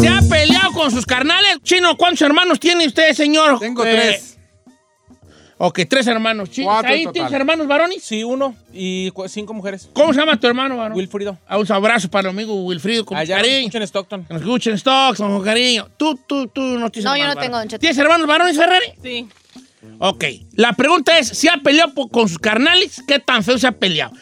¿Se 0.00 0.08
ha 0.08 0.20
peleado 0.28 0.72
con 0.72 0.90
sus 0.90 1.06
carnales? 1.06 1.58
Chino, 1.62 1.96
¿cuántos 1.96 2.22
hermanos 2.22 2.60
tiene 2.60 2.86
usted, 2.86 3.12
señor? 3.14 3.58
Tengo 3.58 3.84
Eh, 3.84 3.92
tres. 3.94 4.38
Ok, 5.58 5.80
tres 5.88 6.06
hermanos. 6.08 6.50
Chino, 6.50 6.66
Cuatro 6.66 6.90
¿Ahí 6.90 7.04
en 7.04 7.12
tienes 7.12 7.32
hermanos 7.32 7.66
varones? 7.68 8.02
Sí, 8.02 8.24
uno 8.24 8.54
y 8.74 9.10
cinco 9.28 9.54
mujeres. 9.54 9.88
¿Cómo 9.92 10.12
se 10.12 10.18
llama 10.20 10.38
tu 10.38 10.46
hermano 10.48 10.76
varón? 10.76 10.96
Wilfrido. 10.96 11.38
Ah, 11.46 11.56
Un 11.58 11.70
abrazo 11.70 12.10
para 12.10 12.28
el 12.28 12.34
amigo 12.36 12.54
Wilfrido, 12.64 13.06
con 13.06 13.16
Allá 13.16 13.38
nos 13.38 13.46
cariño. 13.46 13.70
en 13.72 13.82
Stockton. 13.82 14.24
Que 14.24 14.34
nos 14.34 14.42
escuchen 14.42 14.76
stocks, 14.76 15.18
con 15.18 15.42
cariño. 15.42 15.88
Tú, 15.96 16.18
tú, 16.26 16.48
tú 16.48 16.60
no 16.60 16.90
tienes 16.90 17.04
No, 17.04 17.16
yo 17.16 17.22
hermanos 17.22 17.36
no 17.36 17.40
tengo, 17.40 17.52
varones. 17.52 17.70
Don. 17.72 17.80
¿Tienes 17.80 17.98
hermanos 17.98 18.26
varones, 18.26 18.56
Ferrari? 18.56 18.86
Sí. 19.02 19.28
Ok. 20.00 20.24
La 20.54 20.72
pregunta 20.72 21.16
es, 21.18 21.28
¿si 21.28 21.48
ha 21.48 21.56
peleado 21.62 21.94
con 22.08 22.28
sus 22.28 22.38
carnales? 22.38 23.00
¿Qué 23.06 23.20
tan 23.20 23.44
feo 23.44 23.56
se 23.56 23.68
ha 23.68 23.72
peleado? 23.72 24.12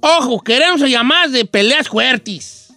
Ojo, 0.00 0.40
queremos 0.42 0.80
llamadas 0.80 1.32
de 1.32 1.44
peleas 1.44 1.88
fuertes. 1.88 2.72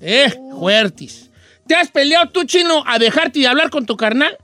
Eh, 0.00 0.32
fuertes. 0.58 1.30
¿Te 1.66 1.74
has 1.74 1.90
peleado 1.90 2.28
tú, 2.30 2.44
chino, 2.44 2.82
a 2.86 2.98
dejarte 2.98 3.40
de 3.40 3.46
hablar 3.46 3.70
con 3.70 3.86
tu 3.86 3.96
carnal? 3.96 4.36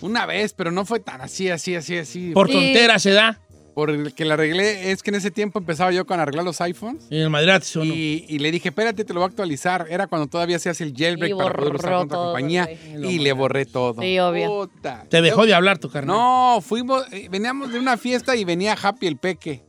Una 0.00 0.26
vez, 0.26 0.52
pero 0.52 0.70
no 0.70 0.84
fue 0.84 1.00
tan 1.00 1.20
así, 1.20 1.48
así, 1.48 1.74
así, 1.74 1.96
así. 1.98 2.30
Por 2.32 2.48
Sí. 2.48 2.52
tontera 2.54 2.98
se 2.98 3.10
da. 3.12 3.40
Por 3.74 3.90
el 3.90 4.14
que 4.14 4.24
la 4.24 4.34
arreglé, 4.34 4.90
es 4.90 5.02
que 5.02 5.10
en 5.10 5.16
ese 5.16 5.30
tiempo 5.30 5.58
empezaba 5.58 5.92
yo 5.92 6.06
con 6.06 6.18
arreglar 6.18 6.44
los 6.46 6.62
iPhones. 6.62 7.04
Y 7.10 7.18
el 7.18 7.28
Madrid 7.28 7.52
te 7.58 7.64
sonó. 7.66 7.84
Y, 7.92 8.24
y 8.26 8.38
le 8.38 8.50
dije, 8.50 8.70
espérate, 8.70 9.04
te 9.04 9.12
lo 9.12 9.20
voy 9.20 9.26
a 9.26 9.28
actualizar. 9.28 9.86
Era 9.90 10.06
cuando 10.06 10.28
todavía 10.28 10.58
se 10.58 10.70
hace 10.70 10.82
el 10.84 10.94
jailbreak 10.96 11.32
Y 11.32 11.36
para 11.36 11.52
poder 11.52 11.74
usar 11.74 11.90
con 11.92 12.00
otra 12.04 12.16
todo, 12.16 12.24
compañía. 12.32 12.64
güey. 12.94 13.14
Y 13.14 13.18
le 13.18 13.32
borré 13.32 13.66
todo. 13.66 14.00
Sí, 14.00 14.18
obvio. 14.18 14.48
Puta. 14.70 15.04
Te 15.10 15.20
dejó 15.20 15.44
de 15.44 15.52
hablar 15.52 15.76
tu 15.78 15.90
carnal. 15.90 16.16
No, 16.16 16.60
fuimos, 16.62 17.04
eh, 17.12 17.28
veníamos 17.30 17.70
de 17.70 17.78
una 17.78 17.98
fiesta 17.98 18.34
y 18.34 18.44
venía 18.44 18.74
Happy 18.80 19.06
el 19.08 19.18
Peque. 19.18 19.62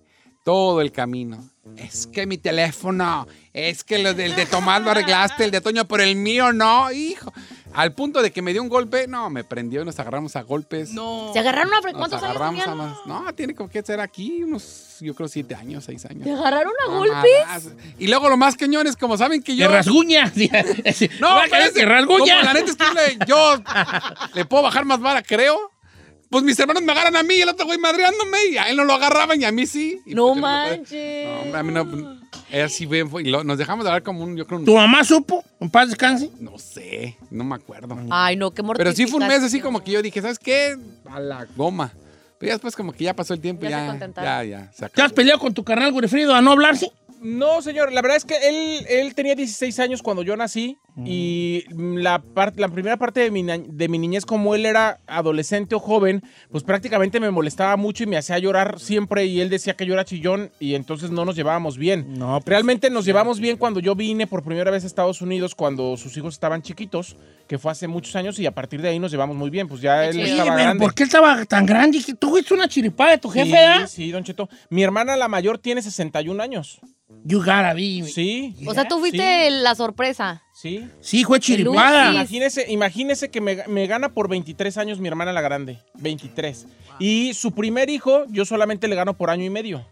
Todo 0.48 0.80
el 0.80 0.94
camino. 0.94 1.44
Es 1.76 2.08
que 2.08 2.26
mi 2.26 2.38
teléfono, 2.38 3.28
es 3.52 3.84
que 3.84 3.98
lo 4.00 4.14
del 4.14 4.34
de 4.34 4.46
Tomás 4.46 4.82
lo 4.82 4.92
arreglaste, 4.92 5.44
el 5.44 5.52
de 5.52 5.60
Toño, 5.60 5.86
pero 5.90 6.04
el 6.04 6.16
mío 6.16 6.54
no, 6.54 6.90
hijo. 6.90 7.34
Al 7.74 7.92
punto 7.94 8.22
de 8.22 8.32
que 8.32 8.42
me 8.42 8.54
dio 8.54 8.62
un 8.64 8.70
golpe, 8.70 9.08
no, 9.10 9.30
me 9.30 9.44
prendió 9.44 9.82
y 9.82 9.86
nos 9.86 10.00
agarramos 10.00 10.38
a 10.38 10.44
golpes. 10.44 10.92
No. 10.94 11.32
¿Se 11.34 11.40
agarraron 11.40 11.74
a 11.74 11.82
Nos 11.82 11.92
¿Cuántos 11.92 12.24
años 12.24 12.24
agarramos 12.38 12.62
a 12.62 12.64
tenían? 12.72 12.78
más. 12.78 12.98
No, 13.06 13.36
tiene 13.36 13.54
como 13.56 13.70
que 13.70 13.82
ser 13.84 14.00
aquí 14.00 14.42
unos, 14.42 14.96
yo 15.02 15.14
creo, 15.14 15.28
siete 15.28 15.54
años, 15.54 15.84
seis 15.84 16.06
años. 16.06 16.24
¿Se 16.24 16.32
agarraron 16.32 16.72
a 16.88 16.92
No, 16.92 16.98
golpes? 17.00 17.46
más. 17.46 17.68
Y 18.00 18.08
luego 18.08 18.30
lo 18.30 18.38
más 18.38 18.56
cañón 18.56 18.88
es 18.88 18.96
como 18.96 19.18
saben 19.18 19.44
que 19.44 19.52
Te 19.52 19.58
yo. 19.58 19.68
rasguña. 19.68 20.32
No, 21.20 21.28
Va 21.28 21.40
a 21.40 21.42
pero 21.44 21.52
querer 21.52 21.68
es- 21.68 21.74
que 21.74 21.86
rasguña. 21.86 22.36
como 22.40 22.46
la 22.46 22.54
neta 22.54 22.72
es 22.72 22.78
que 22.78 22.86
yo 22.86 22.94
le, 22.94 23.18
yo 23.28 23.64
le 24.34 24.46
puedo 24.46 24.64
bajar 24.64 24.86
más 24.86 25.02
vara, 25.02 25.22
creo. 25.22 25.60
Pues 26.30 26.44
mis 26.44 26.60
hermanos 26.60 26.84
me 26.84 26.92
agarran 26.92 27.16
a 27.16 27.24
mí 27.24 27.36
y 27.36 27.42
el 27.42 27.50
otro 27.50 27.66
güey 27.66 27.78
madreándome 27.80 28.38
y 28.52 28.58
a 28.58 28.70
él 28.70 28.76
no 28.78 28.84
lo 28.84 28.94
agarraban 28.94 29.40
y 29.42 29.46
a 29.46 29.52
mí 29.52 29.66
sí. 29.66 30.02
Y 30.06 30.14
No 30.14 30.28
pues, 30.34 30.42
puedo- 30.42 30.42
manches. 30.42 31.26
No, 31.28 31.40
hombre, 31.42 31.60
a 31.60 31.64
mí 31.64 31.72
no. 31.74 32.18
Es 32.52 32.64
así, 32.66 32.86
bien, 32.86 33.10
fue- 33.10 33.24
y 33.24 33.26
lo- 33.30 33.44
nos 33.44 33.58
dejamos 33.58 33.86
de 33.86 33.90
hablar 33.92 34.04
como 34.04 34.24
un, 34.24 34.36
yo 34.36 34.46
creo, 34.46 34.60
un- 34.60 34.66
¿Tu 34.66 34.76
mamá 34.76 35.04
supo? 35.04 35.44
¿En 35.60 35.70
paz 35.70 35.90
descanse? 35.90 36.30
no 36.40 36.58
sé, 36.60 37.18
no 37.30 37.44
me 37.44 37.56
acuerdo. 37.56 37.98
Ay, 38.10 38.36
no, 38.36 38.52
qué 38.52 38.64
Pero 38.76 38.92
sí 38.94 39.08
fue 39.08 39.22
un 39.22 39.28
mes 39.28 39.42
así 39.44 39.60
como 39.62 39.82
que 39.84 39.92
yo 39.92 40.02
dije, 40.02 40.22
¿sabes 40.22 40.40
qué? 40.40 40.78
A 41.10 41.20
la 41.20 41.46
goma. 41.56 41.94
Pero 42.38 42.50
ya 42.50 42.54
después 42.56 42.76
como 42.76 42.92
que 42.94 43.06
ya 43.06 43.14
pasó 43.16 43.34
el 43.34 43.40
tiempo 43.42 43.66
y 43.66 43.70
Ya 43.70 43.92
se 43.94 44.00
ya, 44.00 44.24
ya, 44.24 44.44
ya, 44.44 44.72
se 44.72 44.90
¿Te 44.90 45.02
has 45.02 45.12
peleado 45.14 45.40
con 45.40 45.54
tu 45.54 45.64
carnal 45.64 45.92
Wilfrido 45.94 46.36
a 46.36 46.42
no 46.42 46.52
hablarse? 46.52 46.92
No, 47.22 47.62
señor. 47.64 47.92
La 47.92 48.02
verdad 48.04 48.18
es 48.18 48.26
que 48.26 48.36
él, 48.48 48.86
él 48.88 49.16
tenía 49.16 49.34
16 49.34 49.80
años 49.80 50.04
cuando 50.04 50.22
yo 50.22 50.38
nací 50.38 50.78
y 51.06 51.64
la, 51.76 52.20
par- 52.20 52.54
la 52.58 52.68
primera 52.70 52.98
parte 52.98 53.20
de 53.20 53.32
mi, 53.32 53.44
de 53.44 53.88
mi 53.88 53.98
niñez, 54.00 54.26
como 54.26 54.56
él 54.56 54.66
era 54.66 55.00
adolescente 55.08 55.76
o 55.76 55.80
joven, 55.80 56.24
pues 56.52 56.64
prácticamente 56.64 57.20
me 57.20 57.30
molestaba 57.32 57.76
mucho 57.78 58.04
y 58.04 58.08
me 58.08 58.18
hacía 58.18 58.40
llorar 58.40 58.80
siempre 58.80 59.26
y 59.26 59.40
él 59.42 59.50
decía 59.50 59.76
que 59.76 59.86
yo 59.86 59.94
era 59.94 60.06
chillón 60.06 60.52
y 60.60 60.76
entonces 60.76 61.12
no 61.12 61.26
nos 61.26 61.36
llevábamos 61.36 61.78
bien. 61.78 62.14
No, 62.18 62.40
pues, 62.40 62.46
Realmente 62.48 62.90
nos 62.90 63.06
llevamos 63.06 63.40
bien 63.40 63.58
cuando 63.58 63.80
yo 63.80 63.96
vine 63.96 64.26
por 64.28 64.44
primera 64.44 64.72
vez 64.72 64.84
a 64.84 64.88
Estados 64.88 65.22
Unidos 65.22 65.54
cuando 65.56 65.98
sus 65.98 66.16
hijos 66.18 66.34
estaban 66.34 66.62
chiquitos, 66.62 67.16
que 67.48 67.58
fue 67.58 67.72
hace 67.72 67.88
muchos 67.88 68.16
años 68.16 68.40
y 68.40 68.46
a 68.46 68.52
partir 68.52 68.82
de 68.82 68.90
ahí 68.90 69.00
nos 69.00 69.12
llevamos 69.12 69.36
muy 69.36 69.50
bien. 69.50 69.68
Pues 69.68 69.82
ya 69.82 70.06
él. 70.06 70.18
Oye, 70.18 70.32
estaba 70.32 70.52
pero 70.56 70.64
grande. 70.64 70.84
¿por 70.84 70.94
qué 70.96 71.04
estaba 71.04 71.46
tan 71.46 71.66
grande? 71.66 72.00
Tú 72.20 72.30
fuiste 72.30 72.54
una 72.54 72.68
chiripada 72.68 73.12
de 73.12 73.18
tu 73.20 73.30
jefe, 73.30 73.50
Sí, 73.52 73.56
¿ah? 73.56 73.88
sí, 73.88 74.12
Don 74.12 74.24
Cheto. 74.24 74.50
Mi 74.70 74.84
hermana 74.84 75.16
la 75.16 75.28
mayor 75.28 75.58
tiene 75.60 75.82
61 75.82 76.42
años. 76.42 76.80
You 77.24 77.40
gotta 77.40 77.74
be. 77.74 78.04
Sí, 78.04 78.56
O 78.66 78.74
sea, 78.74 78.88
tú 78.88 79.00
fuiste 79.00 79.50
la 79.52 79.76
sorpresa. 79.76 80.44
Sí. 80.58 80.90
Sí, 81.02 81.24
fue 81.24 81.40
chiripada. 81.40 82.12
Imagínese, 82.12 82.72
imagínese 82.72 83.30
que 83.30 83.42
me, 83.42 83.64
me 83.68 83.88
gana 83.88 84.10
por 84.10 84.28
23 84.28 84.78
años 84.78 85.00
mi 85.00 85.08
hermana 85.08 85.34
la 85.34 85.42
grande. 85.42 85.80
23. 85.96 86.66
Y 87.00 87.34
su 87.34 87.52
primer 87.52 87.90
hijo, 87.90 88.26
yo 88.30 88.46
solamente 88.46 88.88
le 88.88 88.96
gano 88.96 89.14
por 89.16 89.30
año 89.30 89.44
y 89.46 89.50
medio. 89.50 89.86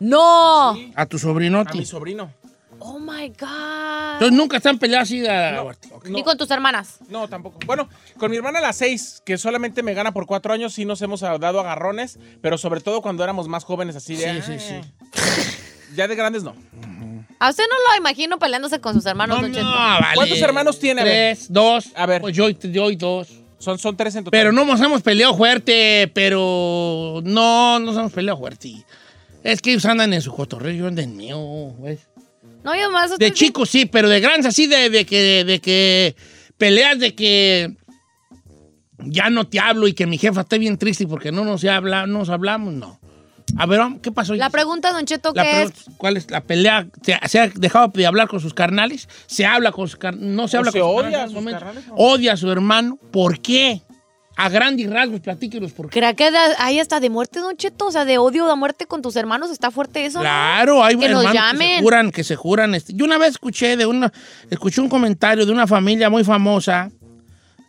¡No! 0.00 0.76
A 0.94 1.06
tu 1.06 1.16
A 1.16 1.20
sobrinote. 1.20 1.76
mi 1.76 1.84
sobrino. 1.84 2.32
Oh 2.80 2.98
my 2.98 3.28
God. 3.28 4.12
Entonces 4.14 4.32
nunca 4.36 4.58
están 4.58 4.78
peleados 4.78 5.08
así 5.08 5.26
a 5.26 5.64
No, 6.04 6.24
con 6.24 6.38
tus 6.38 6.50
hermanas. 6.50 6.98
No, 7.08 7.28
tampoco. 7.28 7.58
Bueno, 7.66 7.88
con 8.18 8.30
mi 8.30 8.36
hermana 8.36 8.60
la 8.60 8.72
6, 8.72 9.22
que 9.24 9.36
solamente 9.36 9.82
me 9.82 9.94
gana 9.94 10.12
por 10.12 10.26
cuatro 10.26 10.52
años, 10.52 10.74
sí 10.74 10.84
nos 10.84 11.02
hemos 11.02 11.20
dado 11.20 11.60
agarrones, 11.60 12.18
pero 12.40 12.56
sobre 12.56 12.80
todo 12.80 13.02
cuando 13.02 13.24
éramos 13.24 13.48
más 13.48 13.64
jóvenes 13.64 13.96
así 13.96 14.14
de... 14.16 14.42
Sí, 14.42 14.58
sí, 14.58 14.60
sí. 14.60 15.92
Ya 15.96 16.06
de 16.06 16.14
grandes 16.14 16.44
no. 16.44 16.54
A 17.40 17.50
usted 17.50 17.64
no 17.70 17.76
lo 17.92 17.98
imagino 17.98 18.38
peleándose 18.38 18.80
con 18.80 18.94
sus 18.94 19.06
hermanos, 19.06 19.36
No, 19.36 19.42
Don 19.42 19.52
Cheto. 19.52 19.64
vale. 19.66 20.06
¿Cuántos 20.14 20.40
hermanos 20.40 20.78
tiene? 20.78 21.00
A 21.02 21.04
ver. 21.04 21.36
Tres, 21.36 21.52
dos. 21.52 21.86
A 21.94 22.06
ver. 22.06 22.20
Pues 22.20 22.36
yo, 22.36 22.48
yo 22.50 22.90
y 22.90 22.96
dos. 22.96 23.28
Son, 23.58 23.78
son 23.78 23.96
tres 23.96 24.14
en 24.14 24.24
total. 24.24 24.38
Pero 24.38 24.52
no 24.52 24.64
nos 24.64 24.80
hemos 24.80 25.02
peleado 25.02 25.36
fuerte, 25.36 26.10
pero 26.14 27.20
no 27.24 27.78
nos 27.80 27.96
hemos 27.96 28.12
peleado 28.12 28.38
fuerte. 28.38 28.84
Es 29.42 29.60
que 29.62 29.70
ellos 29.70 29.84
andan 29.84 30.12
en 30.12 30.22
su 30.22 30.32
cotorreo, 30.32 30.72
yo 30.72 30.86
ando 30.86 31.00
en 31.00 31.16
mío, 31.16 31.38
güey. 31.38 31.98
No, 32.64 32.74
yo 32.74 32.90
más. 32.90 33.16
De 33.18 33.32
chicos 33.32 33.70
sí, 33.70 33.86
pero 33.86 34.08
de 34.08 34.20
grandes 34.20 34.46
así 34.46 34.66
de, 34.66 34.90
de 34.90 35.04
que, 35.06 35.44
de 35.44 35.60
que 35.60 36.16
peleas 36.56 36.98
de 36.98 37.14
que 37.14 37.76
ya 38.98 39.30
no 39.30 39.46
te 39.46 39.60
hablo 39.60 39.86
y 39.86 39.92
que 39.92 40.06
mi 40.06 40.18
jefa 40.18 40.40
esté 40.40 40.58
bien 40.58 40.76
triste 40.76 41.06
porque 41.06 41.30
no 41.32 41.44
nos, 41.44 41.64
habla, 41.64 42.06
no 42.06 42.18
nos 42.20 42.28
hablamos, 42.30 42.74
no. 42.74 43.00
A 43.56 43.66
ver, 43.66 43.80
¿qué 44.02 44.12
pasó? 44.12 44.34
La 44.34 44.50
pregunta, 44.50 44.92
Don 44.92 45.04
Cheto, 45.04 45.32
La 45.34 45.42
¿qué 45.42 45.62
es? 45.62 45.72
¿Cuál 45.96 46.16
es 46.16 46.30
la 46.30 46.40
pelea? 46.42 46.86
¿Se, 47.02 47.38
ha 47.38 47.48
dejado 47.54 47.88
de 47.88 48.06
hablar 48.06 48.28
con 48.28 48.40
sus 48.40 48.54
carnales? 48.54 49.08
¿Se 49.26 49.46
habla 49.46 49.72
con 49.72 49.88
sus 49.88 49.96
carnales? 49.98 50.28
¿No 50.28 50.48
se 50.48 50.56
¿O 50.56 50.60
habla 50.60 50.72
se 50.72 50.80
con 50.80 50.88
sus 50.90 50.98
odia 50.98 51.10
carnales 51.10 51.24
a 51.24 51.26
sus 51.26 51.34
momentos? 51.34 51.62
carnales, 51.62 51.86
no? 51.88 51.94
Odia 51.94 52.32
a 52.32 52.36
su 52.36 52.50
hermano. 52.50 52.98
¿Por 53.10 53.40
qué? 53.40 53.82
A 54.36 54.48
grandes 54.50 54.88
rasgos, 54.88 55.18
platíquenos 55.18 55.72
por 55.72 55.90
qué. 55.90 55.98
¿Crea 55.98 56.14
que 56.14 56.30
hay 56.58 56.78
hasta 56.78 57.00
de 57.00 57.10
muerte, 57.10 57.40
Don 57.40 57.56
Cheto? 57.56 57.86
O 57.86 57.90
sea, 57.90 58.04
de 58.04 58.18
odio 58.18 58.46
de 58.46 58.54
muerte 58.54 58.86
con 58.86 59.02
tus 59.02 59.16
hermanos. 59.16 59.50
¿Está 59.50 59.72
fuerte 59.72 60.06
eso? 60.06 60.18
no? 60.18 60.22
Claro, 60.22 60.84
hay 60.84 60.96
Que 60.96 61.08
nos 61.08 61.24
hermanos 61.24 61.58
que 61.58 61.64
se 61.66 61.80
juran, 61.82 62.10
que 62.12 62.24
se 62.24 62.36
juran. 62.36 62.74
este. 62.76 62.92
Yo 62.94 63.04
una 63.04 63.18
vez 63.18 63.30
escuché 63.30 63.76
de 63.76 63.86
una, 63.86 64.12
escuché 64.48 64.80
un 64.80 64.88
comentario 64.88 65.44
de 65.44 65.50
una 65.50 65.66
familia 65.66 66.08
muy 66.08 66.22
famosa, 66.22 66.88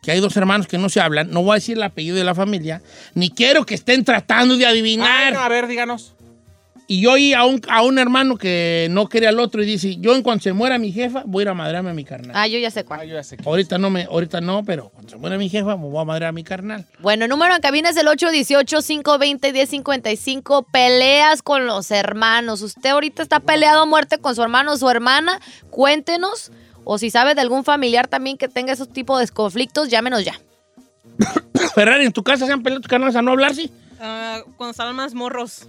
que 0.01 0.11
hay 0.11 0.19
dos 0.19 0.35
hermanos 0.37 0.67
que 0.67 0.77
no 0.77 0.89
se 0.89 1.01
hablan. 1.01 1.29
No 1.31 1.41
voy 1.43 1.51
a 1.51 1.55
decir 1.55 1.77
el 1.77 1.83
apellido 1.83 2.15
de 2.15 2.23
la 2.23 2.35
familia, 2.35 2.81
ni 3.15 3.29
quiero 3.29 3.65
que 3.65 3.75
estén 3.75 4.03
tratando 4.05 4.55
de 4.57 4.65
adivinar. 4.65 5.27
Ay, 5.27 5.33
no, 5.33 5.39
a 5.39 5.49
ver, 5.49 5.67
díganos. 5.67 6.13
Y 6.91 7.01
yo 7.01 7.11
oí 7.11 7.35
a 7.35 7.45
un, 7.45 7.61
a 7.69 7.83
un 7.83 7.99
hermano 7.99 8.35
que 8.35 8.87
no 8.89 9.07
quería 9.09 9.29
al 9.29 9.39
otro 9.39 9.61
y 9.61 9.65
dice, 9.67 9.97
yo 9.97 10.15
en 10.15 10.23
cuanto 10.23 10.45
se 10.45 10.53
muera 10.53 10.79
mi 10.79 10.91
jefa, 10.91 11.21
voy 11.23 11.41
a 11.41 11.43
ir 11.43 11.49
a 11.49 11.53
madrearme 11.53 11.91
a 11.91 11.93
mi 11.93 12.03
carnal. 12.03 12.31
Ah, 12.33 12.47
yo 12.47 12.57
ya 12.57 12.71
sé 12.71 12.79
Ah, 12.79 12.83
cuál. 12.83 13.07
yo 13.07 13.13
ya 13.13 13.23
sé 13.23 13.37
que- 13.37 13.43
Ahorita 13.47 13.77
no, 13.77 13.91
me, 13.91 14.05
ahorita 14.05 14.41
no, 14.41 14.63
pero 14.65 14.89
cuando 14.89 15.07
se 15.11 15.17
muera 15.17 15.37
mi 15.37 15.49
jefa, 15.49 15.77
me 15.77 15.83
voy 15.87 16.01
a 16.01 16.05
madrear 16.05 16.29
a 16.29 16.31
mi 16.31 16.43
carnal. 16.43 16.85
Bueno, 16.97 17.25
el 17.25 17.29
número 17.29 17.53
en 17.53 17.61
cabina 17.61 17.89
es 17.89 17.97
el 17.97 18.07
818-520-1055. 18.07 20.65
Peleas 20.71 21.43
con 21.43 21.67
los 21.67 21.91
hermanos. 21.91 22.61
¿Usted 22.61 22.89
ahorita 22.89 23.21
está 23.21 23.39
peleado 23.39 23.83
a 23.83 23.85
muerte 23.85 24.17
con 24.17 24.35
su 24.35 24.41
hermano 24.41 24.73
o 24.73 24.77
su 24.77 24.89
hermana? 24.89 25.39
Cuéntenos. 25.69 26.51
O 26.91 26.97
si 26.97 27.11
sabe 27.11 27.35
de 27.35 27.41
algún 27.41 27.63
familiar 27.63 28.07
también 28.07 28.35
que 28.35 28.47
tenga 28.47 28.73
esos 28.73 28.91
tipos 28.91 29.19
de 29.19 29.27
conflictos, 29.27 29.89
llámenos 29.89 30.25
ya. 30.25 30.39
Ferrari, 31.75 32.03
¿en 32.05 32.11
tu 32.11 32.23
casa 32.23 32.47
se 32.47 32.51
han 32.51 32.63
peleado 32.63 32.81
tus 32.81 32.89
carnales 32.89 33.15
a 33.15 33.21
no 33.21 33.29
hablar, 33.29 33.53
sí? 33.53 33.69
Ah, 34.01 34.39
cuando 34.57 34.71
estaban 34.71 34.95
más 34.95 35.13
morros, 35.13 35.67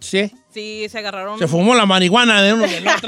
Sí. 0.00 0.30
sí, 0.50 0.86
se 0.88 0.98
agarraron. 0.98 1.38
Se 1.38 1.46
fumó 1.46 1.74
la 1.74 1.84
marihuana 1.84 2.40
de 2.40 2.54
uno 2.54 2.66
del 2.66 2.88
otro. 2.88 3.06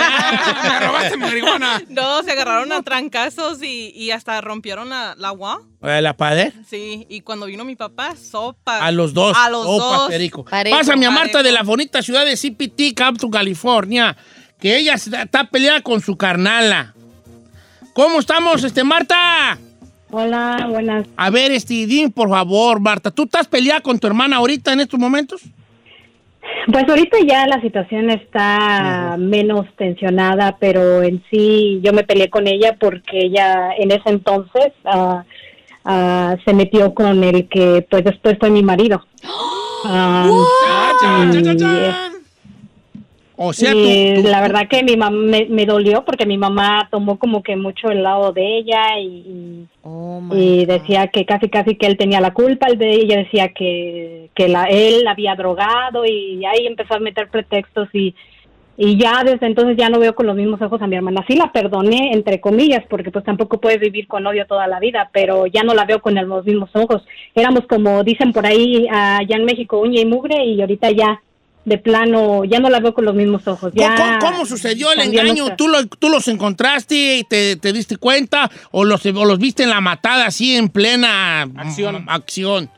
¡Me 0.63 0.81
robaste 0.87 1.17
marihuana! 1.17 1.83
No, 1.89 2.23
se 2.23 2.33
agarraron 2.33 2.71
a 2.73 2.83
trancazos 2.83 3.63
y, 3.63 3.93
y 3.97 4.11
hasta 4.11 4.43
rompieron 4.43 4.91
la, 4.91 5.15
la 5.17 5.29
agua. 5.29 5.63
¿La 5.81 6.15
padre? 6.19 6.53
Sí, 6.69 7.07
y 7.09 7.23
cuando 7.23 7.47
vino 7.47 7.65
mi 7.65 7.77
papá, 7.77 8.15
sopa. 8.15 8.85
A 8.85 8.91
los 8.91 9.15
dos. 9.15 9.35
A 9.41 9.49
los 9.49 9.65
Opa, 9.67 9.85
dos. 9.97 10.09
perico. 10.11 10.45
Parejo, 10.45 10.77
Pásame 10.77 11.07
a 11.07 11.11
Marta 11.11 11.43
de 11.43 11.51
la 11.53 11.63
bonita 11.63 12.03
ciudad 12.03 12.27
de 12.27 12.37
CPT, 12.37 12.95
Campton, 12.95 13.31
California, 13.31 14.15
que 14.61 14.77
ella 14.77 14.95
está 14.95 15.49
peleada 15.51 15.81
con 15.81 16.03
su 16.03 16.19
carnala. 16.19 16.95
¿Cómo 17.95 18.19
estamos, 18.19 18.65
este, 18.65 18.83
Marta? 18.83 19.57
Hola, 20.11 20.67
buenas. 20.69 21.07
A 21.17 21.31
ver, 21.31 21.53
este, 21.53 21.87
por 22.13 22.29
favor, 22.29 22.81
Marta, 22.81 23.13
¿tú 23.13 23.23
estás 23.23 23.47
peleada 23.47 23.81
con 23.83 24.01
tu 24.01 24.09
hermana 24.09 24.37
ahorita 24.39 24.73
en 24.73 24.81
estos 24.81 24.99
momentos? 24.99 25.43
Pues 26.73 26.89
ahorita 26.89 27.19
ya 27.25 27.47
la 27.47 27.61
situación 27.61 28.11
está 28.11 29.15
menos 29.17 29.67
tensionada, 29.77 30.57
pero 30.59 31.05
en 31.05 31.23
sí 31.31 31.81
yo 31.85 31.93
me 31.93 32.03
peleé 32.03 32.29
con 32.31 32.49
ella 32.49 32.77
porque 32.81 33.27
ella 33.27 33.71
en 33.79 33.93
ese 33.93 34.11
entonces 34.11 34.73
ah, 34.85 35.23
ah, 35.85 36.37
se 36.45 36.53
metió 36.53 36.95
con 36.95 37.23
el 37.23 37.49
que 37.49 37.87
pues 37.89 38.03
después 38.03 38.37
fue 38.41 38.51
mi 38.51 38.63
marido. 38.63 39.05
Ah, 39.87 40.31
O 43.37 43.53
sea, 43.53 43.73
y 43.75 44.15
tú, 44.15 44.23
tú- 44.23 44.29
la 44.29 44.41
verdad 44.41 44.69
que 44.69 44.85
mi 44.85 44.97
mamá 44.97 45.11
me, 45.17 45.47
me 45.47 45.67
dolió 45.67 46.05
porque 46.05 46.25
mi 46.25 46.39
mamá 46.39 46.87
tomó 46.91 47.19
como 47.19 47.43
que 47.43 47.57
mucho 47.57 47.89
el 47.91 48.03
lado 48.05 48.33
de 48.33 48.59
ella 48.59 48.99
y, 49.01 49.67
Oh, 49.83 50.21
y- 50.33 50.65
God. 50.65 50.69
decía 50.69 51.09
que 51.09 51.25
casi 51.27 51.49
casi 51.49 51.75
que 51.75 51.87
él 51.87 51.97
tenía 51.97 52.21
la 52.21 52.33
culpa, 52.33 52.69
el 52.69 52.79
de 52.79 52.91
ella 52.91 53.17
decía 53.19 53.49
que, 53.49 54.31
que 54.35 54.49
la, 54.49 54.65
él 54.67 55.07
había 55.09 55.35
drogado 55.35 56.05
y 56.07 56.45
ahí 56.45 56.67
empezó 56.67 56.95
a 56.95 57.01
meter 57.01 57.29
pretextos 57.29 57.89
y, 57.93 58.15
y 58.77 58.97
ya 58.99 59.23
desde 59.25 59.47
entonces 59.47 59.77
ya 59.77 59.89
no 59.89 59.99
veo 59.99 60.15
con 60.15 60.27
los 60.27 60.37
mismos 60.37 60.63
ojos 60.63 60.81
a 60.81 60.87
mi 60.87 60.95
hermana. 60.97 61.25
Sí 61.29 61.35
la 61.37 61.51
perdoné, 61.53 62.13
entre 62.13 62.41
comillas, 62.41 62.85
porque 62.89 63.11
pues 63.11 63.25
tampoco 63.25 63.59
puedes 63.61 63.81
vivir 63.81 64.07
con 64.07 64.25
odio 64.27 64.47
toda 64.47 64.67
la 64.69 64.79
vida, 64.79 65.11
pero 65.13 65.47
ya 65.47 65.65
no 65.65 65.75
la 65.75 65.85
veo 65.85 66.01
con 66.01 66.15
los 66.15 66.45
mismos 66.45 66.71
ojos. 66.75 67.03
Éramos 67.35 67.67
como 67.67 68.05
dicen 68.05 68.33
por 68.33 68.47
ahí 68.47 68.87
allá 68.91 69.37
en 69.37 69.45
México, 69.45 69.81
uña 69.81 70.01
y 70.01 70.07
mugre 70.07 70.45
y 70.45 70.61
ahorita 70.61 70.91
ya 70.93 71.21
de 71.65 71.79
plano 71.79 72.45
ya 72.45 72.61
no 72.61 72.69
la 72.69 72.81
veo 72.81 72.93
con 72.93 73.05
los 73.07 73.15
mismos 73.15 73.47
ojos. 73.49 73.73
¿Cómo, 73.75 73.89
Ya 73.89 73.97
cómo- 73.97 74.19
cómo 74.33 74.47
sucedió 74.47 74.93
el 74.93 75.01
engaño? 75.01 75.57
¿Tú, 75.57 75.69
lo- 75.69 75.87
¿Tú 75.87 76.09
los 76.11 76.29
encontraste 76.29 77.17
y 77.19 77.25
te, 77.25 77.57
te 77.57 77.73
diste 77.73 77.97
cuenta? 77.97 78.51
¿O 78.71 78.85
los, 78.85 79.05
o 79.07 79.25
los 79.25 79.39
viste 79.39 79.63
en 79.63 79.71
la 79.71 79.81
matada 79.81 80.27
así 80.27 80.57
en 80.57 80.69
plena 80.69 81.43
Acción. 81.57 82.05
mm, 82.05 82.09
acción? 82.09 82.71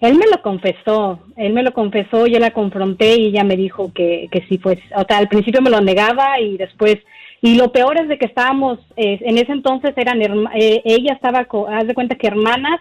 Él 0.00 0.16
me 0.16 0.26
lo 0.30 0.42
confesó, 0.42 1.20
él 1.36 1.52
me 1.54 1.62
lo 1.62 1.72
confesó, 1.72 2.26
yo 2.26 2.38
la 2.38 2.50
confronté 2.52 3.16
y 3.18 3.26
ella 3.28 3.42
me 3.42 3.56
dijo 3.56 3.90
que, 3.94 4.28
que 4.30 4.44
sí, 4.48 4.58
pues, 4.58 4.78
o 4.94 5.04
sea, 5.08 5.16
al 5.18 5.28
principio 5.28 5.62
me 5.62 5.70
lo 5.70 5.80
negaba 5.80 6.38
y 6.40 6.58
después, 6.58 6.98
y 7.40 7.54
lo 7.54 7.72
peor 7.72 7.98
es 7.98 8.08
de 8.08 8.18
que 8.18 8.26
estábamos, 8.26 8.78
eh, 8.96 9.18
en 9.22 9.38
ese 9.38 9.52
entonces 9.52 9.94
eran, 9.96 10.20
herma- 10.20 10.50
eh, 10.54 10.82
ella 10.84 11.14
estaba, 11.14 11.46
co- 11.46 11.68
haz 11.68 11.86
de 11.86 11.94
cuenta 11.94 12.16
que 12.16 12.26
hermanas, 12.26 12.80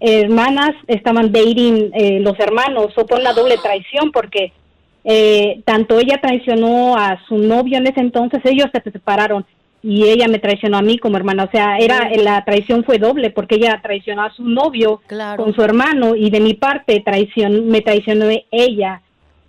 hermanas 0.00 0.70
estaban 0.86 1.32
dating 1.32 1.90
eh, 1.94 2.20
los 2.20 2.38
hermanos, 2.38 2.92
o 2.96 3.06
fue 3.06 3.18
una 3.20 3.32
doble 3.32 3.56
traición 3.62 4.12
porque 4.12 4.52
eh, 5.04 5.60
tanto 5.64 5.98
ella 5.98 6.20
traicionó 6.20 6.96
a 6.96 7.18
su 7.26 7.36
novio 7.38 7.78
en 7.78 7.86
ese 7.86 8.00
entonces, 8.00 8.40
ellos 8.44 8.66
se 8.72 8.90
separaron 8.90 9.44
y 9.82 10.04
ella 10.08 10.26
me 10.28 10.38
traicionó 10.40 10.76
a 10.78 10.82
mí 10.82 10.98
como 10.98 11.16
hermana, 11.16 11.44
o 11.44 11.50
sea, 11.50 11.78
era 11.78 12.10
la 12.16 12.44
traición 12.44 12.84
fue 12.84 12.98
doble 12.98 13.30
porque 13.30 13.54
ella 13.56 13.78
traicionó 13.82 14.22
a 14.24 14.32
su 14.34 14.42
novio 14.44 15.00
Claro. 15.06 15.42
con 15.44 15.54
su 15.54 15.62
hermano 15.62 16.14
y 16.16 16.30
de 16.30 16.40
mi 16.40 16.54
parte 16.54 17.00
traición 17.04 17.68
me 17.68 17.80
traicionó 17.80 18.26
ella. 18.50 19.00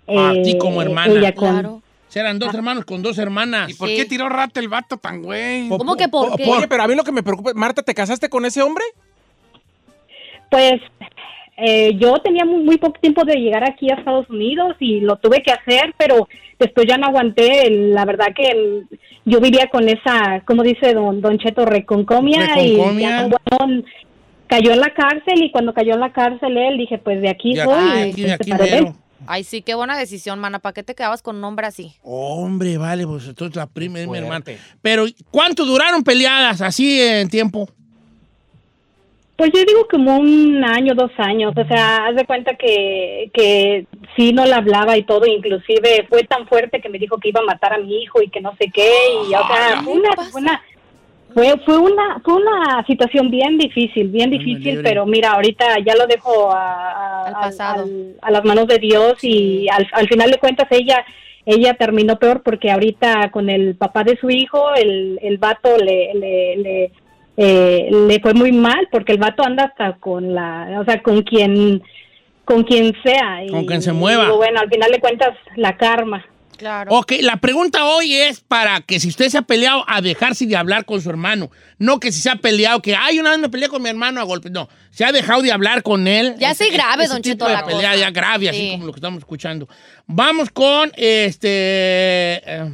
A 0.06 0.32
eh, 0.34 0.42
ti 0.44 0.58
como 0.58 0.82
hermana. 0.82 1.12
ella 1.12 1.34
con- 1.34 1.50
Claro. 1.52 1.82
Eran 2.12 2.40
dos 2.40 2.52
hermanos 2.52 2.84
con 2.84 3.02
dos 3.02 3.18
hermanas. 3.18 3.70
¿Y 3.70 3.74
por 3.74 3.88
Sí. 3.88 3.94
qué 3.96 4.04
tiró 4.04 4.28
rata 4.28 4.58
el 4.58 4.68
vato 4.68 4.96
tan 4.96 5.22
güey? 5.22 5.68
¿Cómo 5.68 5.94
que 5.96 6.08
por 6.08 6.36
qué? 6.36 6.44
Oye, 6.44 6.66
pero 6.66 6.82
a 6.82 6.88
mí 6.88 6.96
lo 6.96 7.04
que 7.04 7.12
me 7.12 7.22
preocupa, 7.22 7.52
Marta, 7.54 7.82
¿te 7.84 7.94
casaste 7.94 8.28
con 8.28 8.44
ese 8.44 8.62
hombre? 8.62 8.82
Pues 10.50 10.74
eh, 11.56 11.92
yo 11.98 12.14
tenía 12.18 12.44
muy, 12.44 12.62
muy 12.62 12.78
poco 12.78 12.98
tiempo 13.00 13.24
de 13.24 13.36
llegar 13.36 13.64
aquí 13.68 13.90
a 13.90 13.94
Estados 13.96 14.28
Unidos 14.30 14.76
y 14.80 15.00
lo 15.00 15.16
tuve 15.16 15.42
que 15.42 15.52
hacer, 15.52 15.94
pero 15.98 16.26
después 16.58 16.86
ya 16.88 16.96
no 16.96 17.06
aguanté. 17.06 17.66
el- 17.66 17.94
La 17.94 18.04
verdad 18.04 18.28
que 18.34 18.48
el- 18.48 18.86
yo 19.26 19.40
vivía 19.40 19.68
con 19.70 19.88
esa, 19.88 20.42
como 20.46 20.62
dice 20.62 20.94
don, 20.94 21.20
don 21.20 21.38
Cheto, 21.38 21.64
reconcomia, 21.66 22.46
Reconcomia. 22.54 23.08
y 23.08 23.10
ya 23.10 23.28
bueno, 23.58 23.82
cayó 24.46 24.72
en 24.72 24.80
la 24.80 24.92
cárcel 24.94 25.42
y 25.44 25.50
cuando 25.52 25.72
cayó 25.74 25.94
en 25.94 26.00
la 26.00 26.12
cárcel 26.12 26.56
él 26.56 26.78
dije, 26.78 26.98
pues 26.98 27.20
de 27.20 27.28
aquí 27.28 27.54
De 27.54 27.64
soy. 27.64 27.74
aquí, 27.74 27.98
y 27.98 28.10
aquí, 28.10 28.20
se 28.22 28.26
de 28.28 28.32
aquí 28.32 28.44
separó 28.50 28.64
de 28.64 28.76
él. 28.78 28.84
mero. 28.84 28.96
Ay, 29.26 29.44
sí, 29.44 29.60
qué 29.60 29.74
buena 29.74 29.98
decisión, 29.98 30.38
mana. 30.38 30.58
¿Para 30.60 30.72
qué 30.72 30.82
te 30.82 30.94
quedabas 30.94 31.20
con 31.20 31.36
un 31.36 31.44
hombre 31.44 31.66
así? 31.66 31.92
Hombre, 32.02 32.78
vale, 32.78 33.06
pues 33.06 33.28
entonces 33.28 33.54
la 33.54 33.66
prima 33.66 34.00
es 34.00 34.08
mi 34.08 34.16
hermana. 34.16 34.42
Pero, 34.80 35.04
¿cuánto 35.30 35.66
duraron 35.66 36.02
peleadas 36.02 36.62
así 36.62 36.98
en 37.02 37.28
tiempo? 37.28 37.68
Pues 39.40 39.52
yo 39.54 39.64
digo 39.64 39.88
como 39.90 40.18
un 40.18 40.62
año, 40.62 40.92
dos 40.94 41.12
años, 41.16 41.54
o 41.56 41.64
sea, 41.66 42.04
haz 42.08 42.14
de 42.14 42.26
cuenta 42.26 42.56
que, 42.56 43.30
que 43.32 43.86
sí 44.14 44.34
no 44.34 44.44
la 44.44 44.56
hablaba 44.58 44.98
y 44.98 45.02
todo, 45.04 45.24
inclusive 45.24 46.04
fue 46.10 46.24
tan 46.24 46.46
fuerte 46.46 46.78
que 46.82 46.90
me 46.90 46.98
dijo 46.98 47.16
que 47.16 47.30
iba 47.30 47.40
a 47.40 47.44
matar 47.44 47.72
a 47.72 47.78
mi 47.78 48.02
hijo 48.02 48.20
y 48.20 48.28
que 48.28 48.42
no 48.42 48.54
sé 48.60 48.70
qué, 48.70 48.90
y 49.30 49.34
o 49.34 49.46
sea, 49.46 49.80
fue 49.82 49.94
una, 49.94 50.10
fue 50.30 50.40
una, 50.42 50.62
fue, 51.32 51.54
fue 51.64 51.78
una, 51.78 52.20
fue 52.22 52.34
una 52.34 52.84
situación 52.86 53.30
bien 53.30 53.56
difícil, 53.56 54.08
bien 54.08 54.28
difícil, 54.28 54.80
pero 54.82 55.06
mira, 55.06 55.30
ahorita 55.30 55.78
ya 55.86 55.94
lo 55.94 56.06
dejo 56.06 56.52
a, 56.52 56.90
a- 56.90 57.22
Al 57.28 57.34
al- 57.34 57.40
pasado. 57.40 57.82
al- 57.84 58.16
a 58.20 58.30
las 58.30 58.44
manos 58.44 58.66
de 58.66 58.76
Dios 58.78 59.24
y 59.24 59.68
al, 59.70 59.88
al 59.92 60.06
final 60.06 60.30
de 60.30 60.38
cuentas 60.38 60.66
ella 60.70 61.02
ella 61.46 61.72
terminó 61.72 62.18
peor 62.18 62.42
porque 62.42 62.70
ahorita 62.70 63.30
con 63.30 63.48
el 63.48 63.74
papá 63.74 64.04
de 64.04 64.18
su 64.18 64.28
hijo, 64.28 64.74
el, 64.74 65.18
el 65.22 65.38
vato 65.38 65.78
le, 65.78 66.12
le, 66.12 66.56
le, 66.58 66.92
eh, 67.42 67.88
le 67.90 68.20
fue 68.20 68.34
muy 68.34 68.52
mal 68.52 68.86
porque 68.92 69.12
el 69.12 69.18
vato 69.18 69.42
anda 69.44 69.64
hasta 69.64 69.94
con 69.98 70.34
la, 70.34 70.76
o 70.78 70.84
sea, 70.84 71.02
con 71.02 71.22
quien 71.22 71.82
con 72.44 72.64
quien 72.64 72.94
sea. 73.02 73.38
Con 73.48 73.64
quien 73.64 73.80
se 73.80 73.92
mueva. 73.92 74.30
bueno, 74.32 74.60
al 74.60 74.68
final 74.68 74.90
de 74.90 74.98
cuentas, 75.00 75.30
la 75.56 75.76
karma. 75.76 76.24
Claro. 76.58 76.90
Ok, 76.94 77.12
la 77.22 77.36
pregunta 77.38 77.86
hoy 77.86 78.12
es 78.14 78.40
para 78.40 78.82
que 78.82 79.00
si 79.00 79.08
usted 79.08 79.28
se 79.30 79.38
ha 79.38 79.42
peleado 79.42 79.82
a 79.86 80.02
dejarse 80.02 80.44
de 80.46 80.56
hablar 80.56 80.84
con 80.84 81.00
su 81.00 81.08
hermano, 81.08 81.50
no 81.78 81.98
que 82.00 82.12
si 82.12 82.20
se 82.20 82.28
ha 82.28 82.36
peleado, 82.36 82.82
que 82.82 82.94
ay, 82.94 83.18
una 83.18 83.30
vez 83.30 83.38
me 83.38 83.48
peleé 83.48 83.70
con 83.70 83.80
mi 83.82 83.88
hermano 83.88 84.20
a 84.20 84.24
golpe, 84.24 84.50
no, 84.50 84.68
se 84.90 85.06
ha 85.06 85.12
dejado 85.12 85.40
de 85.40 85.52
hablar 85.52 85.82
con 85.82 86.06
él. 86.06 86.34
Ya 86.38 86.52
sé 86.52 86.68
grave, 86.68 87.06
don 87.06 87.22
tipo 87.22 87.32
Cheto, 87.32 87.46
de 87.46 87.54
la 87.54 87.64
pelea 87.64 87.92
cosa. 87.92 88.00
ya 88.00 88.10
grave, 88.10 88.50
así 88.50 88.58
Sí. 88.60 88.70
como 88.72 88.84
lo 88.86 88.92
que 88.92 88.98
estamos 88.98 89.20
escuchando. 89.20 89.68
Vamos 90.06 90.50
con 90.50 90.90
este 90.96 91.48
eh, 92.44 92.70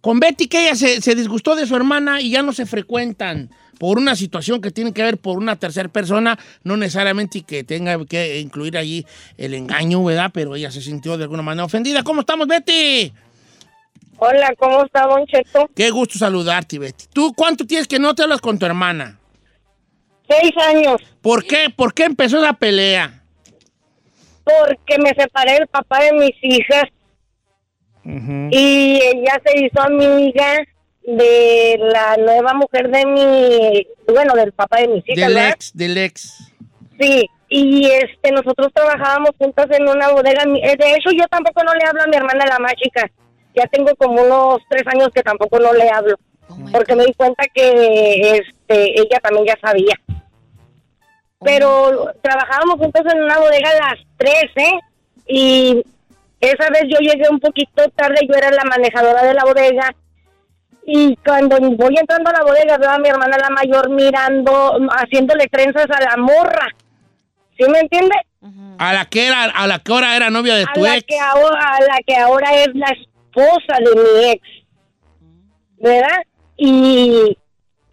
con 0.00 0.18
Betty, 0.20 0.48
que 0.48 0.62
ella 0.64 0.74
se, 0.74 1.00
se 1.00 1.14
disgustó 1.14 1.54
de 1.54 1.66
su 1.66 1.76
hermana 1.76 2.20
y 2.20 2.30
ya 2.30 2.42
no 2.42 2.52
se 2.52 2.66
frecuentan 2.66 3.50
por 3.78 3.98
una 3.98 4.16
situación 4.16 4.60
que 4.60 4.70
tiene 4.70 4.92
que 4.92 5.02
ver 5.02 5.18
por 5.18 5.38
una 5.38 5.56
tercera 5.56 5.88
persona, 5.88 6.38
no 6.64 6.76
necesariamente 6.76 7.42
que 7.42 7.64
tenga 7.64 8.04
que 8.06 8.40
incluir 8.40 8.76
allí 8.76 9.06
el 9.36 9.54
engaño, 9.54 10.02
¿verdad? 10.04 10.30
Pero 10.32 10.56
ella 10.56 10.70
se 10.70 10.80
sintió 10.80 11.16
de 11.16 11.24
alguna 11.24 11.42
manera 11.42 11.64
ofendida. 11.64 12.02
¿Cómo 12.02 12.20
estamos, 12.20 12.46
Betty? 12.46 13.12
Hola, 14.18 14.52
¿cómo 14.58 14.84
está, 14.84 15.06
Don 15.06 15.24
Cheto? 15.26 15.70
Qué 15.74 15.90
gusto 15.90 16.18
saludarte, 16.18 16.78
Betty. 16.78 17.04
¿Tú 17.12 17.32
cuánto 17.34 17.66
tienes 17.66 17.86
que 17.86 17.98
no 17.98 18.14
te 18.14 18.24
hablas 18.24 18.40
con 18.40 18.58
tu 18.58 18.66
hermana? 18.66 19.18
Seis 20.28 20.52
años, 20.68 21.00
¿Por 21.22 21.44
qué? 21.44 21.70
¿Por 21.74 21.94
qué 21.94 22.04
empezó 22.04 22.40
la 22.40 22.52
pelea? 22.52 23.14
porque 24.44 24.98
me 24.98 25.10
separé 25.10 25.52
del 25.54 25.66
papá 25.66 26.02
de 26.04 26.12
mis 26.14 26.34
hijas 26.42 26.84
y 28.50 28.98
ella 29.02 29.40
se 29.44 29.62
hizo 29.62 29.80
amiga 29.82 30.64
de 31.04 31.78
la 31.80 32.16
nueva 32.18 32.52
mujer 32.54 32.90
de 32.90 33.06
mi, 33.06 33.86
bueno, 34.12 34.34
del 34.34 34.52
papá 34.52 34.78
de 34.78 34.88
mis 34.88 35.08
hijas, 35.08 35.16
Del 35.26 35.34
¿verdad? 35.34 35.50
ex, 35.54 35.76
del 35.76 35.98
ex. 35.98 36.52
Sí, 37.00 37.26
y 37.48 37.86
este, 37.90 38.30
nosotros 38.32 38.68
trabajábamos 38.74 39.30
juntas 39.38 39.66
en 39.70 39.88
una 39.88 40.10
bodega. 40.10 40.42
Eh, 40.62 40.76
De 40.76 40.90
hecho, 40.94 41.10
yo 41.16 41.26
tampoco 41.28 41.62
no 41.64 41.72
le 41.74 41.86
hablo 41.86 42.02
a 42.02 42.06
mi 42.06 42.16
hermana 42.16 42.44
la 42.46 42.58
más 42.58 42.74
chica. 42.74 43.08
Ya 43.54 43.66
tengo 43.68 43.94
como 43.96 44.22
unos 44.22 44.58
tres 44.68 44.82
años 44.86 45.08
que 45.14 45.22
tampoco 45.22 45.58
no 45.58 45.72
le 45.72 45.88
hablo, 45.90 46.16
Oh 46.50 46.56
porque 46.72 46.92
God. 46.94 46.98
me 47.00 47.06
di 47.06 47.14
cuenta 47.14 47.44
que 47.54 48.30
este, 48.36 49.00
ella 49.00 49.18
también 49.22 49.46
ya 49.46 49.56
sabía. 49.60 49.94
pero 51.40 52.12
trabajábamos 52.22 52.76
juntos 52.78 53.02
en 53.12 53.22
una 53.22 53.38
bodega 53.38 53.70
a 53.70 53.74
las 53.94 53.98
tres, 54.16 54.46
¿eh? 54.56 54.78
Y 55.26 55.82
esa 56.40 56.68
vez 56.70 56.82
yo 56.88 56.98
llegué 57.00 57.28
un 57.30 57.38
poquito 57.40 57.88
tarde, 57.94 58.26
yo 58.28 58.34
era 58.34 58.50
la 58.50 58.64
manejadora 58.64 59.22
de 59.24 59.34
la 59.34 59.44
bodega. 59.44 59.94
Y 60.90 61.16
cuando 61.16 61.60
voy 61.60 61.94
entrando 61.98 62.30
a 62.30 62.32
la 62.32 62.42
bodega, 62.44 62.78
veo 62.78 62.88
a 62.90 62.98
mi 62.98 63.10
hermana 63.10 63.36
la 63.36 63.50
mayor 63.50 63.90
mirando, 63.90 64.78
haciéndole 64.96 65.46
trenzas 65.48 65.84
a 65.90 66.00
la 66.00 66.16
morra. 66.16 66.66
¿Sí 67.58 67.70
me 67.70 67.80
entiende? 67.80 68.14
A 68.78 68.94
la 68.94 69.04
que 69.04 69.26
era, 69.26 69.44
a 69.44 69.66
la 69.66 69.80
que 69.80 69.92
ahora 69.92 70.16
era 70.16 70.30
novia 70.30 70.54
de 70.54 70.62
A 70.62 70.72
tu 70.72 70.80
la, 70.80 70.96
ex. 70.96 71.04
que 71.06 71.18
ahora, 71.20 71.60
a 71.60 71.80
la 71.82 71.98
que 72.06 72.16
ahora 72.16 72.54
es 72.54 72.68
la 72.72 72.86
esposa 72.86 73.76
de 73.80 74.00
mi 74.00 74.30
ex. 74.30 74.42
¿Verdad? 75.78 76.22
Y 76.56 77.36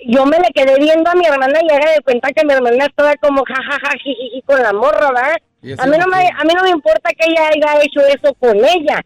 yo 0.08 0.26
me 0.26 0.38
le 0.40 0.48
quedé 0.56 0.80
viendo 0.80 1.10
a 1.10 1.16
mi 1.16 1.26
hermana 1.26 1.60
y 1.62 1.74
haga 1.74 1.92
de 1.92 2.02
cuenta 2.02 2.30
que 2.32 2.46
mi 2.46 2.54
hermana 2.54 2.86
estaba 2.86 3.14
como 3.18 3.44
jajaja 3.44 3.92
jijiji 4.02 4.42
con 4.44 4.64
la 4.64 4.72
morra, 4.72 5.12
¿verdad? 5.12 5.82
A 5.84 5.86
mí 5.86 5.98
no 5.98 6.08
me 6.08 6.30
a 6.30 6.44
mí 6.46 6.54
no 6.56 6.64
me 6.64 6.70
importa 6.70 7.10
que 7.10 7.26
ella 7.30 7.50
haya 7.50 7.84
hecho 7.84 8.00
eso 8.08 8.34
con 8.36 8.56
ella, 8.56 9.04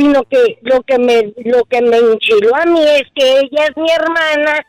sino 0.00 0.24
que 0.24 0.58
lo 0.62 0.82
que 0.82 0.98
me 0.98 1.34
lo 1.44 1.64
que 1.64 1.82
me 1.82 1.98
enchiló 1.98 2.56
a 2.56 2.64
mí 2.64 2.80
es 2.82 3.02
que 3.14 3.40
ella 3.40 3.66
es 3.66 3.76
mi 3.76 3.90
hermana 3.90 4.66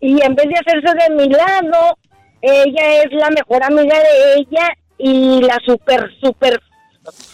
y 0.00 0.22
en 0.22 0.34
vez 0.34 0.46
de 0.48 0.54
hacerse 0.54 0.94
de 1.08 1.14
mi 1.14 1.28
lado, 1.30 1.96
ella 2.42 3.02
es 3.02 3.12
la 3.12 3.30
mejor 3.30 3.64
amiga 3.64 3.98
de 3.98 4.34
ella 4.34 4.68
y 4.98 5.40
la 5.40 5.58
super 5.64 6.10
super 6.22 6.60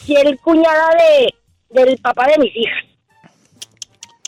fiel 0.05 0.39
cuñada 0.41 0.91
de 0.97 1.35
del 1.71 1.99
papá 1.99 2.29
de 2.29 2.39
mis 2.39 2.57
hijas. 2.57 2.85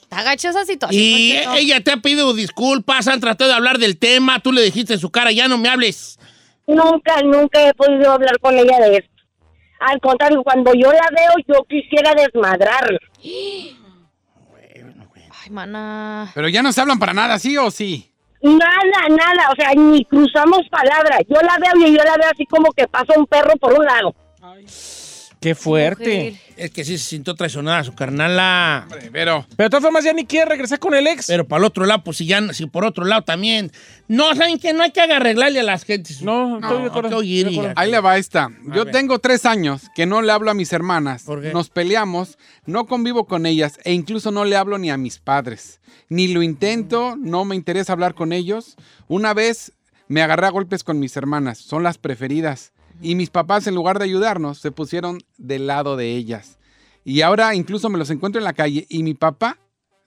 Está 0.02 0.22
gacha 0.24 0.48
esa 0.48 0.64
situación. 0.64 1.00
Y 1.00 1.36
ella 1.56 1.80
te 1.82 1.92
ha 1.92 1.98
pedido 1.98 2.34
disculpas, 2.34 3.06
han 3.06 3.20
tratado 3.20 3.50
de 3.50 3.56
hablar 3.56 3.78
del 3.78 3.96
tema, 3.96 4.40
tú 4.40 4.50
le 4.50 4.62
dijiste 4.62 4.94
en 4.94 4.98
su 4.98 5.10
cara, 5.10 5.30
ya 5.30 5.46
no 5.46 5.58
me 5.58 5.68
hables. 5.68 6.18
Nunca, 6.66 7.20
nunca 7.22 7.68
he 7.68 7.74
podido 7.74 8.10
hablar 8.10 8.38
con 8.40 8.58
ella 8.58 8.78
de 8.80 8.96
esto. 8.96 9.13
Al 9.86 10.00
contrario, 10.00 10.42
cuando 10.42 10.72
yo 10.72 10.90
la 10.90 11.08
veo, 11.10 11.32
yo 11.46 11.64
quisiera 11.68 12.14
desmadrarla. 12.14 12.98
Ay, 15.42 15.50
mana. 15.50 16.30
Pero 16.34 16.48
ya 16.48 16.62
no 16.62 16.72
se 16.72 16.80
hablan 16.80 16.98
para 16.98 17.12
nada, 17.12 17.38
¿sí 17.38 17.58
o 17.58 17.70
sí? 17.70 18.10
Nada, 18.40 19.08
nada, 19.10 19.50
o 19.52 19.54
sea, 19.56 19.72
ni 19.74 20.04
cruzamos 20.04 20.60
palabra. 20.70 21.18
Yo 21.28 21.36
la 21.42 21.58
veo 21.58 21.86
y 21.86 21.96
yo 21.96 22.02
la 22.02 22.16
veo 22.16 22.30
así 22.32 22.46
como 22.46 22.72
que 22.72 22.86
pasa 22.86 23.12
un 23.16 23.26
perro 23.26 23.52
por 23.60 23.78
un 23.78 23.84
lado. 23.84 24.14
Qué 25.44 25.54
fuerte. 25.54 26.40
Es 26.56 26.70
que 26.70 26.84
sí 26.86 26.96
se 26.96 27.04
sintió 27.04 27.34
traicionada 27.34 27.84
su 27.84 27.94
carnala. 27.94 28.86
Hombre, 28.90 29.10
Pero, 29.12 29.46
Pero 29.56 29.66
de 29.66 29.70
todas 29.70 29.82
formas 29.82 30.02
ya 30.02 30.14
ni 30.14 30.24
quiere 30.24 30.46
regresar 30.46 30.78
con 30.78 30.94
el 30.94 31.06
ex. 31.06 31.26
Pero 31.26 31.46
para 31.46 31.58
el 31.58 31.64
otro 31.66 31.84
lado, 31.84 32.02
pues 32.02 32.16
si 32.16 32.24
ya, 32.24 32.40
si 32.54 32.64
por 32.64 32.82
otro 32.86 33.04
lado 33.04 33.20
también. 33.22 33.70
No, 34.08 34.34
¿saben 34.34 34.58
que 34.58 34.72
No 34.72 34.82
hay 34.82 34.92
que 34.92 35.02
arreglarle 35.02 35.60
a 35.60 35.62
las 35.62 35.84
gentes. 35.84 36.22
no, 36.22 36.60
estoy 36.60 36.76
de 36.78 36.82
hay 36.84 36.88
acuerdo. 36.88 37.08
que 37.10 37.14
oír 37.16 37.48
y 37.48 37.60
ahí 37.76 37.90
le 37.90 38.00
va 38.00 38.16
esta. 38.16 38.48
Yo 38.74 38.86
ver. 38.86 38.92
tengo 38.92 39.18
tres 39.18 39.44
años 39.44 39.82
que 39.94 40.06
no 40.06 40.22
le 40.22 40.32
hablo 40.32 40.50
a 40.50 40.54
mis 40.54 40.72
hermanas. 40.72 41.24
¿Por 41.24 41.42
qué? 41.42 41.52
Nos 41.52 41.68
peleamos, 41.68 42.38
no 42.64 42.86
convivo 42.86 43.26
con 43.26 43.44
ellas 43.44 43.78
e 43.84 43.92
incluso 43.92 44.30
no 44.30 44.46
le 44.46 44.56
hablo 44.56 44.78
ni 44.78 44.90
a 44.90 44.96
mis 44.96 45.18
padres. 45.18 45.78
Ni 46.08 46.28
lo 46.28 46.42
intento, 46.42 47.16
no 47.18 47.44
me 47.44 47.54
interesa 47.54 47.92
hablar 47.92 48.14
con 48.14 48.32
ellos. 48.32 48.76
Una 49.08 49.34
vez 49.34 49.72
me 50.08 50.22
agarré 50.22 50.46
a 50.46 50.50
golpes 50.50 50.84
con 50.84 50.98
mis 51.00 51.18
hermanas, 51.18 51.58
son 51.58 51.82
las 51.82 51.98
preferidas. 51.98 52.73
Y 53.02 53.14
mis 53.14 53.30
papás, 53.30 53.66
en 53.66 53.74
lugar 53.74 53.98
de 53.98 54.04
ayudarnos, 54.04 54.58
se 54.58 54.70
pusieron 54.70 55.18
del 55.36 55.66
lado 55.66 55.96
de 55.96 56.14
ellas. 56.16 56.58
Y 57.04 57.20
ahora 57.20 57.54
incluso 57.54 57.88
me 57.90 57.98
los 57.98 58.10
encuentro 58.10 58.38
en 58.40 58.44
la 58.44 58.52
calle 58.54 58.86
y 58.88 59.02
mi 59.02 59.14
papá 59.14 59.58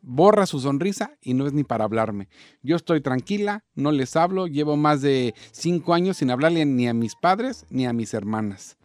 borra 0.01 0.45
su 0.45 0.59
sonrisa 0.59 1.11
y 1.21 1.33
no 1.33 1.45
es 1.47 1.53
ni 1.53 1.63
para 1.63 1.83
hablarme. 1.83 2.27
Yo 2.63 2.75
estoy 2.75 3.01
tranquila, 3.01 3.63
no 3.75 3.91
les 3.91 4.15
hablo, 4.15 4.47
llevo 4.47 4.77
más 4.77 5.01
de 5.01 5.35
cinco 5.51 5.93
años 5.93 6.17
sin 6.17 6.31
hablarle 6.31 6.65
ni 6.65 6.87
a 6.87 6.93
mis 6.93 7.13
padres 7.15 7.65
ni 7.69 7.85
a 7.85 7.93
mis 7.93 8.13
hermanas. 8.13 8.77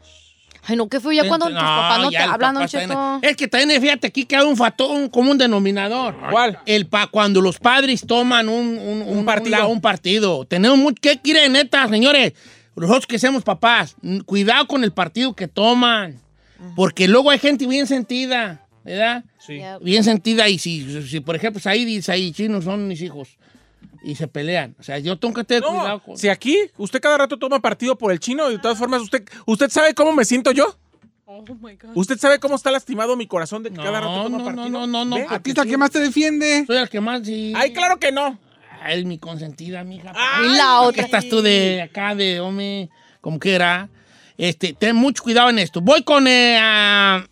Ay, 0.64 0.76
no, 0.76 0.88
qué 0.88 1.00
fue 1.00 1.16
ya 1.16 1.26
cuando 1.26 1.47
tus 1.47 1.54
papás 1.59 2.00
no 2.02 2.11
te 2.11 2.16
hablan, 2.18 2.54
Don 2.54 2.66
Cheto. 2.68 3.18
Es 3.23 3.37
que 3.37 3.49
también, 3.49 3.80
fíjate, 3.82 4.06
aquí 4.09 4.25
queda 4.26 4.44
un 4.47 4.56
factor, 4.56 4.90
un 4.92 5.09
común 5.09 5.37
denominador. 5.37 6.14
¿Cuál? 6.30 6.59
El 6.66 6.87
pa 6.87 7.09
cuando 7.09 7.40
los 7.40 7.59
padres 7.59 8.04
toman 8.06 8.49
un, 8.49 8.78
un, 8.78 9.02
un- 9.02 9.25
partido. 9.25 9.59
la- 9.59 9.66
un 9.66 9.80
partido. 9.80 10.44
Tenemos 10.44 10.78
mucho. 10.78 10.99
¿Qué 11.00 11.18
quieren, 11.21 11.52
neta, 11.52 11.88
señores? 11.88 12.35
Nosotros 12.76 13.07
que 13.07 13.19
seamos 13.19 13.43
papás, 13.43 13.97
cuidado 14.25 14.67
con 14.67 14.83
el 14.85 14.93
partido 14.93 15.35
que 15.35 15.49
toman. 15.49 16.19
Porque 16.76 17.09
luego 17.09 17.31
hay 17.31 17.38
gente 17.41 17.67
bien 17.67 17.87
sentida, 17.88 18.67
¿verdad? 18.85 19.25
Sí. 19.38 19.61
Bien 19.81 20.05
sentida. 20.05 20.49
Y 20.49 20.59
si, 20.59 21.02
si 21.02 21.21
por 21.21 21.35
ejemplo, 21.35 21.61
Said 21.61 21.87
y 21.88 22.00
Said 22.02 22.33
Chino 22.35 22.62
son 22.62 22.87
mis 22.87 23.02
hijos 23.02 23.37
y 24.05 24.14
se 24.14 24.29
pelean. 24.29 24.75
O 24.79 24.83
sea, 24.83 24.99
yo 25.00 25.19
tengo 25.19 25.35
que 25.35 25.45
tener 25.45 25.64
cuidado 25.64 25.88
No, 25.88 26.02
con. 26.02 26.17
si 26.17 26.29
aquí 26.29 26.57
usted 26.79 27.00
cada 27.00 27.19
rato 27.19 27.37
toma 27.37 27.61
partido 27.61 27.99
por 27.99 28.12
el 28.12 28.21
chino 28.21 28.49
y 28.49 28.55
de 28.55 28.59
todas 28.61 28.79
formas 28.79 29.02
usted, 29.02 29.25
¿usted 29.45 29.71
sabe 29.71 29.93
cómo 29.95 30.12
me 30.12 30.25
siento 30.25 30.52
yo? 30.52 30.76
Oh 31.25 31.43
my 31.61 31.75
God. 31.76 31.91
¿Usted 31.95 32.19
sabe 32.19 32.38
cómo 32.38 32.55
está 32.57 32.71
lastimado 32.71 33.17
mi 33.17 33.26
corazón 33.26 33.62
de 33.64 33.71
que 33.71 33.76
No, 33.76 33.83
cada 33.83 34.00
rato 34.00 34.23
toma 34.25 34.38
no, 34.38 34.45
partido? 34.45 34.69
no, 34.69 34.87
no, 34.87 35.05
no, 35.05 35.17
porque 35.17 35.35
¿A 35.35 35.41
ti 35.41 35.50
es 35.50 35.57
la 35.57 35.64
que 35.67 35.76
más 35.79 35.91
te 35.91 35.99
defiende? 35.99 36.64
Soy 36.67 36.76
el 36.76 36.88
que 36.88 37.00
más. 37.00 37.25
Sí. 37.26 37.52
Ay, 37.57 37.73
claro 37.73 37.99
que 37.99 38.12
no. 38.12 38.38
Ah, 38.84 38.92
Es 38.92 39.04
mi 39.04 39.18
consentida, 39.18 39.84
mija. 39.84 40.12
Ay, 40.14 40.46
Y 40.46 40.56
la 40.56 40.78
¿Por 40.80 40.88
otra. 40.88 41.04
estás 41.04 41.28
tú 41.28 41.40
de 41.42 41.82
acá, 41.82 42.14
de 42.14 42.40
hombre, 42.40 42.88
como 43.20 43.38
que 43.38 43.54
era? 43.54 43.88
Este, 44.38 44.72
ten 44.72 44.96
mucho 44.96 45.22
cuidado 45.22 45.50
en 45.50 45.58
esto. 45.58 45.80
Voy 45.80 46.02
con 46.02 46.26
eh, 46.26 46.58
a- 46.60 47.24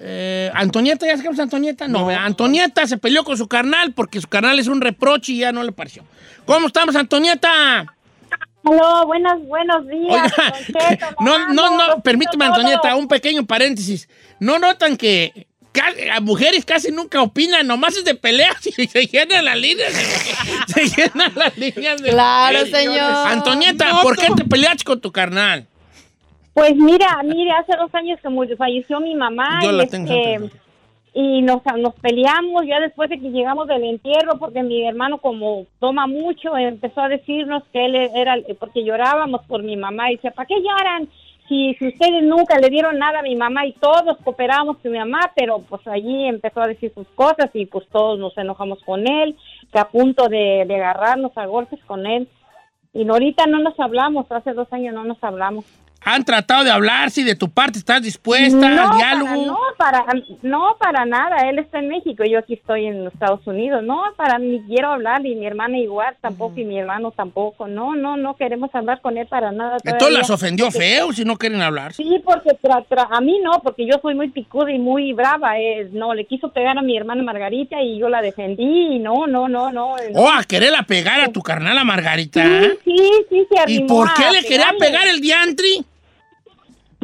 eh, 0.00 0.50
Antonieta, 0.54 1.06
¿ya 1.06 1.16
sabemos 1.16 1.38
a 1.38 1.42
Antonieta? 1.44 1.88
No. 1.88 2.08
Antonieta 2.08 2.86
se 2.86 2.98
peleó 2.98 3.24
con 3.24 3.36
su 3.36 3.48
carnal 3.48 3.92
porque 3.94 4.20
su 4.20 4.28
carnal 4.28 4.58
es 4.58 4.66
un 4.68 4.80
reproche 4.80 5.32
y 5.32 5.38
ya 5.38 5.52
no 5.52 5.62
le 5.62 5.72
pareció. 5.72 6.04
¿Cómo 6.44 6.66
estamos, 6.66 6.94
Antonieta? 6.96 7.86
Aló, 8.64 9.06
buenos, 9.06 9.46
buenos 9.46 9.86
días. 9.88 10.32
Oiga, 10.38 10.52
Cheto, 10.88 11.06
no, 11.20 11.48
no, 11.52 11.76
no, 11.76 12.02
permíteme. 12.02 12.46
Antonieta, 12.46 12.96
un 12.96 13.08
pequeño 13.08 13.44
paréntesis. 13.46 14.08
¿No 14.40 14.58
notan 14.58 14.96
que 14.96 15.46
las 16.06 16.22
mujeres 16.22 16.64
casi 16.64 16.90
nunca 16.92 17.20
opinan, 17.22 17.66
nomás 17.66 17.96
es 17.96 18.04
de 18.04 18.14
peleas 18.14 18.66
y 18.66 18.86
se 18.86 19.06
llenan 19.06 19.44
las 19.44 19.56
líneas? 19.58 19.92
de- 19.92 20.72
se 20.88 20.96
llenan 21.02 21.32
las 21.34 21.56
líneas 21.58 22.00
de 22.02 22.10
Claro, 22.10 22.58
mujeres. 22.60 22.78
señor. 22.84 23.26
Antonieta, 23.28 23.86
¿por 24.02 24.16
qué 24.16 24.28
te 24.36 24.44
peleaste 24.44 24.84
con 24.84 25.00
tu 25.00 25.10
carnal? 25.12 25.66
Pues 26.52 26.76
mira, 26.76 27.20
mire, 27.24 27.50
hace 27.50 27.72
dos 27.76 27.92
años 27.94 28.20
que 28.22 28.28
murió, 28.28 28.56
falleció 28.56 29.00
mi 29.00 29.14
mamá 29.16 29.60
Yo 29.62 29.72
y, 29.72 29.76
la 29.76 29.86
tengo 29.86 30.12
este, 30.14 30.50
y 31.12 31.42
nos, 31.42 31.62
nos 31.78 31.94
peleamos 31.96 32.64
ya 32.66 32.78
después 32.80 33.10
de 33.10 33.18
que 33.18 33.30
llegamos 33.30 33.66
del 33.66 33.82
entierro 33.84 34.38
porque 34.38 34.62
mi 34.62 34.86
hermano 34.86 35.18
como 35.18 35.66
toma 35.80 36.06
mucho 36.06 36.56
empezó 36.56 37.00
a 37.02 37.08
decirnos 37.08 37.64
que 37.72 37.84
él 37.84 37.94
era 37.96 38.36
porque 38.60 38.84
llorábamos 38.84 39.40
por 39.46 39.62
mi 39.64 39.76
mamá 39.76 40.10
y 40.12 40.16
decía 40.16 40.30
¿para 40.30 40.46
qué 40.46 40.54
lloran? 40.60 41.08
Si, 41.54 41.72
si 41.74 41.86
ustedes 41.86 42.24
nunca 42.24 42.58
le 42.58 42.68
dieron 42.68 42.98
nada 42.98 43.20
a 43.20 43.22
mi 43.22 43.36
mamá 43.36 43.64
y 43.64 43.74
todos 43.74 44.18
cooperamos 44.24 44.78
con 44.78 44.90
mi 44.90 44.98
mamá 44.98 45.30
pero 45.36 45.60
pues 45.60 45.86
allí 45.86 46.26
empezó 46.26 46.60
a 46.60 46.66
decir 46.66 46.92
sus 46.92 47.06
cosas 47.14 47.48
y 47.54 47.66
pues 47.66 47.86
todos 47.90 48.18
nos 48.18 48.36
enojamos 48.36 48.82
con 48.82 49.06
él 49.06 49.36
que 49.72 49.78
a 49.78 49.88
punto 49.88 50.28
de, 50.28 50.64
de 50.66 50.74
agarrarnos 50.74 51.30
a 51.38 51.46
golpes 51.46 51.78
con 51.84 52.06
él. 52.06 52.26
Y 52.92 53.08
ahorita 53.08 53.46
no 53.46 53.60
nos 53.60 53.78
hablamos 53.78 54.26
hace 54.32 54.52
dos 54.52 54.66
años 54.72 54.94
no 54.94 55.04
nos 55.04 55.22
hablamos 55.22 55.64
¿Han 56.06 56.24
tratado 56.24 56.64
de 56.64 56.70
hablar? 56.70 57.10
Si 57.10 57.22
de 57.24 57.34
tu 57.34 57.48
parte 57.50 57.78
estás 57.78 58.02
dispuesta 58.02 58.68
no, 58.68 58.90
al 58.90 58.96
diálogo. 58.98 59.26
Para, 59.78 59.98
no, 60.00 60.04
para, 60.04 60.04
no, 60.42 60.76
para 60.78 61.04
nada. 61.06 61.48
Él 61.48 61.58
está 61.58 61.78
en 61.78 61.88
México, 61.88 62.24
yo 62.24 62.38
aquí 62.40 62.54
estoy 62.54 62.86
en 62.86 63.04
los 63.04 63.12
Estados 63.14 63.46
Unidos. 63.46 63.82
No, 63.82 64.02
para 64.16 64.38
ni 64.38 64.60
quiero 64.64 64.92
hablar, 64.92 65.24
y 65.24 65.34
mi 65.34 65.46
hermana 65.46 65.78
igual 65.78 66.14
tampoco, 66.20 66.60
y 66.60 66.64
mi 66.64 66.78
hermano 66.78 67.10
tampoco. 67.10 67.66
No, 67.66 67.94
no, 67.94 68.16
no 68.18 68.36
queremos 68.36 68.68
hablar 68.74 69.00
con 69.00 69.16
él 69.16 69.26
para 69.26 69.50
nada. 69.50 69.76
Entonces 69.76 69.98
todavía. 69.98 70.18
las 70.18 70.30
ofendió 70.30 70.70
feo 70.70 71.12
si 71.12 71.24
no 71.24 71.36
quieren 71.36 71.62
hablar. 71.62 71.94
Sí, 71.94 72.20
porque 72.24 72.50
tra- 72.62 72.84
tra- 72.86 73.08
a 73.10 73.20
mí 73.20 73.38
no, 73.42 73.60
porque 73.62 73.86
yo 73.86 73.98
soy 74.02 74.14
muy 74.14 74.28
picuda 74.28 74.70
y 74.70 74.78
muy 74.78 75.12
brava. 75.14 75.58
eh, 75.58 75.88
no, 75.92 76.12
le 76.12 76.26
quiso 76.26 76.50
pegar 76.52 76.76
a 76.76 76.82
mi 76.82 76.96
hermana 76.96 77.22
Margarita 77.22 77.80
y 77.80 77.98
yo 77.98 78.08
la 78.10 78.20
defendí. 78.20 78.96
Y 78.96 78.98
no, 78.98 79.26
no, 79.26 79.48
no, 79.48 79.72
no. 79.72 79.96
no. 79.96 80.20
O 80.20 80.30
a 80.30 80.44
quererla 80.44 80.82
pegar 80.82 81.20
a 81.22 81.28
tu 81.28 81.40
carnal 81.40 81.78
a 81.78 81.84
Margarita. 81.84 82.42
Sí, 82.60 82.76
sí, 82.84 82.98
sí, 83.30 83.46
se 83.66 83.72
¿Y 83.72 83.80
por 83.80 84.12
qué 84.14 84.30
le 84.30 84.42
quería 84.46 84.72
pegar 84.78 85.06
el 85.06 85.20
diantri? 85.20 85.84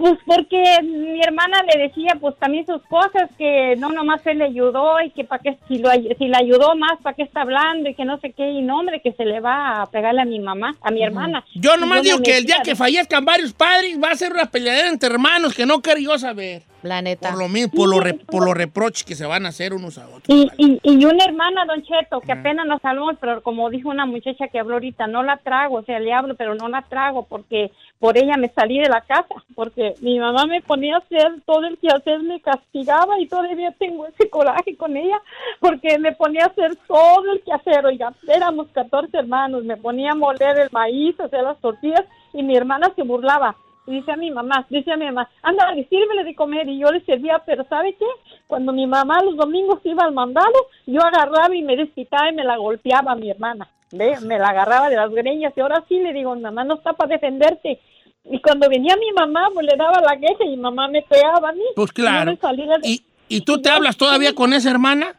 Pues 0.01 0.19
porque 0.25 0.63
mi 0.83 1.21
hermana 1.21 1.59
le 1.63 1.83
decía 1.83 2.17
pues 2.19 2.35
también 2.39 2.65
sus 2.65 2.81
cosas, 2.85 3.29
que 3.37 3.77
no 3.77 3.91
nomás 3.91 4.27
él 4.27 4.39
le 4.39 4.45
ayudó 4.45 4.99
y 5.03 5.11
que 5.11 5.25
para 5.25 5.43
qué, 5.43 5.59
si, 5.69 5.77
lo, 5.77 5.91
si 5.91 6.27
le 6.27 6.37
ayudó 6.39 6.75
más, 6.75 6.99
para 7.03 7.15
qué 7.15 7.23
está 7.23 7.43
hablando 7.43 7.91
y 7.91 7.95
que 7.95 8.07
no 8.07 8.19
sé 8.19 8.33
qué, 8.33 8.51
y 8.51 8.63
no 8.63 8.79
hombre, 8.79 9.03
que 9.03 9.13
se 9.13 9.27
le 9.27 9.41
va 9.41 9.83
a 9.83 9.87
pegarle 9.91 10.23
a 10.23 10.25
mi 10.25 10.41
mamá, 10.41 10.75
a 10.81 10.91
mi 10.91 11.03
hermana. 11.03 11.45
Yo 11.55 11.77
nomás 11.77 12.03
digo 12.03 12.19
que 12.23 12.39
el 12.39 12.47
día 12.47 12.63
que 12.65 12.75
fallezcan 12.75 13.27
varios 13.27 13.53
padres 13.53 13.99
va 14.03 14.11
a 14.11 14.17
ser 14.17 14.33
una 14.33 14.47
peleadera 14.47 14.89
entre 14.89 15.11
hermanos 15.11 15.55
que 15.55 15.67
no 15.67 15.83
quiero 15.83 16.01
yo 16.01 16.19
saber. 16.19 16.63
La 16.83 17.03
neta. 17.03 17.31
Por 17.31 17.39
lo 17.39 17.49
mismo, 17.49 17.73
por, 17.75 17.89
los 17.89 18.01
re- 18.03 18.15
por 18.15 18.45
los 18.45 18.55
reproches 18.55 19.05
que 19.05 19.15
se 19.15 19.27
van 19.27 19.47
a 19.47 19.51
hacer 19.51 19.73
unos 19.75 19.99
a 19.99 20.07
otros. 20.09 20.25
Y, 20.29 20.51
y, 20.57 20.81
y 20.83 21.05
una 21.05 21.25
hermana, 21.25 21.65
Don 21.67 21.83
Cheto, 21.83 22.21
que 22.21 22.33
apenas 22.33 22.67
nos 22.67 22.85
hablamos, 22.85 23.17
pero 23.21 23.43
como 23.43 23.69
dijo 23.71 23.89
una 23.91 24.07
muchacha 24.07 24.49
que 24.49 24.59
habló 24.59 24.75
ahorita, 24.75 25.07
no 25.07 25.23
la 25.23 25.37
trago, 25.39 25.77
o 25.77 25.83
sea, 25.83 25.99
le 26.01 26.13
hablo, 26.13 26.35
pero 26.37 26.55
no 26.55 26.69
la 26.69 26.83
trago 26.83 27.27
porque 27.27 27.71
por 27.99 28.17
ella 28.17 28.37
me 28.39 28.49
salí 28.49 28.79
de 28.79 28.89
la 28.89 29.03
casa, 29.03 29.27
porque 29.55 29.95
mi 30.01 30.19
mamá 30.19 30.47
me 30.47 30.63
ponía 30.63 30.95
a 30.97 30.99
hacer 31.01 31.33
todo 31.45 31.67
el 31.67 31.77
quehacer, 31.79 32.23
me 32.23 32.41
castigaba 32.41 33.21
y 33.21 33.27
todavía 33.27 33.73
tengo 33.79 34.07
ese 34.07 34.31
coraje 34.31 34.75
con 34.77 34.97
ella, 34.97 35.21
porque 35.61 35.99
me 35.99 36.13
ponía 36.13 36.45
a 36.45 36.49
hacer 36.49 36.77
todo 36.89 37.31
el 37.33 37.43
quehacer, 37.43 37.85
oiga, 37.85 38.13
éramos 38.27 38.69
14 38.73 39.19
hermanos, 39.19 39.65
me 39.65 39.77
ponía 39.77 40.13
a 40.13 40.15
moler 40.15 40.59
el 40.61 40.69
maíz, 40.73 41.19
hacer 41.21 41.43
las 41.43 41.59
tortillas, 41.61 42.05
y 42.33 42.43
mi 42.43 42.57
hermana 42.57 42.91
se 42.97 43.03
burlaba. 43.03 43.55
Y 43.91 43.95
dice 43.97 44.13
a 44.13 44.17
mi 44.17 44.31
mamá, 44.31 44.65
dice 44.71 44.93
a 44.93 44.97
mi 44.97 45.07
mamá, 45.07 45.29
anda, 45.43 45.75
sírvele 45.89 46.23
de 46.23 46.35
comer. 46.37 46.69
Y 46.69 46.79
yo 46.79 46.91
le 46.93 47.01
servía, 47.01 47.43
pero 47.45 47.65
¿sabe 47.65 47.95
qué? 47.99 48.07
Cuando 48.47 48.73
mi 48.73 48.87
mamá 48.87 49.21
los 49.25 49.37
domingos 49.37 49.81
iba 49.85 50.05
al 50.05 50.13
mandado, 50.13 50.55
yo 50.87 51.01
agarraba 51.03 51.55
y 51.57 51.63
me 51.63 51.77
desquitaba 51.77 52.31
y 52.31 52.35
me 52.35 52.45
la 52.45 52.57
golpeaba 52.57 53.13
a 53.13 53.17
mi 53.17 53.31
hermana. 53.31 53.69
¿Ve? 53.91 54.15
Me 54.23 54.39
la 54.39 54.51
agarraba 54.51 54.89
de 54.89 54.95
las 54.95 55.11
greñas 55.11 55.53
y 55.57 55.61
ahora 55.61 55.83
sí 55.89 55.99
le 55.99 56.13
digo, 56.13 56.37
mamá 56.37 56.63
no 56.63 56.75
está 56.75 56.93
para 56.93 57.09
defenderte. 57.15 57.81
Y 58.25 58.41
cuando 58.41 58.69
venía 58.69 58.95
mi 58.97 59.11
mamá, 59.13 59.49
pues 59.53 59.67
le 59.67 59.77
daba 59.77 60.01
la 60.01 60.17
queja 60.17 60.45
y 60.45 60.51
mi 60.51 60.57
mamá 60.59 60.87
me 60.87 61.03
pegaba 61.03 61.49
a 61.49 61.53
mí. 61.53 61.65
Pues 61.75 61.91
Y 61.91 61.95
claro. 61.95 62.31
de- 62.31 62.89
¿Y, 62.89 63.03
¿Y 63.29 63.41
tú 63.41 63.61
te 63.61 63.71
hablas 63.71 63.97
todavía 63.97 64.35
con 64.37 64.53
esa 64.53 64.71
hermana? 64.71 65.17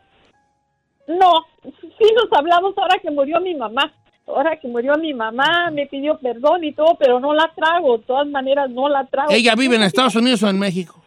No, 1.07 1.45
sí 1.63 2.05
nos 2.15 2.31
hablamos 2.31 2.77
ahora 2.77 2.97
que 2.99 3.11
murió 3.11 3.41
mi 3.41 3.53
mamá. 3.53 3.91
Ahora 4.35 4.59
que 4.59 4.67
murió 4.67 4.95
mi 4.97 5.13
mamá, 5.13 5.69
me 5.71 5.85
pidió 5.88 6.17
perdón 6.19 6.63
y 6.63 6.73
todo, 6.73 6.95
pero 7.00 7.19
no 7.19 7.33
la 7.33 7.51
trago. 7.55 7.97
De 7.97 8.03
todas 8.05 8.27
maneras, 8.27 8.69
no 8.69 8.89
la 8.89 9.05
trago. 9.05 9.31
¿Ella 9.31 9.55
vive 9.55 9.75
en 9.75 9.83
Estados 9.83 10.15
Unidos 10.15 10.41
o 10.43 10.50
en 10.50 10.59
México? 10.59 11.01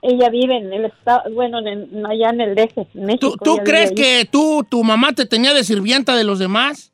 Ella 0.00 0.28
vive 0.30 0.56
en 0.56 0.72
el 0.72 0.84
estado, 0.84 1.22
bueno, 1.34 1.58
en- 1.58 2.06
allá 2.06 2.30
en 2.30 2.40
el 2.40 2.54
DF, 2.54 2.86
en 2.94 3.04
México. 3.06 3.34
¿Tú, 3.42 3.56
crees 3.64 3.90
que 3.92 4.24
tú, 4.30 4.64
tu 4.68 4.84
mamá 4.84 5.12
te 5.12 5.26
tenía 5.26 5.52
de 5.54 5.64
sirvienta 5.64 6.14
de 6.14 6.22
los 6.24 6.38
demás? 6.38 6.92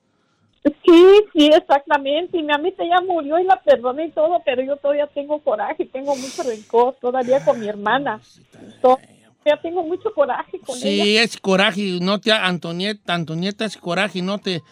Sí, 0.64 1.04
sí, 1.34 1.50
exactamente. 1.52 2.38
Y 2.38 2.42
mi 2.42 2.52
amita 2.54 2.82
ya 2.82 3.02
murió 3.06 3.38
y 3.38 3.44
la 3.44 3.60
perdoné 3.62 4.06
y 4.06 4.10
todo, 4.12 4.40
pero 4.46 4.62
yo 4.62 4.76
todavía 4.78 5.06
tengo 5.08 5.38
coraje, 5.40 5.84
tengo 5.84 6.16
mucho 6.16 6.42
rencor 6.42 6.96
todavía 7.00 7.44
con 7.44 7.60
mi 7.60 7.68
hermana. 7.68 8.18
Todavía 8.80 9.60
tengo 9.62 9.82
mucho 9.82 10.10
coraje 10.14 10.58
con 10.60 10.76
ella. 10.76 11.04
Sí, 11.04 11.16
es 11.18 11.36
coraje, 11.36 11.98
no 12.00 12.18
te, 12.18 12.32
Antonieta, 12.32 13.12
Antonieta 13.12 13.66
es 13.66 13.76
coraje, 13.76 14.22
no 14.22 14.38
te, 14.38 14.62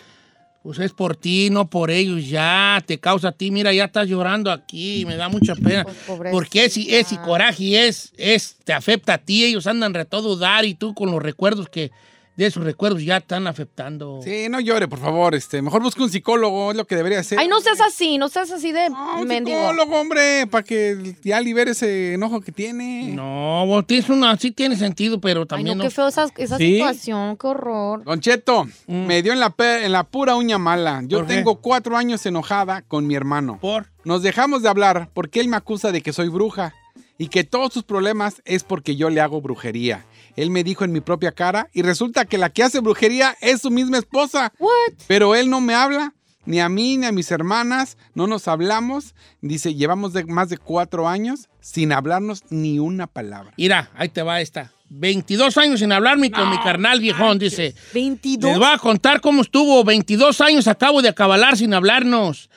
pues 0.62 0.78
es 0.78 0.92
por 0.92 1.16
ti, 1.16 1.48
no 1.50 1.68
por 1.68 1.90
ellos, 1.90 2.28
ya, 2.28 2.82
te 2.86 2.98
causa 2.98 3.28
a 3.28 3.32
ti, 3.32 3.50
mira, 3.50 3.72
ya 3.72 3.84
estás 3.86 4.08
llorando 4.08 4.50
aquí, 4.50 5.04
me 5.06 5.16
da 5.16 5.28
mucha 5.28 5.54
pena, 5.56 5.82
Pues, 5.84 5.96
pobrecita. 6.06 6.30
porque 6.30 6.64
ese, 6.64 6.98
ese 7.00 7.18
coraje 7.20 7.86
es, 7.88 8.12
es, 8.16 8.56
te 8.64 8.72
afecta 8.72 9.14
a 9.14 9.18
ti, 9.18 9.44
ellos 9.44 9.66
andan 9.66 9.92
re 9.92 10.04
todo 10.04 10.36
dar 10.36 10.64
y 10.64 10.74
tú 10.74 10.94
con 10.94 11.10
los 11.10 11.20
recuerdos 11.22 11.68
que 11.68 11.90
de 12.36 12.46
esos 12.46 12.64
recuerdos 12.64 13.02
ya 13.04 13.18
están 13.18 13.46
afectando. 13.46 14.20
Sí, 14.24 14.46
no 14.48 14.58
llore, 14.58 14.88
por 14.88 14.98
favor. 14.98 15.34
Este, 15.34 15.60
mejor 15.60 15.82
busque 15.82 16.02
un 16.02 16.08
psicólogo, 16.10 16.70
es 16.70 16.76
lo 16.76 16.86
que 16.86 16.96
debería 16.96 17.20
hacer. 17.20 17.38
Ay, 17.38 17.46
no 17.48 17.60
seas 17.60 17.80
así, 17.80 18.16
no 18.16 18.28
seas 18.30 18.50
así 18.50 18.72
de 18.72 18.88
No, 18.88 19.20
un 19.20 19.28
mendigo. 19.28 19.58
psicólogo, 19.58 20.00
hombre, 20.00 20.46
para 20.46 20.64
que 20.64 21.14
ya 21.22 21.40
libere 21.40 21.72
ese 21.72 22.14
enojo 22.14 22.40
que 22.40 22.50
tiene. 22.52 23.12
No, 23.12 23.66
vos 23.66 23.86
tienes 23.86 24.08
una, 24.08 24.36
sí 24.38 24.50
tiene 24.50 24.76
sentido, 24.76 25.20
pero 25.20 25.42
Ay, 25.42 25.46
también 25.46 25.76
no, 25.78 25.84
no. 25.84 25.90
qué 25.90 25.94
feo 25.94 26.08
esa, 26.08 26.26
esa 26.38 26.56
Sí. 26.56 26.72
situación, 26.74 27.36
qué 27.36 27.46
horror. 27.48 28.04
Don 28.04 28.20
Cheto, 28.20 28.66
me 28.86 29.22
dio 29.22 29.32
en 29.34 29.40
la, 29.40 29.54
en 29.58 29.92
la 29.92 30.04
pura 30.04 30.34
uña 30.36 30.56
mala. 30.58 31.02
Yo 31.04 31.24
tengo 31.24 31.60
cuatro 31.60 31.96
años 31.96 32.24
enojada 32.24 32.82
con 32.82 33.06
mi 33.06 33.14
hermano. 33.14 33.58
Por. 33.60 33.86
Nos 34.04 34.22
dejamos 34.22 34.62
de 34.62 34.68
hablar 34.68 35.10
porque 35.12 35.40
él 35.40 35.48
me 35.48 35.56
acusa 35.56 35.92
de 35.92 36.00
que 36.00 36.12
soy 36.12 36.28
bruja 36.28 36.74
y 37.18 37.28
que 37.28 37.44
todos 37.44 37.72
sus 37.72 37.84
problemas 37.84 38.42
es 38.44 38.64
porque 38.64 38.96
yo 38.96 39.10
le 39.10 39.20
hago 39.20 39.40
brujería. 39.40 40.04
Él 40.36 40.50
me 40.50 40.64
dijo 40.64 40.84
en 40.84 40.92
mi 40.92 41.00
propia 41.00 41.32
cara 41.32 41.68
y 41.72 41.82
resulta 41.82 42.24
que 42.24 42.38
la 42.38 42.50
que 42.50 42.62
hace 42.62 42.80
brujería 42.80 43.36
es 43.40 43.62
su 43.62 43.70
misma 43.70 43.98
esposa. 43.98 44.52
What? 44.58 44.94
Pero 45.06 45.34
él 45.34 45.50
no 45.50 45.60
me 45.60 45.74
habla, 45.74 46.14
ni 46.44 46.60
a 46.60 46.68
mí 46.68 46.96
ni 46.96 47.06
a 47.06 47.12
mis 47.12 47.30
hermanas, 47.30 47.96
no 48.14 48.26
nos 48.26 48.48
hablamos. 48.48 49.14
Dice, 49.40 49.74
llevamos 49.74 50.12
de 50.12 50.24
más 50.24 50.48
de 50.48 50.58
cuatro 50.58 51.08
años 51.08 51.48
sin 51.60 51.92
hablarnos 51.92 52.44
ni 52.50 52.78
una 52.78 53.06
palabra. 53.06 53.52
Mira, 53.56 53.90
ahí 53.96 54.08
te 54.08 54.22
va 54.22 54.40
esta. 54.40 54.72
22 54.94 55.56
años 55.56 55.80
sin 55.80 55.90
hablarme 55.90 56.30
con 56.30 56.50
mi 56.50 56.58
carnal 56.58 57.00
viejón, 57.00 57.38
dice. 57.38 57.74
22. 57.94 58.50
Les 58.50 58.58
voy 58.58 58.68
a 58.70 58.78
contar 58.78 59.20
cómo 59.20 59.40
estuvo. 59.40 59.82
22 59.84 60.40
años 60.42 60.68
acabo 60.68 61.00
de 61.00 61.08
acabalar 61.08 61.56
sin 61.56 61.72
hablarnos. 61.72 62.50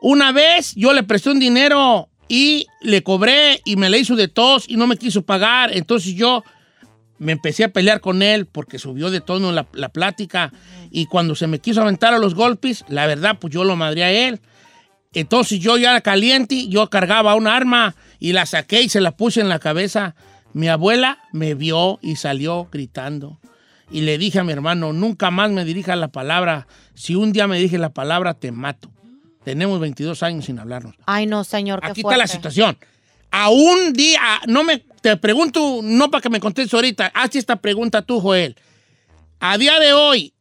Una 0.00 0.32
vez 0.32 0.74
yo 0.74 0.92
le 0.92 1.02
presté 1.04 1.30
un 1.30 1.38
dinero 1.38 2.08
y 2.28 2.66
le 2.80 3.02
cobré 3.02 3.60
y 3.64 3.76
me 3.76 3.90
le 3.90 3.98
hizo 3.98 4.16
de 4.16 4.28
tos 4.28 4.64
y 4.68 4.76
no 4.76 4.86
me 4.86 4.96
quiso 4.96 5.22
pagar. 5.22 5.70
Entonces 5.72 6.14
yo 6.14 6.42
me 7.18 7.32
empecé 7.32 7.64
a 7.64 7.72
pelear 7.72 8.00
con 8.00 8.22
él 8.22 8.46
porque 8.46 8.78
subió 8.78 9.10
de 9.10 9.20
tono 9.20 9.52
la, 9.52 9.66
la 9.72 9.88
plática. 9.88 10.52
Y 10.90 11.06
cuando 11.06 11.34
se 11.34 11.46
me 11.46 11.58
quiso 11.58 11.82
aventar 11.82 12.14
a 12.14 12.18
los 12.18 12.34
golpes, 12.34 12.84
la 12.88 13.06
verdad, 13.06 13.38
pues 13.40 13.52
yo 13.52 13.64
lo 13.64 13.76
madré 13.76 14.04
a 14.04 14.12
él. 14.12 14.40
Entonces 15.12 15.58
yo 15.60 15.76
ya 15.76 16.00
caliente, 16.00 16.68
yo 16.68 16.90
cargaba 16.90 17.34
un 17.34 17.46
arma 17.46 17.94
y 18.18 18.32
la 18.32 18.46
saqué 18.46 18.82
y 18.82 18.88
se 18.88 19.00
la 19.00 19.16
puse 19.16 19.40
en 19.40 19.48
la 19.48 19.58
cabeza. 19.58 20.14
Mi 20.52 20.68
abuela 20.68 21.18
me 21.32 21.54
vio 21.54 21.98
y 22.02 22.16
salió 22.16 22.68
gritando. 22.70 23.40
Y 23.90 24.02
le 24.02 24.18
dije 24.18 24.38
a 24.38 24.44
mi 24.44 24.52
hermano, 24.52 24.92
nunca 24.92 25.30
más 25.30 25.50
me 25.50 25.64
dirija 25.64 25.96
la 25.96 26.08
palabra. 26.08 26.66
Si 26.94 27.14
un 27.14 27.32
día 27.32 27.46
me 27.46 27.58
dije 27.58 27.78
la 27.78 27.90
palabra, 27.90 28.34
te 28.34 28.52
mato. 28.52 28.90
Tenemos 29.44 29.80
22 29.80 30.22
años 30.22 30.44
sin 30.44 30.58
hablarnos. 30.58 30.94
Ay, 31.06 31.26
no, 31.26 31.42
señor, 31.42 31.80
Aquí 31.82 32.02
está 32.02 32.18
la 32.18 32.26
situación. 32.26 32.76
A 33.30 33.48
un 33.48 33.94
día, 33.94 34.20
no 34.46 34.62
me, 34.62 34.84
te 35.00 35.16
pregunto, 35.16 35.80
no 35.82 36.10
para 36.10 36.22
que 36.22 36.30
me 36.30 36.40
contestes 36.40 36.74
ahorita, 36.74 37.10
hazte 37.14 37.38
esta 37.38 37.56
pregunta 37.56 38.02
tú, 38.02 38.20
Joel. 38.20 38.56
A 39.40 39.56
día 39.58 39.78
de 39.78 39.92
hoy, 39.92 40.34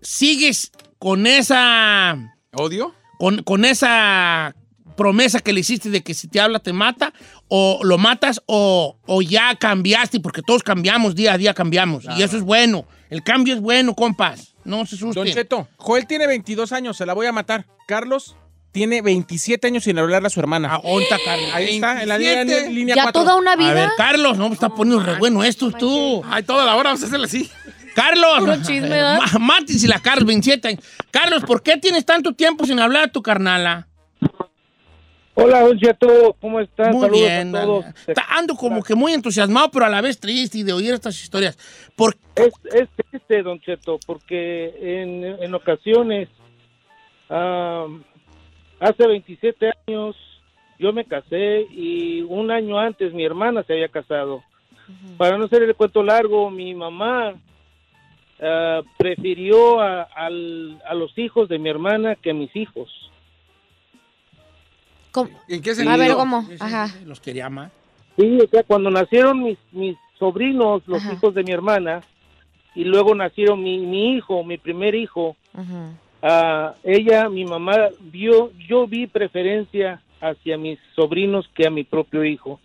¿sigues 0.00 0.72
con 0.98 1.26
esa, 1.26 2.36
¿Odio? 2.52 2.94
con, 3.18 3.42
con 3.42 3.64
esa 3.64 4.54
promesa 4.96 5.38
que 5.40 5.52
le 5.52 5.60
hiciste 5.60 5.90
de 5.90 6.02
que 6.02 6.12
si 6.12 6.28
te 6.28 6.40
habla 6.40 6.58
te 6.58 6.72
mata? 6.72 7.12
¿O 7.46 7.80
lo 7.84 7.96
matas 7.96 8.42
o, 8.46 8.98
o 9.06 9.22
ya 9.22 9.54
cambiaste? 9.54 10.20
Porque 10.20 10.42
todos 10.42 10.62
cambiamos, 10.62 11.14
día 11.14 11.34
a 11.34 11.38
día 11.38 11.54
cambiamos. 11.54 12.04
Y 12.16 12.22
eso 12.22 12.36
es 12.36 12.42
bueno. 12.42 12.84
El 13.08 13.22
cambio 13.22 13.54
es 13.54 13.60
bueno, 13.60 13.94
compas. 13.94 14.54
No 14.64 14.84
se 14.84 14.96
Don 14.96 15.10
asusten. 15.10 15.32
Cheto, 15.32 15.68
Joel 15.76 16.06
tiene 16.06 16.26
22 16.26 16.72
años, 16.72 16.96
se 16.96 17.06
la 17.06 17.14
voy 17.14 17.26
a 17.26 17.32
matar. 17.32 17.64
Carlos 17.86 18.36
tiene 18.72 19.02
27 19.02 19.66
años 19.66 19.84
sin 19.84 19.98
hablarle 19.98 20.26
a 20.26 20.30
su 20.30 20.40
hermana. 20.40 20.68
Ah, 20.74 20.80
onta, 20.84 21.16
Carlos. 21.24 21.50
Ahí 21.52 21.76
está, 21.76 22.02
en 22.02 22.08
la 22.08 22.18
línea, 22.18 22.34
27. 22.44 22.70
línea 22.72 22.94
Ya 22.96 23.02
4. 23.04 23.22
toda 23.22 23.36
una 23.36 23.52
A 23.52 23.56
ver, 23.56 23.66
vida. 23.74 23.92
Carlos, 23.96 24.36
no, 24.38 24.52
está 24.52 24.68
poniendo 24.68 25.04
re 25.04 25.18
bueno 25.18 25.42
esto 25.44 25.70
tú. 25.72 26.22
Ay, 26.26 26.42
toda 26.42 26.64
la 26.64 26.76
hora 26.76 26.90
vamos 26.90 27.02
a 27.02 27.06
hacerle 27.06 27.26
así. 27.26 27.50
Carlos. 27.94 28.38
Puro 28.40 28.56
chisme, 28.56 28.88
¿verdad? 28.90 29.18
Ma- 29.32 29.38
Matis 29.38 29.82
y 29.82 29.88
la 29.88 29.98
Carlos, 29.98 30.24
27 30.26 30.68
años. 30.68 30.84
Carlos, 31.10 31.42
¿por 31.44 31.62
qué 31.62 31.76
tienes 31.78 32.04
tanto 32.06 32.32
tiempo 32.32 32.64
sin 32.66 32.78
hablar 32.78 33.04
a 33.04 33.08
tu 33.08 33.22
carnala? 33.22 33.88
Hola, 35.34 35.60
Don 35.62 35.78
Cheto, 35.78 36.36
¿cómo 36.40 36.58
estás? 36.60 36.92
Muy 36.92 37.02
Saludos 37.02 37.20
bien. 37.20 37.54
a 37.56 37.62
todos. 37.62 37.84
Está- 38.08 38.24
ando 38.36 38.56
como 38.56 38.82
que 38.82 38.94
muy 38.96 39.12
entusiasmado, 39.12 39.70
pero 39.70 39.84
a 39.84 39.88
la 39.88 40.00
vez 40.00 40.18
triste 40.18 40.58
y 40.58 40.62
de 40.64 40.72
oír 40.72 40.92
estas 40.94 41.20
historias. 41.22 41.56
¿Por 41.94 42.16
Es, 42.34 42.52
es 42.74 42.88
triste, 43.10 43.42
Don 43.42 43.60
Cheto, 43.60 44.00
porque 44.04 44.74
en, 44.80 45.24
en 45.24 45.54
ocasiones, 45.54 46.28
am, 47.28 48.02
hace 48.80 49.06
27 49.06 49.72
años, 49.86 50.16
yo 50.78 50.92
me 50.92 51.04
casé 51.04 51.62
y 51.70 52.22
un 52.22 52.50
año 52.50 52.78
antes 52.78 53.12
mi 53.12 53.24
hermana 53.24 53.62
se 53.64 53.72
había 53.74 53.88
casado. 53.88 54.42
Para 55.16 55.36
no 55.36 55.44
hacer 55.46 55.62
el 55.64 55.74
cuento 55.74 56.02
largo, 56.02 56.50
mi 56.50 56.74
mamá 56.74 57.34
ah, 58.40 58.80
prefirió 58.96 59.80
a, 59.80 60.02
al- 60.02 60.80
a 60.86 60.94
los 60.94 61.16
hijos 61.18 61.48
de 61.48 61.58
mi 61.58 61.68
hermana 61.68 62.14
que 62.14 62.30
a 62.30 62.34
mis 62.34 62.54
hijos. 62.56 62.88
¿Cómo? 65.10 65.30
¿En 65.48 65.62
qué 65.62 65.70
A 65.70 65.74
sentido? 65.74 65.98
ver, 65.98 66.14
¿cómo? 66.14 66.44
Ajá. 66.60 66.88
Los 67.04 67.20
quería 67.20 67.48
más. 67.50 67.72
Sí, 68.16 68.38
o 68.42 68.48
sea, 68.48 68.62
cuando 68.64 68.90
nacieron 68.90 69.42
mis, 69.42 69.58
mis 69.72 69.96
sobrinos, 70.18 70.82
los 70.86 71.02
Ajá. 71.02 71.12
hijos 71.14 71.34
de 71.34 71.42
mi 71.44 71.52
hermana, 71.52 72.00
y 72.74 72.84
luego 72.84 73.14
nacieron 73.14 73.62
mi, 73.62 73.78
mi 73.78 74.14
hijo, 74.16 74.42
mi 74.44 74.58
primer 74.58 74.94
hijo, 74.94 75.36
Ujú. 75.54 75.94
Ah, 76.22 76.74
ella, 76.82 77.28
mi 77.28 77.44
mamá, 77.44 77.88
vio, 78.00 78.50
yo 78.68 78.86
vi 78.86 79.06
preferencia 79.06 80.00
hacia 80.20 80.58
mis 80.58 80.78
sobrinos 80.94 81.48
que 81.54 81.66
a 81.66 81.70
mi 81.70 81.84
propio 81.84 82.24
hijo, 82.24 82.60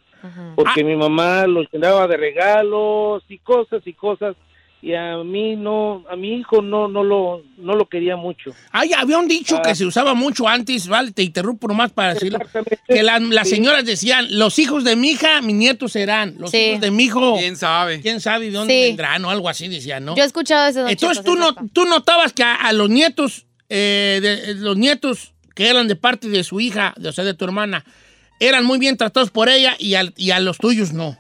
porque 0.56 0.84
mi 0.84 0.96
mamá 0.96 1.46
los 1.48 1.68
llenaba 1.72 2.08
de 2.08 2.18
regalos 2.18 3.24
y 3.28 3.38
cosas 3.40 3.86
y 3.86 3.94
cosas, 3.94 4.36
y 4.84 4.94
a 4.96 5.16
mí 5.24 5.56
no, 5.56 6.04
a 6.12 6.16
mi 6.18 6.34
hijo 6.40 6.62
no, 6.62 6.90
no 6.90 7.04
lo, 7.06 7.42
no 7.58 7.74
lo 7.74 7.88
quería 7.88 8.18
mucho. 8.18 8.52
Ay, 8.72 8.92
había 8.92 9.18
un 9.18 9.30
dicho 9.30 9.56
Ah. 9.58 9.62
que 9.62 9.76
se 9.76 9.86
usaba 9.86 10.14
mucho 10.14 10.46
antes, 10.48 10.90
vale, 10.90 11.12
te 11.12 11.24
interrumpo 11.24 11.70
nomás 11.70 11.94
para 11.94 12.14
decirlo. 12.16 12.40
Que 12.86 13.02
la- 13.02 13.18
las 13.20 13.48
Sí. 13.48 13.56
señoras 13.56 13.86
decían, 13.86 14.28
los 14.38 14.60
hijos 14.60 14.84
de 14.84 14.98
mi 14.98 15.12
hija, 15.12 15.42
mis 15.42 15.56
nietos 15.56 15.94
serán. 15.94 16.36
Los 16.38 16.52
Sí. 16.52 16.58
hijos 16.58 16.82
de 16.82 16.92
mi 16.92 17.04
hijo, 17.06 17.38
¿Quién 17.40 17.56
sabe? 17.56 18.02
quién 18.02 18.20
sabe 18.20 18.48
de 18.48 18.52
dónde 18.52 18.74
Sí. 18.74 18.82
vendrán 18.90 19.24
o 19.24 19.30
algo 19.30 19.48
así, 19.48 19.70
decían, 19.70 20.04
¿no? 20.04 20.18
Yo 20.18 20.24
he 20.24 20.26
escuchado 20.26 20.68
ese 20.68 20.82
don 20.82 20.90
Entonces 20.90 21.24
tú, 21.24 21.36
no, 21.38 21.56
tú 21.72 21.86
notabas 21.86 22.34
que 22.34 22.44
a, 22.44 22.54
a 22.56 22.74
los 22.74 22.90
nietos, 22.90 23.46
eh, 23.70 24.20
de, 24.22 24.56
los 24.56 24.76
nietos 24.76 25.34
que 25.56 25.70
eran 25.70 25.88
de 25.88 25.96
parte 25.96 26.28
de 26.28 26.44
su 26.44 26.60
hija, 26.60 26.94
de, 26.98 27.08
o 27.08 27.14
sea, 27.14 27.24
de 27.24 27.34
tu 27.34 27.46
hermana, 27.46 27.86
eran 28.42 28.66
muy 28.66 28.80
bien 28.80 28.98
tratados 28.98 29.32
por 29.32 29.48
ella 29.48 29.76
y, 29.80 29.94
al- 29.94 30.14
y 30.18 30.32
a 30.32 30.40
los 30.42 30.58
tuyos 30.58 30.92
no. 30.92 31.18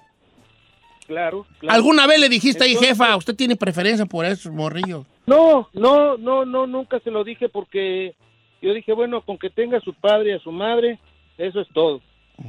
Claro, 1.08 1.46
claro. 1.60 1.76
¿Alguna 1.76 2.08
vez 2.08 2.20
le 2.20 2.30
dijiste 2.30 2.64
ahí, 2.64 2.76
jefa, 2.76 3.16
usted 3.18 3.36
tiene 3.36 3.56
preferencia 3.56 4.06
por 4.06 4.26
esos 4.26 4.52
morrillos? 4.52 5.06
No, 5.26 5.70
no, 5.74 6.18
no, 6.18 6.46
no, 6.46 6.68
nunca 6.68 7.00
se 7.00 7.12
lo 7.12 7.24
dije 7.24 7.50
porque 7.50 8.16
yo 8.62 8.74
dije, 8.74 8.94
bueno, 8.94 9.22
con 9.22 9.38
que 9.38 9.50
tenga 9.50 9.78
a 9.78 9.82
su 9.82 9.94
padre 9.94 10.30
y 10.30 10.34
a 10.34 10.40
su 10.40 10.52
madre, 10.52 11.00
eso 11.38 11.60
es 11.60 11.68
todo. 11.74 12.02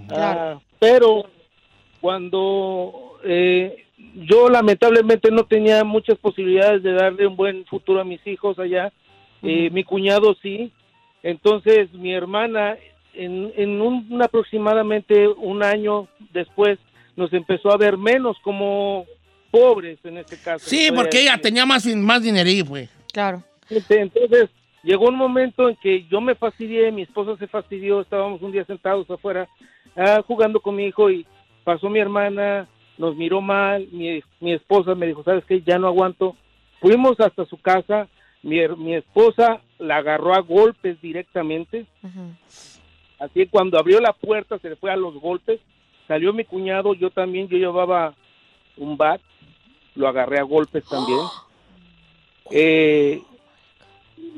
Claro. 0.08 0.40
Ah, 0.40 0.60
pero 0.78 1.26
cuando 2.00 3.18
eh, 3.24 3.84
yo 4.14 4.48
lamentablemente 4.48 5.30
no 5.30 5.44
tenía 5.44 5.82
muchas 5.84 6.18
posibilidades 6.18 6.82
de 6.82 6.92
darle 6.92 7.26
un 7.26 7.36
buen 7.36 7.64
futuro 7.66 8.00
a 8.00 8.04
mis 8.04 8.24
hijos 8.26 8.58
allá, 8.58 8.92
eh, 9.42 9.70
mi 9.70 9.84
cuñado 9.84 10.36
sí, 10.42 10.72
entonces 11.22 11.92
mi 11.92 12.12
hermana 12.12 12.76
en, 13.14 13.52
en 13.56 13.80
un, 13.80 14.22
aproximadamente 14.22 15.28
un 15.28 15.62
año 15.62 16.08
después 16.32 16.78
nos 17.16 17.32
empezó 17.32 17.72
a 17.72 17.76
ver 17.76 17.96
menos 17.96 18.36
como 18.42 19.06
pobres 19.50 19.98
en 20.04 20.18
este 20.18 20.36
caso. 20.36 20.68
Sí, 20.68 20.90
porque 20.94 21.22
ella 21.22 21.38
tenía 21.38 21.64
más, 21.64 21.86
más 21.86 22.22
dinerillo, 22.22 22.64
pues. 22.66 22.90
Claro. 23.12 23.42
Este, 23.70 24.00
Entonces, 24.00 24.50
llegó 24.82 25.08
un 25.08 25.16
momento 25.16 25.68
en 25.68 25.76
que 25.76 26.04
yo 26.10 26.20
me 26.20 26.34
fastidié, 26.34 26.90
mi 26.90 27.02
esposa 27.02 27.36
se 27.38 27.46
fastidió, 27.46 28.00
estábamos 28.00 28.42
un 28.42 28.52
día 28.52 28.64
sentados 28.64 29.08
afuera 29.10 29.48
ah, 29.96 30.22
jugando 30.26 30.60
con 30.60 30.76
mi 30.76 30.86
hijo 30.86 31.10
y 31.10 31.26
pasó 31.62 31.88
mi 31.88 32.00
hermana, 32.00 32.68
nos 32.98 33.16
miró 33.16 33.40
mal, 33.40 33.86
mi, 33.92 34.22
mi 34.40 34.52
esposa 34.52 34.94
me 34.94 35.06
dijo, 35.06 35.22
¿sabes 35.24 35.44
qué? 35.44 35.62
Ya 35.62 35.78
no 35.78 35.86
aguanto. 35.86 36.36
Fuimos 36.80 37.18
hasta 37.20 37.44
su 37.46 37.56
casa, 37.58 38.08
mi, 38.42 38.58
mi 38.76 38.94
esposa 38.94 39.60
la 39.78 39.96
agarró 39.96 40.34
a 40.34 40.40
golpes 40.40 41.00
directamente, 41.00 41.86
Ujú. 42.02 42.34
así 43.18 43.32
que 43.34 43.48
cuando 43.48 43.78
abrió 43.78 44.00
la 44.00 44.12
puerta 44.12 44.58
se 44.58 44.70
le 44.70 44.76
fue 44.76 44.90
a 44.90 44.96
los 44.96 45.14
golpes, 45.14 45.60
salió 46.06 46.32
mi 46.32 46.44
cuñado, 46.44 46.94
yo 46.94 47.10
también, 47.10 47.48
yo 47.48 47.56
llevaba 47.56 48.14
un 48.76 48.96
bat, 48.96 49.20
lo 49.94 50.08
agarré 50.08 50.38
a 50.38 50.42
golpes 50.42 50.84
también. 50.84 51.20
Eh, 52.50 53.22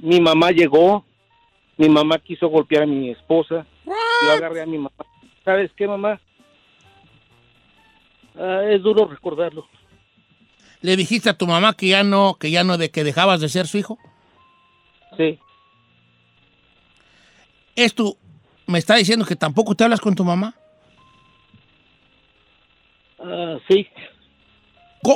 mi 0.01 0.21
mamá 0.21 0.53
llegó, 0.53 1.05
mi 1.77 1.89
mamá 1.89 2.21
quiso 2.21 2.47
golpear 2.47 2.85
a 2.85 2.87
mi 2.87 3.11
esposa, 3.11 3.67
yo 3.85 4.31
agarré 4.31 4.63
a 4.63 4.67
mi 4.67 4.77
mamá. 4.79 4.93
¿Sabes 5.45 5.73
qué, 5.77 5.89
mamá? 5.89 6.21
Ah, 8.39 8.63
es 8.71 8.81
duro 8.81 9.07
recordarlo. 9.07 9.67
¿Le 10.83 10.97
dijiste 10.97 11.29
a 11.29 11.37
tu 11.37 11.49
mamá 11.49 11.75
que 11.75 11.89
ya 11.89 12.05
no, 12.05 12.37
que 12.39 12.53
ya 12.53 12.63
no, 12.63 12.79
de 12.79 12.93
que 12.93 13.03
dejabas 13.03 13.41
de 13.41 13.49
ser 13.49 13.67
su 13.67 13.79
hijo? 13.79 13.99
Sí, 15.17 15.41
¿Esto 17.77 18.17
me 18.67 18.79
está 18.79 18.97
diciendo 18.97 19.27
que 19.27 19.37
tampoco 19.37 19.75
te 19.75 19.85
hablas 19.85 20.01
con 20.01 20.15
tu 20.15 20.25
mamá? 20.25 20.55
Ah, 23.27 23.59
sí. 23.69 23.87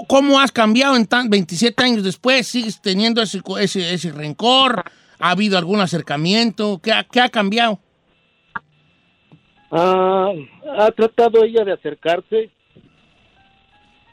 ¿cómo 0.06 0.38
has 0.38 0.52
cambiado 0.52 0.96
en 0.96 1.06
tan 1.06 1.30
27 1.30 1.82
años 1.82 2.04
después? 2.04 2.46
¿Sigues 2.46 2.80
teniendo 2.80 3.22
ese, 3.22 3.40
ese, 3.60 3.94
ese 3.94 4.12
rencor? 4.12 4.84
¿Ha 5.18 5.30
habido 5.30 5.58
algún 5.58 5.80
acercamiento? 5.80 6.80
¿Qué 6.82 6.92
ha, 6.92 7.04
qué 7.04 7.20
ha 7.20 7.28
cambiado? 7.28 7.78
Ah, 9.70 10.32
ha 10.78 10.90
tratado 10.90 11.44
ella 11.44 11.64
de 11.64 11.72
acercarse, 11.72 12.50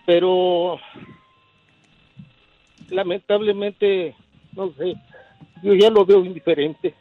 pero 0.05 0.77
lamentablemente, 2.89 4.15
no 4.53 4.71
sé, 4.73 4.95
yo 5.63 5.73
ya 5.73 5.89
lo 5.89 6.05
veo 6.05 6.23
indiferente. 6.23 6.93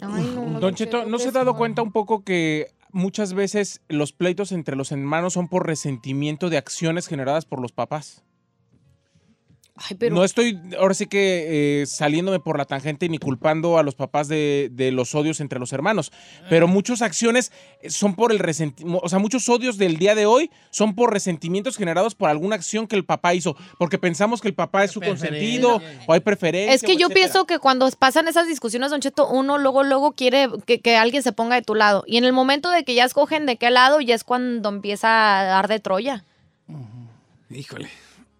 Ay, 0.00 0.30
no, 0.34 0.60
Don 0.60 0.74
Cheto, 0.74 1.04
¿no 1.06 1.18
se 1.18 1.28
ha 1.28 1.32
dado 1.32 1.54
cuenta 1.54 1.82
un 1.82 1.92
poco 1.92 2.22
que 2.22 2.75
muchas 2.96 3.34
veces 3.34 3.82
los 3.88 4.12
pleitos 4.12 4.52
entre 4.52 4.74
los 4.74 4.90
hermanos 4.90 5.34
son 5.34 5.48
por 5.48 5.66
resentimiento 5.66 6.48
de 6.48 6.56
acciones 6.56 7.06
generadas 7.06 7.44
por 7.44 7.60
los 7.60 7.72
papás? 7.72 8.24
Ay, 9.76 9.96
pero 9.98 10.14
No 10.14 10.24
estoy, 10.24 10.58
ahora 10.78 10.94
sí 10.94 11.06
que 11.06 11.82
eh, 11.82 11.86
saliéndome 11.86 12.40
por 12.40 12.56
la 12.56 12.64
tangente 12.64 13.08
ni 13.08 13.18
culpando 13.18 13.76
a 13.78 13.82
los 13.82 13.94
papás 13.94 14.26
de, 14.26 14.70
de 14.72 14.90
los 14.90 15.14
odios 15.14 15.40
entre 15.40 15.58
los 15.58 15.72
hermanos, 15.72 16.12
pero 16.48 16.66
muchas 16.66 17.02
acciones 17.02 17.52
son 17.88 18.14
por 18.14 18.32
el 18.32 18.38
resentimiento, 18.38 19.00
o 19.04 19.08
sea, 19.08 19.18
muchos 19.18 19.48
odios 19.48 19.76
del 19.76 19.98
día 19.98 20.14
de 20.14 20.24
hoy 20.24 20.50
son 20.70 20.94
por 20.94 21.12
resentimientos 21.12 21.76
generados 21.76 22.14
por 22.14 22.30
alguna 22.30 22.56
acción 22.56 22.86
que 22.86 22.96
el 22.96 23.04
papá 23.04 23.34
hizo, 23.34 23.54
porque 23.78 23.98
pensamos 23.98 24.40
que 24.40 24.48
el 24.48 24.54
papá 24.54 24.84
es 24.84 24.92
su 24.92 25.00
consentido 25.00 25.80
o 26.06 26.12
hay 26.12 26.20
preferencia. 26.20 26.74
Es 26.74 26.82
que 26.82 26.96
yo 26.96 27.08
etcétera. 27.08 27.14
pienso 27.14 27.46
que 27.46 27.58
cuando 27.58 27.90
pasan 27.98 28.28
esas 28.28 28.46
discusiones, 28.46 28.90
Don 28.90 29.00
Cheto, 29.00 29.28
uno 29.28 29.58
luego, 29.58 29.82
luego 29.84 30.12
quiere 30.12 30.48
que, 30.64 30.80
que 30.80 30.96
alguien 30.96 31.22
se 31.22 31.32
ponga 31.32 31.56
de 31.56 31.62
tu 31.62 31.74
lado. 31.74 32.04
Y 32.06 32.16
en 32.16 32.24
el 32.24 32.32
momento 32.32 32.70
de 32.70 32.84
que 32.84 32.94
ya 32.94 33.04
escogen 33.04 33.44
de 33.44 33.56
qué 33.56 33.70
lado, 33.70 34.00
ya 34.00 34.14
es 34.14 34.24
cuando 34.24 34.68
empieza 34.68 35.40
a 35.40 35.44
dar 35.44 35.68
de 35.68 35.80
Troya. 35.80 36.24
Híjole. 37.50 37.88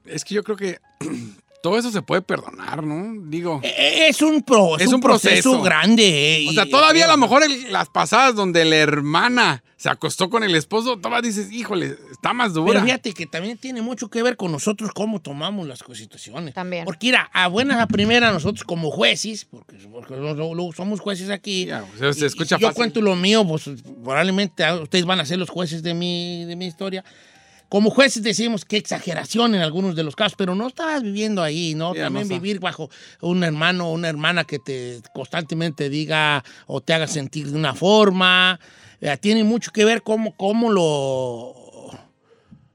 Es 0.09 0.25
que 0.25 0.35
yo 0.35 0.43
creo 0.45 0.57
que 0.57 0.79
todo 1.63 1.79
eso 1.79 1.91
se 1.91 2.03
puede 2.03 2.23
perdonar, 2.23 2.83
¿no? 2.85 3.21
Digo. 3.29 3.61
Eh, 3.63 4.07
Es 4.09 4.23
un, 4.23 4.43
pro, 4.43 4.77
es 4.77 4.83
Es 4.83 4.89
un 4.89 4.95
un 4.97 5.01
proceso, 5.01 5.51
proceso. 5.51 5.63
grande. 5.63 6.45
eh, 6.45 6.47
O 6.49 6.53
sea, 6.53 6.67
todavía 6.69 7.05
a 7.07 7.09
lo 7.09 7.17
mejor 7.17 7.43
el- 7.43 7.73
las 7.73 7.89
pasadas 7.89 8.35
donde 8.35 8.65
la 8.65 8.77
hermana 8.77 9.63
se 9.79 9.91
acostó 9.91 10.31
con 10.31 10.43
el 10.43 10.55
esposo, 10.55 10.97
todavía 10.97 11.21
dices, 11.29 11.53
híjole, 11.53 11.97
está 12.11 12.33
más 12.33 12.55
dura. 12.55 12.73
Pero 12.73 12.85
fíjate 12.87 13.13
que 13.13 13.27
también 13.27 13.59
tiene 13.59 13.83
mucho 13.83 14.09
que 14.09 14.23
ver 14.23 14.37
con 14.37 14.51
nosotros 14.51 14.91
cómo 14.95 15.21
tomamos 15.21 15.67
las 15.69 15.81
situaciones. 15.93 16.55
También. 16.55 16.85
Porque 16.87 17.09
mira, 17.09 17.29
a 17.33 17.49
buenas 17.49 17.79
a 17.81 17.87
primera 17.87 18.33
nosotros 18.33 18.65
como 18.65 18.91
jueces, 18.91 19.45
porque, 19.45 19.77
porque 19.93 20.15
somos 20.75 21.01
jueces 21.01 21.29
aquí. 21.31 21.67
Ya, 21.67 21.85
o 21.95 21.99
sea, 21.99 22.13
se 22.15 22.25
escucha 22.27 22.57
y 22.57 22.61
yo 22.61 22.69
fácil. 22.69 22.77
cuento 22.77 23.01
lo 23.03 23.17
mío, 23.17 23.47
pues 23.47 23.69
probablemente 24.03 24.65
ustedes 24.81 25.05
van 25.05 25.21
a 25.21 25.27
ser 25.27 25.39
los 25.39 25.51
jueces 25.51 25.83
de 25.83 25.93
mi, 25.95 26.45
de 26.47 26.57
mi 26.57 26.67
historia. 26.67 27.05
Como 27.69 27.91
jueces 27.91 28.23
decimos 28.23 28.65
qué 28.65 28.77
exageración 28.77 29.55
en 29.55 29.61
algunos 29.63 29.97
de 29.97 30.05
los 30.05 30.15
casos, 30.15 30.35
pero 30.39 30.55
no 30.55 30.69
estabas 30.69 31.03
viviendo 31.03 31.43
ahí, 31.43 31.75
¿no? 31.75 31.95
Ya, 31.95 32.05
También 32.05 32.29
vivir 32.41 32.61
bajo 32.61 32.89
un 33.21 33.43
hermano 33.43 33.89
o 33.89 33.93
una 33.93 34.09
hermana 34.09 34.45
que 34.45 34.59
te 34.61 35.01
constantemente 35.15 35.89
diga 35.91 36.45
o 36.67 36.81
te 36.81 36.95
haga 36.95 37.07
sentir 37.09 37.51
de 37.51 37.59
una 37.59 37.75
forma. 37.75 38.61
Eh, 39.01 39.17
tiene 39.21 39.43
mucho 39.45 39.73
que 39.73 39.85
ver 39.85 40.03
cómo, 40.03 40.37
cómo 40.37 40.71
lo 40.71 41.55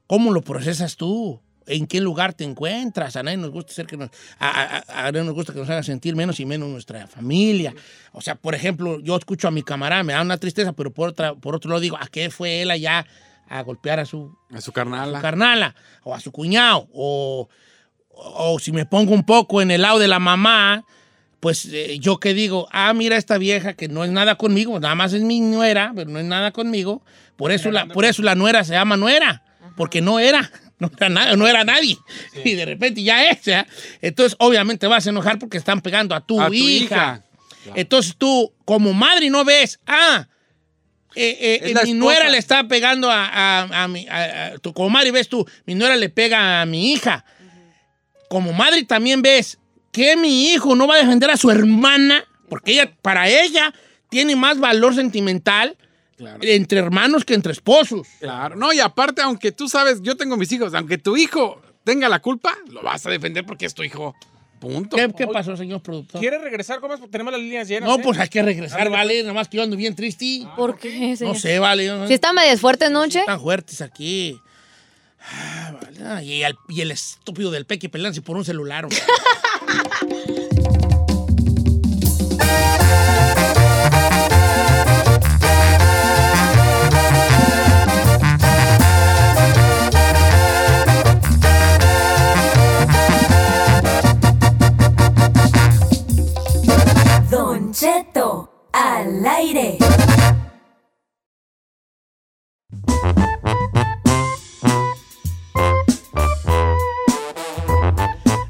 cómo 0.07 0.31
lo 0.31 0.41
procesas 0.41 0.95
tú. 0.97 1.39
¿En 1.67 1.85
qué 1.87 2.01
lugar 2.01 2.33
te 2.33 2.43
encuentras? 2.43 3.15
A 3.15 3.23
nadie 3.23 3.37
nos 3.37 3.51
gusta 3.51 3.71
ser 3.71 3.85
que 3.85 3.95
nos, 3.95 4.09
a, 4.39 4.49
a- 4.49 5.07
a- 5.07 5.11
nadie 5.11 5.23
nos 5.23 5.33
gusta 5.35 5.53
que 5.53 5.59
nos 5.59 5.69
haga 5.69 5.83
sentir 5.83 6.15
menos 6.15 6.39
y 6.39 6.45
menos 6.45 6.67
nuestra 6.67 7.07
familia. 7.07 7.73
O 8.11 8.19
sea, 8.19 8.35
por 8.35 8.55
ejemplo, 8.55 8.99
yo 8.99 9.15
escucho 9.15 9.47
a 9.47 9.51
mi 9.51 9.61
camarada, 9.63 10.03
me 10.03 10.11
da 10.13 10.21
una 10.21 10.37
tristeza, 10.37 10.73
pero 10.73 10.91
por, 10.91 11.09
otra, 11.09 11.35
por 11.35 11.55
otro 11.55 11.69
lado 11.69 11.79
digo, 11.79 11.97
¿a 11.97 12.07
qué 12.07 12.29
fue 12.29 12.61
él 12.63 12.71
allá 12.71 13.05
a 13.51 13.61
golpear 13.63 13.99
a 13.99 14.05
su, 14.05 14.35
A 14.53 14.61
su 14.61 14.71
carnal. 14.71 15.13
su 15.15 15.21
carnala 15.21 15.75
o 16.03 16.15
a 16.15 16.19
su 16.19 16.31
cuñado 16.31 16.87
o, 16.93 17.49
o 18.09 18.59
si 18.59 18.71
me 18.71 18.85
pongo 18.85 19.13
un 19.13 19.23
poco 19.25 19.61
en 19.61 19.71
el 19.71 19.81
lado 19.81 19.99
de 19.99 20.07
la 20.07 20.19
mamá, 20.19 20.85
pues 21.39 21.65
eh, 21.71 21.97
yo 21.99 22.19
que 22.19 22.33
digo, 22.33 22.67
ah, 22.71 22.93
mira 22.93 23.17
esta 23.17 23.37
vieja 23.37 23.73
que 23.73 23.87
no 23.87 24.03
es 24.03 24.11
nada 24.11 24.35
conmigo, 24.35 24.79
nada 24.79 24.95
más 24.95 25.13
es 25.13 25.21
mi 25.21 25.39
nuera, 25.39 25.91
pero 25.95 26.09
no 26.09 26.19
es 26.19 26.25
nada 26.25 26.51
conmigo, 26.51 27.01
por 27.35 27.51
eso, 27.51 27.71
la, 27.71 27.87
por 27.87 28.05
eso 28.05 28.21
la 28.21 28.35
nuera 28.35 28.63
se 28.63 28.73
llama 28.73 28.95
nuera, 28.97 29.43
porque 29.75 30.01
no 30.01 30.19
era. 30.19 30.49
No 30.81 30.89
era, 30.97 31.09
nada, 31.09 31.35
no 31.35 31.45
era 31.47 31.63
nadie. 31.63 31.95
Y 32.43 32.53
de 32.55 32.65
repente 32.65 33.03
ya 33.03 33.29
es. 33.29 33.43
¿ya? 33.43 33.67
Entonces, 34.01 34.35
obviamente 34.39 34.87
vas 34.87 35.05
a 35.05 35.11
enojar 35.11 35.37
porque 35.37 35.59
están 35.59 35.79
pegando 35.79 36.15
a 36.15 36.21
tu, 36.25 36.41
A 36.41 36.47
tu 36.47 36.53
hija. 36.55 37.23
hija. 37.67 37.73
Entonces 37.75 38.15
tú, 38.17 38.51
como 38.65 38.91
madre, 38.91 39.29
no 39.29 39.45
ves, 39.45 39.79
ah, 39.85 40.27
eh, 41.15 41.37
eh, 41.39 41.59
Es 41.63 41.71
eh, 41.75 41.79
mi 41.85 41.93
nuera 41.93 42.29
le 42.29 42.37
está 42.37 42.67
pegando 42.67 43.09
a, 43.11 43.25
a- 43.27 43.83
a 43.83 43.87
mi. 43.87 44.07
a- 44.07 44.47
a- 44.53 44.57
tú, 44.59 44.73
como 44.73 44.89
madre 44.89 45.11
ves 45.11 45.27
tú, 45.29 45.45
mi 45.65 45.75
nuera 45.75 45.95
le 45.95 46.09
pega 46.09 46.61
a 46.61 46.65
mi 46.65 46.91
hija. 46.93 47.25
Como 48.29 48.53
madre 48.53 48.83
también 48.83 49.21
ves 49.21 49.57
que 49.91 50.15
mi 50.15 50.51
hijo 50.53 50.75
no 50.75 50.87
va 50.87 50.95
a 50.95 50.99
defender 50.99 51.29
a 51.31 51.37
su 51.37 51.51
hermana, 51.51 52.23
porque 52.49 52.71
ella, 52.73 52.91
para 53.01 53.27
ella, 53.27 53.73
tiene 54.09 54.35
más 54.35 54.57
valor 54.59 54.95
sentimental 54.95 55.77
Claro. 56.17 56.39
entre 56.43 56.79
hermanos 56.79 57.25
que 57.25 57.33
entre 57.33 57.51
esposos. 57.51 58.07
Claro. 58.19 58.55
No, 58.55 58.71
y 58.71 58.79
aparte, 58.79 59.21
aunque 59.21 59.51
tú 59.51 59.67
sabes, 59.67 60.01
yo 60.01 60.15
tengo 60.15 60.37
mis 60.37 60.51
hijos, 60.51 60.73
aunque 60.75 60.97
tu 60.97 61.17
hijo 61.17 61.61
tenga 61.83 62.07
la 62.09 62.19
culpa, 62.19 62.53
lo 62.67 62.81
vas 62.83 63.05
a 63.05 63.09
defender 63.09 63.43
porque 63.45 63.65
es 63.65 63.73
tu 63.73 63.83
hijo. 63.83 64.15
Punto. 64.61 64.95
¿Qué, 64.95 65.09
qué 65.17 65.25
pasó, 65.25 65.57
señor 65.57 65.81
productor? 65.81 66.21
¿Quiere 66.21 66.37
regresar? 66.37 66.79
¿Cómo 66.79 66.93
es? 66.93 67.01
Tenemos 67.09 67.33
las 67.33 67.41
líneas 67.41 67.67
llenas. 67.67 67.89
No, 67.89 67.95
¿eh? 67.95 68.01
pues 68.03 68.19
hay 68.19 68.29
que 68.29 68.43
regresar, 68.43 68.91
vale. 68.91 69.19
Nada 69.23 69.33
más 69.33 69.47
que 69.47 69.57
yo 69.57 69.63
ando 69.63 69.75
bien 69.75 69.95
triste. 69.95 70.43
¿Por 70.55 70.77
qué, 70.77 71.17
no 71.19 71.33
sé, 71.33 71.57
vale. 71.57 71.87
no- 71.87 72.07
Si 72.07 72.13
está 72.13 72.31
medio 72.31 72.55
fuerte, 72.59 72.87
¿no, 72.91 73.07
Che? 73.07 73.21
Están 73.21 73.41
fuertes 73.41 73.81
aquí. 73.81 74.39
Ah, 75.19 75.73
vale. 75.81 75.99
Ah, 76.05 76.21
y, 76.23 76.43
el, 76.43 76.55
y 76.69 76.81
el 76.81 76.91
estúpido 76.91 77.49
del 77.49 77.65
Peque 77.65 77.89
peleándose 77.89 78.21
por 78.21 78.37
un 78.37 78.45
celular. 78.45 78.87
al 99.21 99.27
aire. 99.27 99.77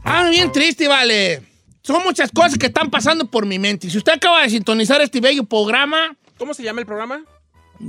Ah, 0.04 0.28
bien 0.30 0.52
triste, 0.52 0.88
vale. 0.88 1.42
Son 1.84 2.04
muchas 2.04 2.32
cosas 2.32 2.58
que 2.58 2.68
están 2.68 2.90
pasando 2.90 3.26
por 3.30 3.46
mi 3.46 3.60
mente. 3.60 3.90
Si 3.90 3.98
usted 3.98 4.14
acaba 4.14 4.44
de 4.44 4.50
sintonizar 4.50 5.02
este 5.02 5.20
bello 5.20 5.44
programa, 5.44 6.16
¿Cómo 6.38 6.54
se 6.54 6.64
llama 6.64 6.80
el 6.82 6.86
programa? 6.88 7.24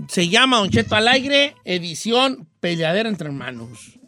se 0.08 0.28
llama 0.28 0.58
Don 0.58 0.70
Cheto 0.70 0.94
al 0.94 1.08
aire, 1.08 1.54
edición 1.64 2.48
Peleadera 2.60 3.08
entre 3.08 3.28
Hermanos. 3.28 3.98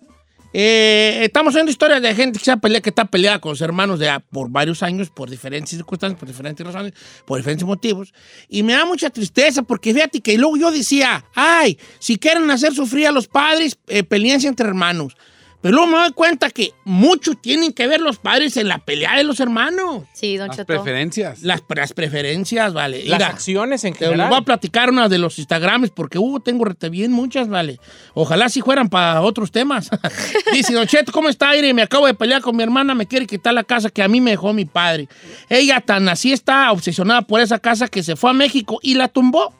Eh, 0.57 1.25
estamos 1.25 1.53
viendo 1.53 1.69
historias 1.69 2.01
de 2.01 2.15
gente 2.15 2.39
que, 2.39 2.45
se 2.45 2.81
que 2.81 2.89
está 2.89 3.05
peleada 3.07 3.41
con 3.41 3.51
los 3.51 3.61
hermanos 3.61 3.99
de, 3.99 4.09
por 4.31 4.49
varios 4.49 4.85
años, 4.85 5.11
por 5.11 5.29
diferentes 5.29 5.71
circunstancias, 5.71 6.17
por 6.17 6.29
diferentes 6.29 6.65
razones, 6.65 6.93
por 7.27 7.39
diferentes 7.39 7.67
motivos. 7.67 8.15
Y 8.49 8.63
me 8.63 8.73
da 8.73 8.85
mucha 8.85 9.11
tristeza 9.11 9.65
porque 9.65 9.93
fíjate 9.93 10.21
que 10.21 10.39
luego 10.39 10.57
yo 10.57 10.71
decía, 10.71 11.25
ay, 11.35 11.77
si 11.99 12.19
quieren 12.19 12.49
hacer 12.53 12.73
sufrir 12.73 13.09
a 13.09 13.11
los 13.11 13.27
padres, 13.27 13.77
eh, 13.89 14.05
entre 14.09 14.69
hermanos. 14.69 15.17
Pero 15.65 15.77
luego 15.77 15.93
me 15.93 15.97
doy 15.97 16.13
cuenta 16.13 16.51
que 16.51 16.75
mucho 16.85 17.33
tienen 17.37 17.73
que 17.73 17.87
ver 17.87 17.99
los 17.99 18.19
padres 18.19 18.59
en 18.59 18.69
la 18.69 18.77
pelea 18.85 19.17
de 19.17 19.25
los 19.25 19.41
hermanos. 19.41 20.03
Sí, 20.13 20.37
Don 20.37 20.49
Las 20.49 20.59
Cheto. 20.59 20.67
preferencias. 20.67 21.43
Las, 21.43 21.63
las 21.75 21.95
preferencias, 21.95 22.75
vale. 22.75 22.99
Las 23.07 23.19
Mira, 23.19 23.29
acciones 23.29 23.83
en 23.85 23.95
te 23.95 24.05
voy 24.05 24.13
general. 24.17 24.35
a 24.35 24.43
platicar 24.43 24.91
una 24.91 25.09
de 25.09 25.17
los 25.17 25.39
Instagrams 25.39 25.89
porque 25.89 26.19
hubo, 26.19 26.41
tengo 26.41 26.67
rete 26.67 26.91
bien 26.91 27.13
muchas, 27.13 27.49
vale. 27.49 27.81
Ojalá 28.13 28.51
si 28.51 28.61
fueran 28.61 28.91
para 28.91 29.23
otros 29.23 29.51
temas. 29.51 29.89
Dice, 30.53 30.75
Don 30.75 30.87
Cheto, 30.87 31.13
¿cómo 31.13 31.31
está, 31.31 31.49
Aire? 31.49 31.73
Me 31.73 31.81
acabo 31.81 32.07
de 32.07 32.13
pelear 32.13 32.43
con 32.43 32.55
mi 32.55 32.63
hermana, 32.63 32.95
me 32.95 33.07
quiere 33.07 33.27
quitar 33.27 33.55
la 33.55 33.65
casa 33.65 33.89
que 33.89 34.03
a 34.03 34.09
mí 34.09 34.21
me 34.21 34.33
dejó 34.33 34.53
mi 34.53 34.67
padre. 34.67 35.09
Ella 35.49 35.81
tan 35.81 36.07
así 36.11 36.31
está 36.35 36.73
obsesionada 36.73 37.23
por 37.23 37.41
esa 37.41 37.59
casa 37.59 37.89
que 37.89 38.03
se 38.03 38.17
fue 38.17 38.29
a 38.29 38.35
México 38.35 38.81
y 38.83 38.97
la 38.97 39.09
tumbó. 39.09 39.55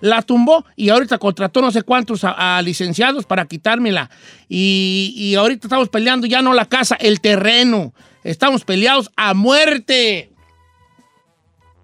La 0.00 0.22
tumbó 0.22 0.64
y 0.76 0.90
ahorita 0.90 1.18
contrató 1.18 1.60
no 1.62 1.70
sé 1.70 1.82
cuántos 1.82 2.24
a, 2.24 2.56
a 2.58 2.62
licenciados 2.62 3.24
para 3.24 3.46
quitármela. 3.46 4.10
Y, 4.48 5.14
y 5.16 5.34
ahorita 5.34 5.66
estamos 5.66 5.88
peleando 5.88 6.26
ya 6.26 6.42
no 6.42 6.52
la 6.52 6.66
casa, 6.66 6.94
el 6.96 7.20
terreno. 7.20 7.94
Estamos 8.22 8.64
peleados 8.64 9.10
a 9.16 9.34
muerte. 9.34 10.30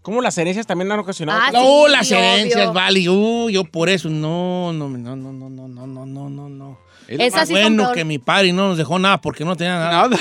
¿Cómo 0.02 0.22
las 0.22 0.36
herencias 0.38 0.66
también 0.66 0.90
han 0.90 0.98
ocasionado? 0.98 1.40
Ah, 1.42 1.50
No, 1.52 1.84
sí, 1.86 1.92
las 1.92 2.10
obvio. 2.10 2.18
herencias, 2.20 2.72
vale. 2.72 3.08
Uh, 3.08 3.50
yo 3.50 3.64
por 3.64 3.88
eso, 3.90 4.08
no, 4.08 4.72
no, 4.72 4.88
no, 4.88 5.14
no, 5.16 5.32
no, 5.32 5.48
no, 5.50 5.68
no, 5.68 5.86
no, 5.86 6.06
no, 6.06 6.28
no, 6.30 6.48
no. 6.48 6.78
Esas 7.06 7.50
Más 7.50 7.50
bueno 7.50 7.92
que 7.92 8.04
mi 8.04 8.18
padre 8.18 8.52
no 8.52 8.68
nos 8.68 8.78
dejó 8.78 8.98
nada 8.98 9.20
porque 9.20 9.44
no 9.44 9.56
tenía 9.56 9.74
nada. 9.78 10.08
Nada. 10.08 10.18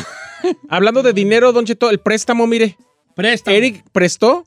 Hablando 0.69 1.01
de 1.03 1.13
dinero, 1.13 1.51
Don 1.53 1.65
Cheto, 1.65 1.89
el 1.89 1.99
préstamo, 1.99 2.45
mire. 2.47 2.77
Presta. 3.15 3.51
Eric 3.51 3.83
prestó 3.91 4.45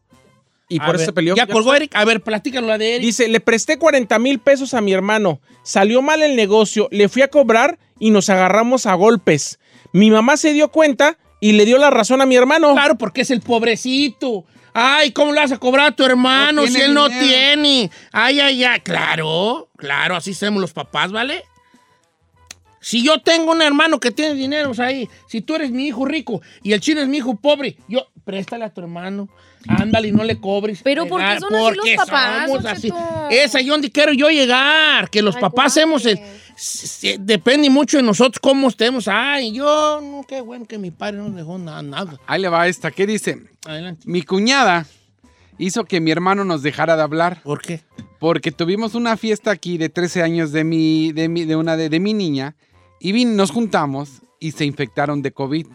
y 0.73 0.79
A 0.81 0.87
por 0.87 0.95
eso 0.95 1.01
ver, 1.01 1.07
se 1.07 1.13
peleó. 1.13 1.35
Ya 1.35 1.47
colgó 1.47 1.75
Eric. 1.75 1.95
A 1.95 2.05
ver, 2.05 2.23
platícalo 2.23 2.67
la 2.67 2.79
de 2.79 2.97
Eric. 2.97 3.05
Dice, 3.05 3.29
le 3.29 3.41
presté 3.41 3.79
40 3.79 4.19
mil 4.19 4.39
pesos 4.39 4.75
a 4.75 4.81
mi 4.81 4.93
hermano. 4.93 5.41
Salió 5.63 6.01
mal 6.01 6.23
el 6.23 6.35
negocio, 6.35 6.89
le 6.91 7.09
fui 7.09 7.23
a 7.23 7.29
cobrar 7.29 7.79
y 7.99 8.11
nos 8.11 8.31
agarramos 8.31 8.87
a 8.87 8.95
golpes. 8.95 9.59
Mi 9.93 10.11
mamá 10.11 10.37
se 10.37 10.53
dio 10.53 10.71
cuenta 10.71 11.19
y 11.41 11.53
le 11.53 11.65
dio 11.65 11.77
la 11.77 11.91
razón 11.91 12.23
a 12.23 12.27
mi 12.27 12.37
hermano. 12.37 12.73
Claro, 12.73 12.97
porque 12.97 13.21
es 13.21 13.31
el 13.31 13.43
pobrecito. 13.43 14.45
Ay, 14.73 15.13
¿cómo 15.13 15.33
le 15.33 15.41
vas 15.41 15.53
a 15.53 15.59
cobrar 15.59 15.89
a 15.89 15.93
tu 15.93 16.03
hermano 16.03 16.63
No 16.63 16.67
si 16.67 16.81
él 16.81 16.95
no 16.95 17.09
tiene? 17.09 17.91
Ay, 18.11 18.41
ay, 18.41 18.65
ay. 18.65 18.81
Claro, 18.81 19.69
claro, 19.77 20.17
así 20.17 20.33
somos 20.33 20.61
los 20.61 20.73
papás, 20.73 21.13
¿vale? 21.13 21.45
Si 22.81 23.05
yo 23.05 23.21
tengo 23.21 23.53
un 23.53 23.63
hermano 23.63 24.01
que 24.01 24.11
tiene 24.11 24.35
dinero 24.35 24.71
pues 24.71 24.81
ahí, 24.81 25.09
si 25.29 25.41
tú 25.41 25.55
eres 25.55 25.71
mi 25.71 25.87
hijo 25.87 26.05
rico 26.05 26.43
y 26.63 26.73
el 26.73 26.81
chino 26.81 27.01
es 27.01 27.07
mi 27.07 27.19
hijo 27.19 27.37
pobre, 27.37 27.77
yo, 27.87 28.09
préstale 28.25 28.65
a 28.65 28.75
tu 28.75 28.81
hermano, 28.81 29.29
ándale 29.69 30.09
y 30.09 30.13
no 30.13 30.25
le 30.25 30.39
cobres. 30.41 30.81
Pero 30.83 31.07
¿por 31.07 31.21
qué 31.21 31.39
son 31.41 31.55
así 31.55 31.77
los 31.77 31.97
papás, 31.97 32.47
somos 32.47 32.67
así. 32.67 32.93
Es 33.31 33.55
ahí 33.55 33.67
donde 33.67 33.91
quiero 33.91 34.13
yo 34.13 34.29
llegar, 34.31 35.09
que 35.11 35.23
los 35.23 35.37
Ay, 35.37 35.41
papás 35.43 35.75
guau, 35.75 35.85
hemos... 35.87 36.03
se- 36.03 36.21
se- 36.57 37.17
depende 37.19 37.69
mucho 37.71 37.97
de 37.97 38.03
nosotros 38.03 38.39
cómo 38.41 38.69
estemos. 38.69 39.09
Ay, 39.09 39.53
yo, 39.53 40.01
no, 40.03 40.25
qué 40.29 40.41
bueno 40.41 40.67
que 40.67 40.79
mi 40.79 40.91
padre 40.91 41.19
no 41.19 41.31
dejó 41.31 41.59
nada. 41.59 41.83
nada. 41.83 42.19
Ahí 42.27 42.41
le 42.41 42.49
va 42.49 42.67
esta. 42.69 42.91
¿Qué 42.91 43.07
dice? 43.07 43.39
Adelante. 43.65 44.03
Mi 44.07 44.23
cuñada 44.23 44.87
hizo 45.59 45.85
que 45.85 46.01
mi 46.01 46.11
hermano 46.11 46.45
nos 46.45 46.63
dejara 46.63 46.97
de 46.97 47.03
hablar. 47.03 47.41
¿Por 47.43 47.61
qué? 47.63 47.81
Porque 48.19 48.53
tuvimos 48.53 48.95
una 48.95 49.17
fiesta 49.17 49.51
aquí 49.51 49.79
de 49.79 49.89
13 49.89 50.23
años 50.23 50.53
de 50.53 50.65
mi, 50.65 51.13
de 51.13 51.29
mi, 51.29 51.45
de 51.45 51.57
una 51.57 51.77
de, 51.77 51.89
de 51.89 51.99
mi 52.01 52.15
niña 52.15 52.55
y 53.01 53.25
nos 53.25 53.51
juntamos 53.51 54.23
y 54.39 54.53
se 54.53 54.65
infectaron 54.65 55.23
de 55.23 55.33
COVID. 55.33 55.67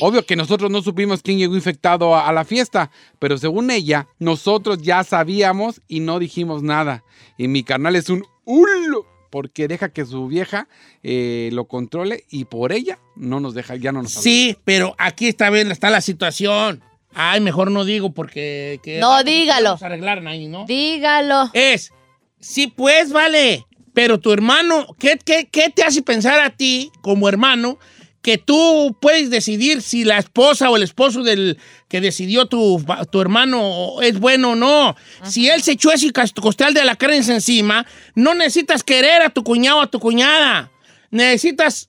Obvio 0.00 0.24
que 0.24 0.36
nosotros 0.36 0.70
no 0.70 0.82
supimos 0.82 1.22
quién 1.22 1.38
llegó 1.38 1.54
infectado 1.54 2.14
a, 2.14 2.28
a 2.28 2.32
la 2.32 2.44
fiesta, 2.44 2.90
pero 3.18 3.38
según 3.38 3.70
ella, 3.70 4.06
nosotros 4.18 4.78
ya 4.82 5.02
sabíamos 5.04 5.80
y 5.88 6.00
no 6.00 6.18
dijimos 6.18 6.62
nada. 6.62 7.04
Y 7.36 7.48
mi 7.48 7.62
carnal 7.64 7.96
es 7.96 8.08
un 8.08 8.24
hulo 8.44 9.06
porque 9.30 9.68
deja 9.68 9.90
que 9.92 10.04
su 10.06 10.26
vieja 10.26 10.68
eh, 11.02 11.50
lo 11.52 11.66
controle 11.66 12.24
y 12.30 12.44
por 12.46 12.72
ella 12.72 12.98
no 13.16 13.40
nos 13.40 13.54
deja, 13.54 13.76
ya 13.76 13.92
no 13.92 14.02
nos 14.02 14.12
habla. 14.16 14.22
Sí, 14.22 14.56
pero 14.64 14.94
aquí 14.98 15.28
está 15.28 15.50
bien, 15.50 15.70
está 15.70 15.90
la 15.90 16.00
situación. 16.00 16.82
Ay, 17.14 17.40
mejor 17.40 17.70
no 17.70 17.84
digo 17.84 18.12
porque... 18.12 18.80
que- 18.82 18.98
No, 19.00 19.22
dígalo. 19.24 19.70
Vamos 19.70 19.82
a 19.82 19.86
arreglar 19.86 20.26
ahí, 20.26 20.46
¿no? 20.46 20.64
Dígalo. 20.66 21.50
Es, 21.52 21.92
sí, 22.40 22.68
pues, 22.68 23.12
vale. 23.12 23.64
Pero 23.94 24.20
tu 24.20 24.32
hermano, 24.32 24.86
¿qué, 24.98 25.18
qué, 25.24 25.48
qué 25.50 25.70
te 25.70 25.82
hace 25.82 26.02
pensar 26.02 26.38
a 26.40 26.50
ti, 26.50 26.92
como 27.00 27.28
hermano, 27.28 27.78
que 28.28 28.36
tú 28.36 28.94
puedes 29.00 29.30
decidir 29.30 29.80
si 29.80 30.04
la 30.04 30.18
esposa 30.18 30.68
o 30.68 30.76
el 30.76 30.82
esposo 30.82 31.22
del 31.22 31.56
que 31.88 32.02
decidió 32.02 32.44
tu, 32.44 32.84
tu 33.10 33.22
hermano 33.22 34.02
es 34.02 34.20
bueno 34.20 34.50
o 34.50 34.54
no? 34.54 34.96
Si 35.24 35.48
él 35.48 35.62
se 35.62 35.72
echó 35.72 35.90
ese 35.90 36.12
costal 36.12 36.74
de 36.74 36.82
alacranes 36.82 37.30
encima, 37.30 37.86
no 38.14 38.34
necesitas 38.34 38.82
querer 38.82 39.22
a 39.22 39.30
tu 39.30 39.42
cuñado 39.42 39.78
o 39.78 39.80
a 39.80 39.86
tu 39.86 39.98
cuñada. 39.98 40.70
Necesitas 41.10 41.88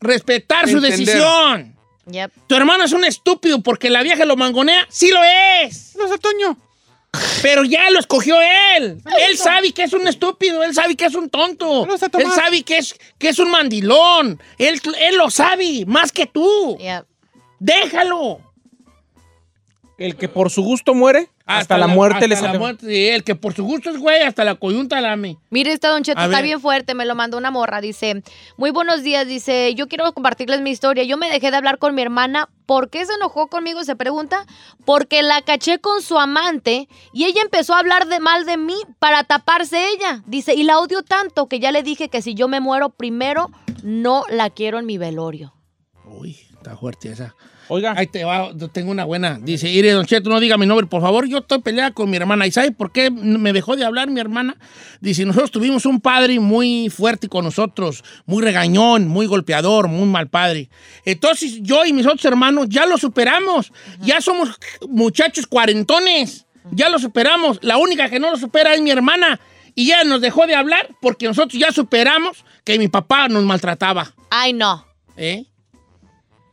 respetar 0.00 0.68
su 0.68 0.80
decisión. 0.80 1.76
Yep. 2.10 2.32
Tu 2.48 2.56
hermano 2.56 2.82
es 2.82 2.90
un 2.90 3.04
estúpido 3.04 3.62
porque 3.62 3.88
la 3.88 4.02
vieja 4.02 4.24
lo 4.24 4.34
mangonea. 4.34 4.88
Sí 4.90 5.12
lo 5.12 5.20
es. 5.22 5.94
No 5.96 6.08
sé, 6.08 6.18
Toño. 6.18 6.58
Pero 7.42 7.64
ya 7.64 7.90
lo 7.90 7.98
escogió 7.98 8.36
él. 8.76 9.00
Él 9.28 9.38
sabe 9.38 9.72
que 9.72 9.84
es 9.84 9.92
un 9.92 10.06
estúpido, 10.06 10.62
él 10.62 10.74
sabe 10.74 10.96
que 10.96 11.06
es 11.06 11.14
un 11.14 11.30
tonto. 11.30 11.86
Él 12.18 12.30
sabe 12.34 12.62
que 12.62 12.78
es, 12.78 12.94
que 13.18 13.28
es 13.28 13.38
un 13.38 13.50
mandilón. 13.50 14.40
Él, 14.58 14.80
él 14.98 15.16
lo 15.16 15.30
sabe, 15.30 15.84
más 15.86 16.12
que 16.12 16.26
tú. 16.26 16.76
Yep. 16.78 17.06
Déjalo. 17.58 18.40
El 19.98 20.16
que 20.16 20.28
por 20.28 20.50
su 20.50 20.62
gusto 20.62 20.94
muere, 20.94 21.30
hasta, 21.46 21.78
la, 21.78 21.86
muerte 21.86 22.24
hasta 22.24 22.46
le 22.46 22.52
la 22.52 22.58
muerte, 22.58 22.86
sí, 22.86 23.06
el 23.08 23.22
que 23.22 23.36
por 23.36 23.54
su 23.54 23.64
gusto 23.64 23.90
es 23.90 23.98
güey, 23.98 24.22
hasta 24.22 24.44
la 24.44 24.56
coyunta 24.56 25.00
lame. 25.00 25.38
Mire, 25.50 25.72
este 25.72 25.86
Don 25.86 26.02
Cheto 26.02 26.20
A 26.20 26.24
está 26.24 26.38
ver. 26.38 26.44
bien 26.44 26.60
fuerte, 26.60 26.94
me 26.94 27.06
lo 27.06 27.14
mandó 27.14 27.38
una 27.38 27.52
morra, 27.52 27.80
dice, 27.80 28.22
muy 28.56 28.70
buenos 28.70 29.04
días, 29.04 29.26
dice, 29.28 29.72
yo 29.74 29.86
quiero 29.86 30.12
compartirles 30.12 30.60
mi 30.60 30.70
historia, 30.70 31.04
yo 31.04 31.16
me 31.16 31.30
dejé 31.30 31.52
de 31.52 31.56
hablar 31.56 31.78
con 31.78 31.94
mi 31.94 32.02
hermana, 32.02 32.48
¿por 32.66 32.90
qué 32.90 33.06
se 33.06 33.14
enojó 33.14 33.46
conmigo? 33.46 33.84
Se 33.84 33.94
pregunta, 33.94 34.44
porque 34.84 35.22
la 35.22 35.40
caché 35.42 35.78
con 35.78 36.02
su 36.02 36.18
amante 36.18 36.88
y 37.12 37.24
ella 37.24 37.42
empezó 37.42 37.74
a 37.74 37.78
hablar 37.78 38.08
de 38.08 38.18
mal 38.18 38.44
de 38.44 38.56
mí 38.56 38.76
para 38.98 39.22
taparse 39.22 39.88
ella, 39.90 40.24
dice, 40.26 40.54
y 40.54 40.64
la 40.64 40.80
odio 40.80 41.02
tanto 41.02 41.46
que 41.48 41.60
ya 41.60 41.70
le 41.70 41.84
dije 41.84 42.08
que 42.08 42.22
si 42.22 42.34
yo 42.34 42.48
me 42.48 42.58
muero 42.58 42.90
primero, 42.90 43.50
no 43.84 44.24
la 44.30 44.50
quiero 44.50 44.80
en 44.80 44.86
mi 44.86 44.98
velorio. 44.98 45.54
Uy, 46.04 46.36
está 46.56 46.76
fuerte 46.76 47.10
esa. 47.10 47.34
Oiga, 47.68 47.94
Ahí 47.96 48.06
te 48.06 48.24
va, 48.24 48.52
tengo 48.72 48.90
una 48.90 49.04
buena. 49.04 49.38
Dice, 49.40 49.68
Ire, 49.68 49.92
Don 49.92 50.06
Cheto, 50.06 50.30
no 50.30 50.38
diga 50.40 50.56
mi 50.56 50.66
nombre, 50.66 50.86
por 50.86 51.02
favor. 51.02 51.26
Yo 51.28 51.38
estoy 51.38 51.60
peleada 51.60 51.90
con 51.90 52.08
mi 52.08 52.16
hermana. 52.16 52.46
¿Y 52.46 52.52
sabe 52.52 52.70
por 52.70 52.92
qué 52.92 53.10
me 53.10 53.52
dejó 53.52 53.76
de 53.76 53.84
hablar 53.84 54.08
mi 54.08 54.20
hermana? 54.20 54.56
Dice, 55.00 55.24
nosotros 55.24 55.50
tuvimos 55.50 55.86
un 55.86 56.00
padre 56.00 56.38
muy 56.38 56.90
fuerte 56.90 57.28
con 57.28 57.44
nosotros, 57.44 58.04
muy 58.24 58.42
regañón, 58.42 59.08
muy 59.08 59.26
golpeador, 59.26 59.88
muy 59.88 60.06
mal 60.06 60.28
padre. 60.28 60.70
Entonces, 61.04 61.58
yo 61.62 61.84
y 61.84 61.92
mis 61.92 62.06
otros 62.06 62.24
hermanos 62.24 62.66
ya 62.68 62.86
lo 62.86 62.98
superamos. 62.98 63.72
Ya 64.00 64.20
somos 64.20 64.50
muchachos 64.88 65.46
cuarentones. 65.46 66.46
Ya 66.70 66.88
lo 66.88 66.98
superamos. 66.98 67.58
La 67.62 67.76
única 67.76 68.08
que 68.08 68.20
no 68.20 68.30
lo 68.30 68.36
supera 68.36 68.74
es 68.74 68.80
mi 68.80 68.90
hermana. 68.90 69.40
Y 69.74 69.88
ya 69.88 70.04
nos 70.04 70.20
dejó 70.20 70.46
de 70.46 70.54
hablar 70.54 70.88
porque 71.00 71.26
nosotros 71.26 71.60
ya 71.60 71.70
superamos 71.70 72.44
que 72.64 72.78
mi 72.78 72.88
papá 72.88 73.28
nos 73.28 73.44
maltrataba. 73.44 74.12
Ay, 74.30 74.52
no. 74.52 74.86
¿Eh? 75.16 75.44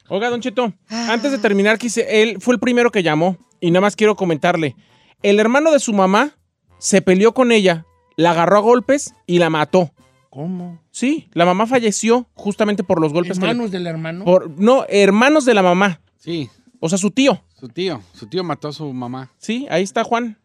Oiga, 0.09 0.29
Don 0.29 0.41
Cheto, 0.41 0.73
antes 0.89 1.31
de 1.31 1.37
terminar, 1.37 1.77
quise, 1.77 2.21
él 2.21 2.37
fue 2.39 2.53
el 2.55 2.59
primero 2.59 2.91
que 2.91 3.03
llamó 3.03 3.37
y 3.59 3.71
nada 3.71 3.81
más 3.81 3.95
quiero 3.95 4.15
comentarle. 4.15 4.75
El 5.21 5.39
hermano 5.39 5.71
de 5.71 5.79
su 5.79 5.93
mamá 5.93 6.31
se 6.77 7.01
peleó 7.01 7.33
con 7.33 7.51
ella, 7.51 7.85
la 8.17 8.31
agarró 8.31 8.57
a 8.57 8.61
golpes 8.61 9.13
y 9.25 9.39
la 9.39 9.49
mató. 9.49 9.91
¿Cómo? 10.29 10.79
Sí, 10.91 11.27
la 11.33 11.45
mamá 11.45 11.67
falleció 11.67 12.27
justamente 12.33 12.83
por 12.83 12.99
los 12.99 13.13
golpes. 13.13 13.37
que 13.39 13.45
le- 13.45 13.51
Hermanos 13.51 13.71
del 13.71 13.87
hermano. 13.87 14.25
por, 14.25 14.49
no, 14.59 14.85
hermanos 14.89 15.45
de 15.45 15.53
la 15.53 15.61
mamá. 15.63 16.01
Sí, 16.17 16.49
O 16.79 16.89
sea, 16.89 16.97
su 16.97 17.11
tío. 17.11 17.41
su 17.57 17.69
tío. 17.69 18.01
Su 18.13 18.27
tío 18.27 18.43
mató 18.43 18.67
a 18.67 18.73
su 18.73 18.91
mamá. 18.91 19.31
Sí, 19.37 19.65
ahí 19.69 19.83
está 19.83 20.03
Juan. 20.03 20.37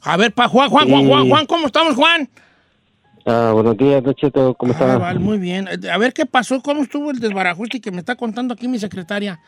A 0.00 0.16
ver, 0.16 0.32
pa, 0.34 0.48
Juan, 0.48 0.68
Juan, 0.68 0.88
Juan, 0.88 1.06
Juan. 1.06 1.28
Juan, 1.28 1.46
¿cómo 1.46 1.66
estamos, 1.66 1.94
Juan? 1.94 2.28
Ah, 3.26 3.52
buenos 3.54 3.76
días, 3.76 4.02
Don 4.02 4.14
Cheto, 4.14 4.54
¿cómo 4.54 4.72
Ah, 4.72 4.76
está? 4.78 4.98
vale, 4.98 5.18
muy 5.18 5.38
bien. 5.38 5.66
Eh, 5.68 5.88
A 5.90 5.96
ver 5.98 6.12
qué 6.12 6.26
pasó, 6.26 6.60
cómo 6.60 6.82
estuvo 6.82 7.10
el 7.10 7.20
desbarajuste 7.20 7.80
que 7.80 7.90
me 7.90 7.98
está 7.98 8.16
contando 8.16 8.52
aquí 8.54 8.68
mi 8.68 8.78
secretaria. 8.78 9.40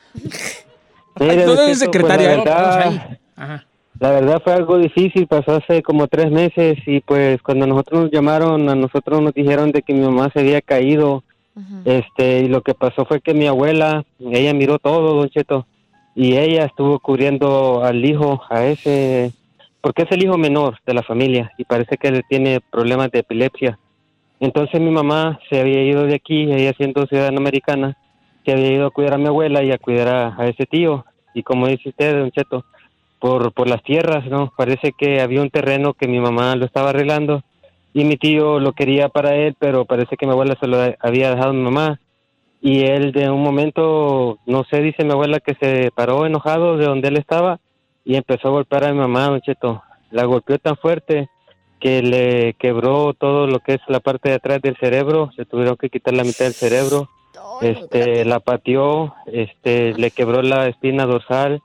Mire, 1.21 1.45
¿Dónde 1.45 1.63
Don 1.63 1.71
es 1.71 1.79
Cheto, 1.79 1.93
secretaria? 1.93 2.35
pues, 2.37 2.45
la, 2.47 2.55
Vamos 2.55 2.77
verdad, 2.77 2.89
ahí. 3.09 3.17
Ajá. 3.37 3.67
la 4.01 4.11
verdad 4.13 4.41
fue 4.43 4.53
algo 4.55 4.79
difícil, 4.79 5.27
pasó 5.27 5.57
hace 5.57 5.83
como 5.83 6.07
tres 6.09 6.31
meses 6.31 6.79
y 6.87 7.01
pues 7.01 7.43
cuando 7.43 7.67
nosotros 7.67 8.05
nos 8.05 8.11
llamaron, 8.13 8.67
a 8.71 8.75
nosotros 8.75 9.21
nos 9.21 9.35
dijeron 9.35 9.73
de 9.73 9.83
que 9.83 9.93
mi 9.93 10.01
mamá 10.01 10.31
se 10.33 10.41
había 10.41 10.63
caído, 10.63 11.23
este, 11.85 12.41
y 12.41 12.49
lo 12.49 12.63
que 12.63 12.75
pasó 12.75 13.05
fue 13.07 13.21
que 13.21 13.33
mi 13.35 13.47
abuela, 13.47 14.05
ella 14.21 14.53
miró 14.55 14.79
todo, 14.79 15.15
Don 15.15 15.29
Cheto, 15.31 15.67
y 16.15 16.37
ella 16.37 16.65
estuvo 16.65 16.99
cubriendo 16.99 17.83
al 17.85 18.03
hijo, 18.05 18.43
a 18.51 18.65
ese, 18.65 19.33
porque 19.87 20.03
es 20.03 20.11
el 20.11 20.25
hijo 20.25 20.37
menor 20.37 20.81
de 20.85 20.95
la 20.95 21.05
familia 21.05 21.53
y 21.59 21.65
parece 21.65 21.97
que 21.97 22.09
él 22.09 22.25
tiene 22.29 22.59
problemas 22.73 23.09
de 23.13 23.21
epilepsia. 23.21 23.79
Entonces 24.41 24.81
mi 24.81 24.91
mamá 24.91 25.39
se 25.49 25.61
había 25.61 25.81
ido 25.81 26.07
de 26.07 26.17
aquí, 26.17 26.53
ella 26.53 26.73
siendo 26.77 27.07
ciudadana 27.07 27.39
americana, 27.39 27.97
se 28.45 28.51
había 28.51 28.73
ido 28.73 28.87
a 28.89 28.91
cuidar 28.91 29.15
a 29.15 29.19
mi 29.19 29.29
abuela 29.29 29.63
y 29.63 29.71
a 29.71 29.79
cuidar 29.79 30.37
a, 30.37 30.49
ese 30.49 30.67
tío. 30.67 31.05
Y 31.35 31.45
como 31.45 31.69
dice 31.69 31.91
usted, 31.91 32.19
Don 32.19 32.33
Cheto, 32.33 32.65
por, 33.21 33.53
por 33.53 33.69
las 33.69 33.81
tierras, 33.85 34.27
¿no? 34.27 34.53
Parece 34.57 34.91
que 34.91 35.21
había 35.21 35.41
un 35.41 35.51
terreno 35.51 35.95
que 35.95 36.09
mi 36.09 36.19
mamá 36.19 36.57
lo 36.57 36.65
estaba 36.65 36.91
arreglando 36.91 37.45
y 37.95 38.03
mi 38.03 38.17
tío 38.17 38.59
lo 38.59 38.73
quería 38.73 39.09
para 39.09 39.37
él, 39.37 39.55
pero 39.57 39.85
parece 39.85 40.17
que 40.17 40.27
mi 40.27 40.33
abuela 40.33 40.57
se 40.61 40.67
lo 40.67 40.79
había 40.99 41.31
dejado 41.31 41.51
a 41.51 41.53
mi 41.53 41.63
mamá. 41.63 42.01
Y 42.61 42.81
él 42.81 43.13
de 43.13 43.31
un 43.31 43.45
momento, 43.45 44.41
no 44.47 44.65
sé, 44.65 44.81
dice 44.81 45.05
mi 45.05 45.13
abuela 45.13 45.39
que 45.39 45.55
se 45.55 45.93
paró 45.95 46.27
enojado 46.27 46.77
de 46.77 46.87
donde 46.87 47.07
él 47.07 47.19
estaba 47.19 47.61
y 48.07 48.15
empezó 48.15 48.49
a 48.49 48.53
golpear 48.53 48.85
a 48.85 48.93
mi 48.93 48.99
mamá, 49.01 49.27
Don 49.27 49.41
Cheto. 49.41 49.83
La 50.13 50.25
golpeó 50.25 50.59
tan 50.59 50.77
fuerte 50.77 51.29
que 51.81 52.03
le 52.03 52.55
quebró 52.55 53.13
todo 53.13 53.49
lo 53.49 53.59
que 53.59 53.75
es 53.75 53.81
la 53.89 53.99
parte 53.99 54.31
de 54.31 54.37
atrás 54.37 54.63
del 54.63 54.77
cerebro, 54.77 55.31
se 55.37 55.45
tuvieron 55.45 55.77
que 55.77 55.91
quitar 55.91 56.15
la 56.15 56.23
mitad 56.23 56.45
del 56.45 56.55
cerebro, 56.55 57.11
este, 57.61 58.25
la 58.25 58.39
pateó, 58.39 59.15
este, 59.27 59.93
le 59.95 60.13
quebró 60.13 60.41
la 60.41 60.69
espina 60.69 61.05
dorsal. 61.05 61.61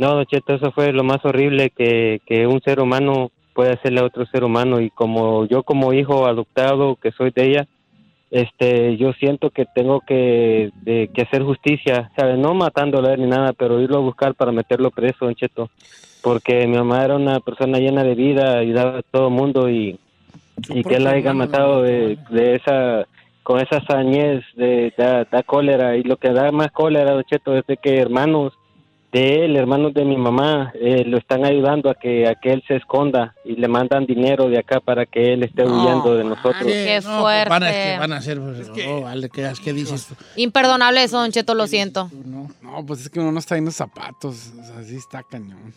No, 0.00 0.14
Don 0.16 0.26
Cheto, 0.26 0.54
eso 0.54 0.72
fue 0.72 0.92
lo 0.92 1.04
más 1.04 1.24
horrible 1.24 1.70
que, 1.70 2.20
que 2.26 2.48
un 2.48 2.60
ser 2.60 2.80
humano 2.80 3.30
puede 3.54 3.74
hacerle 3.74 4.00
a 4.00 4.04
otro 4.04 4.26
ser 4.26 4.42
humano 4.42 4.80
y 4.80 4.90
como 4.90 5.46
yo 5.46 5.62
como 5.62 5.92
hijo 5.92 6.26
adoptado 6.26 6.96
que 6.96 7.12
soy 7.12 7.30
de 7.30 7.46
ella, 7.46 7.68
este, 8.30 8.96
yo 8.96 9.12
siento 9.12 9.50
que 9.50 9.64
tengo 9.74 10.00
que, 10.00 10.70
de- 10.82 11.08
que 11.14 11.22
hacer 11.22 11.42
justicia, 11.42 12.10
¿sabes? 12.16 12.38
No 12.38 12.54
matándolo 12.54 13.10
él 13.10 13.20
ni 13.20 13.28
nada, 13.28 13.52
pero 13.52 13.80
irlo 13.80 13.98
a 13.98 14.00
buscar 14.00 14.34
para 14.34 14.52
meterlo 14.52 14.90
preso, 14.90 15.26
Don 15.26 15.34
porque 16.22 16.66
mi 16.66 16.76
mamá 16.76 17.04
era 17.04 17.16
una 17.16 17.38
persona 17.40 17.78
llena 17.78 18.02
de 18.02 18.14
vida, 18.14 18.58
ayudaba 18.58 18.98
a 18.98 19.02
todo 19.02 19.28
mundo 19.30 19.68
y, 19.68 19.98
y 20.70 20.82
que 20.82 20.94
él 20.96 21.04
la 21.04 21.10
haya 21.10 21.34
matado 21.34 21.82
de, 21.82 22.16
de 22.30 22.54
esa 22.54 23.06
con 23.42 23.60
esa 23.60 23.82
sañez 23.84 24.42
de 24.56 24.90
da, 24.96 25.24
da 25.24 25.42
cólera 25.42 25.98
y 25.98 26.02
lo 26.02 26.16
que 26.16 26.30
da 26.30 26.50
más 26.50 26.72
cólera 26.72 27.12
Don 27.12 27.24
Cheto 27.24 27.54
es 27.54 27.66
de 27.66 27.76
que 27.76 27.98
hermanos 27.98 28.54
de 29.14 29.44
él, 29.44 29.54
hermanos 29.54 29.94
de 29.94 30.04
mi 30.04 30.16
mamá, 30.16 30.72
eh, 30.74 31.04
lo 31.06 31.18
están 31.18 31.44
ayudando 31.44 31.88
a 31.88 31.94
que, 31.94 32.26
a 32.26 32.34
que 32.34 32.50
él 32.50 32.64
se 32.66 32.74
esconda 32.74 33.32
y 33.44 33.54
le 33.54 33.68
mandan 33.68 34.06
dinero 34.06 34.48
de 34.48 34.58
acá 34.58 34.80
para 34.80 35.06
que 35.06 35.34
él 35.34 35.44
esté 35.44 35.62
huyendo 35.62 36.16
de 36.16 36.24
nosotros. 36.24 36.64
Qué 36.64 37.00
no, 37.04 37.20
pues 37.20 37.48
van 37.48 37.62
a, 37.62 37.66
fuerte. 37.66 37.92
que 37.92 37.98
van 38.00 38.12
a 38.12 38.16
hacer. 38.16 38.40
pues, 38.40 38.70
oh, 38.88 39.02
vale, 39.02 39.30
¿qué, 39.30 39.52
qué 39.62 39.72
dices 39.72 40.08
tú? 40.08 40.16
Imperdonable 40.34 41.04
eso, 41.04 41.20
Don 41.20 41.30
Cheto, 41.30 41.54
lo 41.54 41.68
siento. 41.68 42.10
No, 42.60 42.84
pues 42.84 43.02
es 43.02 43.08
que 43.08 43.20
uno 43.20 43.30
no 43.30 43.38
está 43.38 43.56
en 43.56 43.66
los 43.66 43.76
zapatos. 43.76 44.50
O 44.60 44.64
sea, 44.64 44.82
sí 44.82 44.96
está 44.96 45.22
cañón. 45.22 45.72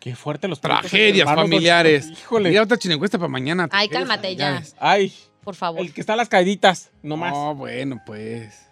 Qué 0.00 0.16
fuerte 0.16 0.48
los 0.48 0.62
Tragedias 0.62 1.28
hermanos, 1.28 1.42
Don 1.42 1.50
familiares. 1.50 2.10
Híjole. 2.10 2.48
Mira 2.48 2.62
otra 2.62 2.78
chinencuesta 2.78 3.18
para 3.18 3.28
mañana. 3.28 3.68
Ay, 3.70 3.90
cálmate 3.90 4.34
ya. 4.34 4.62
Ay, 4.78 5.12
Por 5.44 5.56
favor. 5.56 5.82
el 5.82 5.92
que 5.92 6.00
está 6.00 6.14
a 6.14 6.16
las 6.16 6.30
caíditas, 6.30 6.90
no 7.02 7.18
más. 7.18 7.32
No, 7.32 7.54
bueno, 7.54 8.00
pues. 8.06 8.69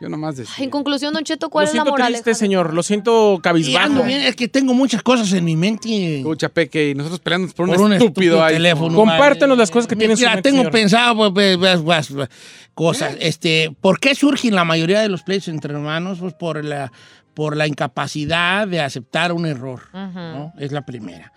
Yo 0.00 0.08
nomás 0.08 0.36
decía. 0.36 0.54
Ay, 0.58 0.64
en 0.64 0.70
conclusión, 0.70 1.12
Don 1.12 1.24
Cheto, 1.24 1.46
Lo 1.46 1.50
¿cuál 1.50 1.64
es 1.64 1.70
la 1.70 1.72
siento 1.82 1.90
moral? 1.90 2.12
triste, 2.12 2.34
señor. 2.34 2.72
Lo 2.72 2.82
siento 2.84 3.40
cabizbajo. 3.42 4.04
bien, 4.04 4.22
es 4.22 4.36
que 4.36 4.46
tengo 4.46 4.72
muchas 4.74 5.02
cosas 5.02 5.32
en 5.32 5.44
mi 5.44 5.56
mente. 5.56 6.18
Escucha, 6.18 6.48
Peque, 6.48 6.90
y 6.90 6.94
nosotros 6.94 7.18
peleando 7.20 7.52
por 7.52 7.68
un, 7.68 7.74
Por 7.74 7.84
un 7.84 7.92
estúpido, 7.94 8.08
estúpido 8.36 8.44
ahí. 8.44 8.54
teléfono. 8.54 8.94
Compártenos 8.94 9.58
las 9.58 9.70
cosas 9.72 9.88
que 9.88 9.96
tiene 9.96 10.12
en 10.12 10.16
su 10.16 10.22
Mira, 10.22 10.34
mente, 10.34 10.48
tengo 10.50 10.58
señor. 10.62 10.72
pensado 10.72 11.34
pues, 11.34 11.56
pues, 11.56 11.80
pues, 11.82 12.28
cosas. 12.74 13.16
Este, 13.18 13.74
¿Por 13.80 13.98
qué 13.98 14.14
surgen 14.14 14.54
la 14.54 14.64
mayoría 14.64 15.00
de 15.00 15.08
los 15.08 15.22
pleitos 15.24 15.48
entre 15.48 15.74
hermanos? 15.74 16.18
Pues 16.20 16.34
por 16.34 16.64
la, 16.64 16.92
por 17.34 17.56
la 17.56 17.66
incapacidad 17.66 18.68
de 18.68 18.80
aceptar 18.80 19.32
un 19.32 19.46
error. 19.46 19.80
¿no? 19.92 20.52
Es 20.58 20.70
la 20.70 20.86
primera. 20.86 21.32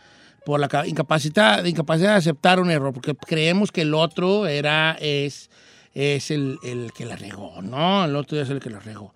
Por 0.46 0.60
la 0.60 0.68
ca- 0.68 0.86
incapacidad, 0.88 1.64
incapacidad 1.66 2.12
de 2.12 2.18
aceptar 2.18 2.60
un 2.60 2.70
error, 2.72 2.94
porque 2.94 3.16
creemos 3.16 3.72
que 3.72 3.82
el 3.82 3.94
otro 3.94 4.48
era, 4.48 4.98
es, 5.00 5.50
es 5.94 6.32
el, 6.32 6.58
el 6.64 6.92
que 6.94 7.06
la 7.06 7.16
regó, 7.16 7.62
¿no? 7.62 8.06
El 8.06 8.16
otro 8.16 8.40
es 8.40 8.50
el 8.50 8.60
que 8.60 8.70
la 8.70 8.80
regó. 8.80 9.14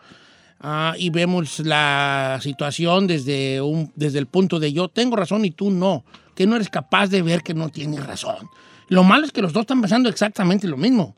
Ah, 0.60 0.96
y 0.98 1.10
vemos 1.10 1.60
la 1.60 2.40
situación 2.42 3.08
desde, 3.08 3.62
un, 3.62 3.92
desde 3.96 4.20
el 4.20 4.28
punto 4.28 4.60
de 4.60 4.74
yo 4.74 4.88
tengo 4.88 5.16
razón 5.16 5.46
y 5.46 5.52
tú 5.52 5.70
no, 5.70 6.06
que 6.34 6.48
no 6.48 6.56
eres 6.56 6.70
capaz 6.70 7.08
de 7.08 7.22
ver 7.22 7.44
que 7.44 7.54
no 7.54 7.70
tienes 7.70 8.06
razón. 8.06 8.50
Lo 8.88 9.04
malo 9.04 9.26
es 9.26 9.32
que 9.32 9.42
los 9.42 9.54
dos 9.54 9.62
están 9.62 9.82
pensando 9.82 10.10
exactamente 10.10 10.68
lo 10.68 10.78
mismo, 10.78 11.16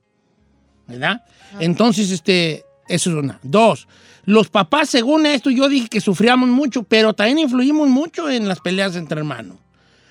¿verdad? 0.87 1.23
Entonces, 1.59 2.11
este, 2.11 2.65
eso 2.87 3.09
es 3.09 3.15
una. 3.15 3.39
Dos, 3.43 3.87
los 4.25 4.49
papás, 4.49 4.89
según 4.89 5.25
esto, 5.25 5.49
yo 5.49 5.69
dije 5.69 5.87
que 5.87 6.01
sufríamos 6.01 6.49
mucho, 6.49 6.83
pero 6.83 7.13
también 7.13 7.39
influimos 7.39 7.87
mucho 7.87 8.29
en 8.29 8.47
las 8.47 8.59
peleas 8.59 8.95
entre 8.95 9.19
hermanos. 9.19 9.57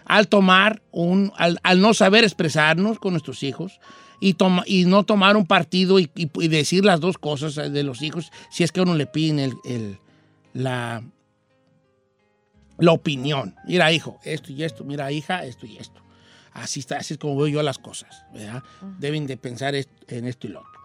Al 0.05 0.29
tomar 0.29 0.83
un, 0.93 1.33
al, 1.37 1.59
al 1.63 1.81
no 1.81 1.93
saber 1.93 2.25
expresarnos 2.25 2.99
con 2.99 3.13
nuestros 3.13 3.43
hijos 3.43 3.81
y, 4.21 4.35
toma- 4.35 4.65
y 4.67 4.85
no 4.85 5.05
tomar 5.05 5.37
un 5.37 5.47
partido 5.47 5.99
y, 5.99 6.11
y- 6.15 6.31
y 6.43 6.49
decir 6.49 6.85
las 6.85 7.01
dos 7.01 7.19
cosas 7.19 7.55
de 7.73 7.83
los 7.83 8.03
hijos, 8.03 8.31
si 8.51 8.65
es 8.65 8.73
que 8.73 8.81
a 8.81 8.83
uno 8.85 8.95
le 8.95 9.07
piden 9.07 9.39
el, 9.39 9.55
el- 9.65 9.99
la, 10.55 11.03
la 12.79 12.93
opinión. 12.93 13.55
Mira, 13.67 13.93
hijo, 13.93 14.19
esto 14.25 14.53
y 14.53 14.63
esto, 14.65 14.85
mira, 14.85 15.11
hija, 15.13 15.45
esto 15.45 15.67
y 15.67 15.77
esto. 15.79 16.01
Así, 16.53 16.81
está, 16.81 16.97
así 16.99 17.15
es 17.15 17.19
como 17.19 17.37
veo 17.37 17.49
yo 17.49 17.63
las 17.63 17.79
cosas, 17.79 18.25
¿verdad? 18.33 18.63
Deben 18.99 19.27
de 19.27 19.37
pensar 19.37 19.75
en 19.75 20.27
esto 20.27 20.47
y 20.47 20.51
lo 20.51 20.61
otro. 20.61 20.76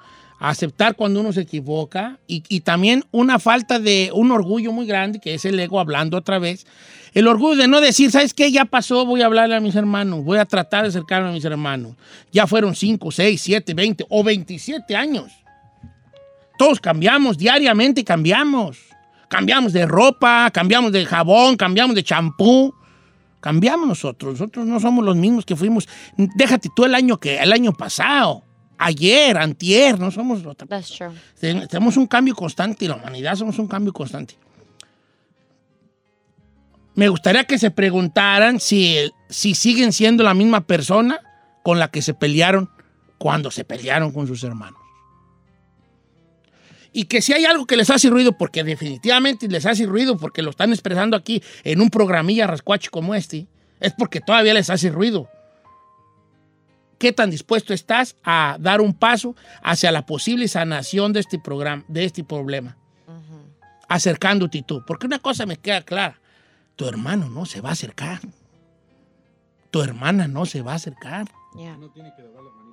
Aceptar 0.44 0.96
cuando 0.96 1.22
uno 1.22 1.32
se 1.32 1.42
equivoca 1.42 2.18
y, 2.26 2.62
también 2.62 3.06
una 3.12 3.38
falta 3.38 3.78
de 3.78 4.10
un 4.12 4.32
orgullo 4.32 4.72
muy 4.72 4.88
grande, 4.88 5.20
que 5.20 5.36
es 5.36 5.46
el 5.46 5.60
ego 5.60 5.80
hablando 5.80 6.18
otra 6.18 6.40
vez. 6.40 6.66
El 7.14 7.28
orgullo 7.28 7.62
de 7.62 7.68
no 7.68 7.80
decir, 7.80 8.10
¿sabes 8.10 8.34
qué? 8.34 8.52
Ya 8.52 8.66
pasó, 8.66 9.06
voy 9.06 9.22
a 9.22 9.28
hablarle 9.28 9.56
a 9.56 9.60
mis 9.60 9.76
hermanos, 9.76 10.24
voy 10.24 10.40
a 10.40 10.46
tratar 10.46 10.82
de 10.82 10.90
acercarme 10.90 11.30
a 11.30 11.32
mis 11.32 11.46
hermanos. 11.46 11.96
Ya 12.32 12.48
fueron 12.48 12.74
5, 12.74 13.12
6, 13.12 13.40
7, 13.40 13.74
20 13.76 14.06
o 14.10 14.24
27 14.24 14.96
años. 14.96 15.32
Todos 16.58 16.80
cambiamos, 16.80 17.38
diariamente 17.38 18.04
cambiamos. 18.04 18.80
Cambiamos 19.28 19.74
de 19.74 19.86
ropa, 19.86 20.50
cambiamos 20.52 20.92
de 20.92 21.06
jabón, 21.06 21.56
cambiamos 21.56 21.96
de 21.96 22.04
champú. 22.04 22.74
Cambiamos 23.42 23.88
nosotros. 23.88 24.34
Nosotros 24.34 24.66
no 24.66 24.80
somos 24.80 25.06
los 25.06 25.16
mismos 25.16 25.46
que 25.46 25.56
fuimos. 25.56 25.88
Déjate 26.18 26.70
tú 26.76 26.86
el 26.86 26.96
año 26.96 27.18
que 27.20 27.38
el 27.38 27.54
año 27.54 27.74
pasado. 27.74 28.44
Ayer, 28.84 29.38
antier, 29.38 30.00
no 30.00 30.10
somos 30.10 30.44
otra. 30.46 30.66
That's 30.68 30.90
true. 30.90 31.12
Ten- 31.40 31.68
Tenemos 31.68 31.98
un 31.98 32.08
cambio 32.08 32.34
constante, 32.36 32.88
la 32.88 32.96
humanidad 32.96 33.36
somos 33.36 33.60
un 33.60 33.68
cambio 33.68 33.94
constante. 33.94 34.36
Me 36.96 37.08
gustaría 37.08 37.44
que 37.46 37.58
se 37.60 37.72
preguntaran 37.72 38.60
si, 38.60 38.98
si 39.30 39.54
siguen 39.56 39.94
siendo 39.94 40.24
la 40.24 40.34
misma 40.34 40.62
persona 40.62 41.20
con 41.64 41.80
la 41.80 41.90
que 41.90 42.02
se 42.02 42.14
pelearon 42.14 42.70
cuando 43.18 43.52
se 43.52 43.64
pelearon 43.64 44.12
con 44.12 44.26
sus 44.28 44.44
hermanos. 44.44 44.80
Y 46.92 47.06
que 47.06 47.22
si 47.22 47.32
hay 47.34 47.46
algo 47.46 47.66
que 47.68 47.78
les 47.78 47.90
hace 47.90 48.10
ruido, 48.10 48.38
porque 48.38 48.64
definitivamente 48.64 49.48
les 49.48 49.66
hace 49.66 49.86
ruido, 49.86 50.18
porque 50.18 50.42
lo 50.42 50.50
están 50.50 50.72
expresando 50.74 51.16
aquí 51.16 51.42
en 51.64 51.80
un 51.80 51.90
programilla 51.90 52.48
rascuacho 52.48 52.90
como 52.92 53.16
este, 53.16 53.48
es 53.80 53.94
porque 53.98 54.20
todavía 54.20 54.54
les 54.54 54.70
hace 54.70 54.90
ruido. 54.90 55.30
¿Qué 57.02 57.12
tan 57.12 57.32
dispuesto 57.32 57.74
estás 57.74 58.16
a 58.24 58.58
dar 58.60 58.80
un 58.80 58.94
paso 58.94 59.36
hacia 59.64 59.92
la 59.92 60.06
posible 60.06 60.48
sanación 60.48 61.14
de 61.14 61.22
este 61.22 61.40
programa, 61.40 61.84
de 61.88 62.06
este 62.06 62.24
problema? 62.24 62.78
Acercándote 63.90 64.62
tú. 64.62 64.84
Porque 64.86 65.08
una 65.08 65.18
cosa 65.18 65.48
me 65.48 65.58
queda 65.58 65.82
clara. 65.82 66.22
Tu 66.76 66.88
hermano 66.88 67.28
no 67.28 67.48
se 67.48 67.60
va 67.60 67.70
a 67.70 67.72
acercar. 67.72 68.20
Tu 69.72 69.82
hermana 69.82 70.28
no 70.28 70.46
se 70.46 70.62
va 70.62 70.74
a 70.74 70.76
acercar. 70.76 71.28
Yeah. 71.58 71.76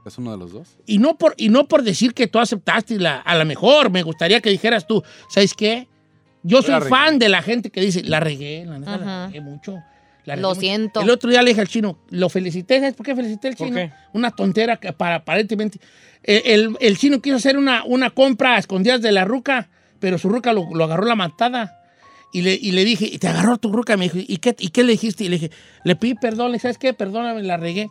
¿Es 0.05 0.19
uno 0.19 0.33
de 0.33 0.37
los 0.37 0.53
dos? 0.53 0.77
Y 0.85 0.99
no 0.99 1.17
por, 1.17 1.33
y 1.39 1.49
no 1.49 1.67
por 1.67 1.83
decir 1.83 2.13
que 2.13 2.27
tú 2.27 2.39
aceptaste 2.39 2.99
la, 2.99 3.21
a 3.21 3.35
lo 3.35 3.47
mejor. 3.47 3.89
Me 3.89 4.03
gustaría 4.03 4.43
que 4.43 4.51
dijeras 4.51 4.87
tú, 4.87 5.03
¿sabes 5.31 5.55
qué? 5.55 5.89
Yo 6.43 6.61
soy 6.61 6.73
La 6.73 6.83
fan 6.83 7.19
de 7.19 7.31
la 7.31 7.41
gente 7.41 7.71
que 7.71 7.81
dice, 7.81 8.03
la 8.03 8.21
regué, 8.21 8.67
la 8.67 8.79
neta, 8.79 8.99
la 8.99 9.03
Ajá. 9.05 9.27
regué 9.29 9.41
mucho. 9.41 9.79
La 10.37 10.43
Lo 10.43 10.51
mucho". 10.51 10.61
siento. 10.61 11.01
El 11.01 11.11
otro 11.11 11.29
día 11.31 11.43
le 11.43 11.51
dije 11.51 11.61
al 11.61 11.69
chino, 11.69 11.99
lo 12.11 12.29
felicité, 12.29 12.79
¿sabes 12.81 12.95
por 12.95 13.05
qué 13.07 13.15
felicité 13.17 13.49
al 13.49 13.57
¿Por 13.57 13.67
chino? 13.69 13.77
qué? 13.77 13.93
Una 14.13 14.31
tontera 14.31 14.77
que 14.77 14.93
para 14.93 15.17
aparentemente. 15.17 15.81
El, 16.23 16.43
el- 16.45 16.77
el 16.81 16.99
chino 16.99 17.21
quiso 17.21 17.37
hacer 17.37 17.57
una, 17.59 17.85
una 17.85 18.11
compra 18.11 18.55
a 18.57 18.59
escondidas 18.59 19.01
de 19.03 19.13
la 19.13 19.25
ruca, 19.25 19.69
pero 20.01 20.19
su 20.19 20.29
ruca 20.29 20.53
lo, 20.53 20.69
lo 20.75 20.85
agarró 20.85 21.05
la 21.07 21.15
matada. 21.17 21.75
Y 22.33 22.43
le, 22.43 22.55
y 22.61 22.73
le 22.73 22.85
dije, 22.85 23.07
¿y 23.11 23.19
te 23.19 23.27
agarró 23.29 23.57
tu 23.57 23.73
ruca? 23.73 23.97
Me 23.97 24.05
dijo, 24.11 24.19
¿y 24.19 24.37
qué, 24.37 24.55
¿y 24.59 24.69
qué 24.69 24.85
le 24.85 24.93
dijiste? 24.93 25.25
Y 25.25 25.29
le 25.29 25.37
dije, 25.39 25.51
le 25.85 25.97
pedí 25.97 26.15
perdón, 26.15 26.49
le 26.49 26.53
dije, 26.55 26.63
¿sabes 26.63 26.79
qué? 26.79 26.93
Perdóname, 26.93 27.43
la 27.43 27.57
regué. 27.57 27.89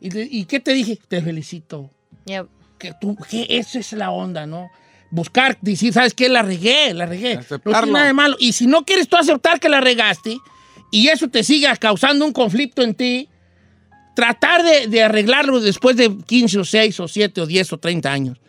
¿Y, 0.00 0.10
le- 0.10 0.28
¿y 0.30 0.44
qué 0.46 0.58
te 0.60 0.72
dije? 0.72 0.98
Te 1.08 1.22
felicito 1.22 1.90
Yep. 2.26 2.46
que 2.78 2.92
tú, 3.00 3.16
que 3.28 3.46
esa 3.48 3.78
es 3.78 3.92
la 3.92 4.10
onda, 4.10 4.46
¿no? 4.46 4.68
Buscar, 5.12 5.56
decir, 5.60 5.92
¿sabes 5.92 6.14
qué? 6.14 6.28
La 6.28 6.42
regué, 6.42 6.94
la 6.94 7.06
regué. 7.06 7.34
No 7.34 7.40
Aceptarlo. 7.40 7.78
tiene 7.82 7.92
nada 7.92 8.06
de 8.06 8.12
malo. 8.12 8.36
Y 8.40 8.52
si 8.52 8.66
no 8.66 8.84
quieres 8.84 9.08
tú 9.08 9.16
aceptar 9.16 9.60
que 9.60 9.68
la 9.68 9.80
regaste 9.80 10.36
y 10.90 11.08
eso 11.08 11.28
te 11.28 11.42
siga 11.42 11.76
causando 11.76 12.24
un 12.24 12.32
conflicto 12.32 12.82
en 12.82 12.94
ti, 12.94 13.28
tratar 14.14 14.62
de, 14.62 14.88
de 14.88 15.02
arreglarlo 15.02 15.60
después 15.60 15.96
de 15.96 16.16
15 16.26 16.58
o 16.58 16.64
6 16.64 17.00
o 17.00 17.08
7 17.08 17.40
o 17.40 17.46
10 17.46 17.72
o 17.72 17.78
30 17.78 18.12
años. 18.12 18.40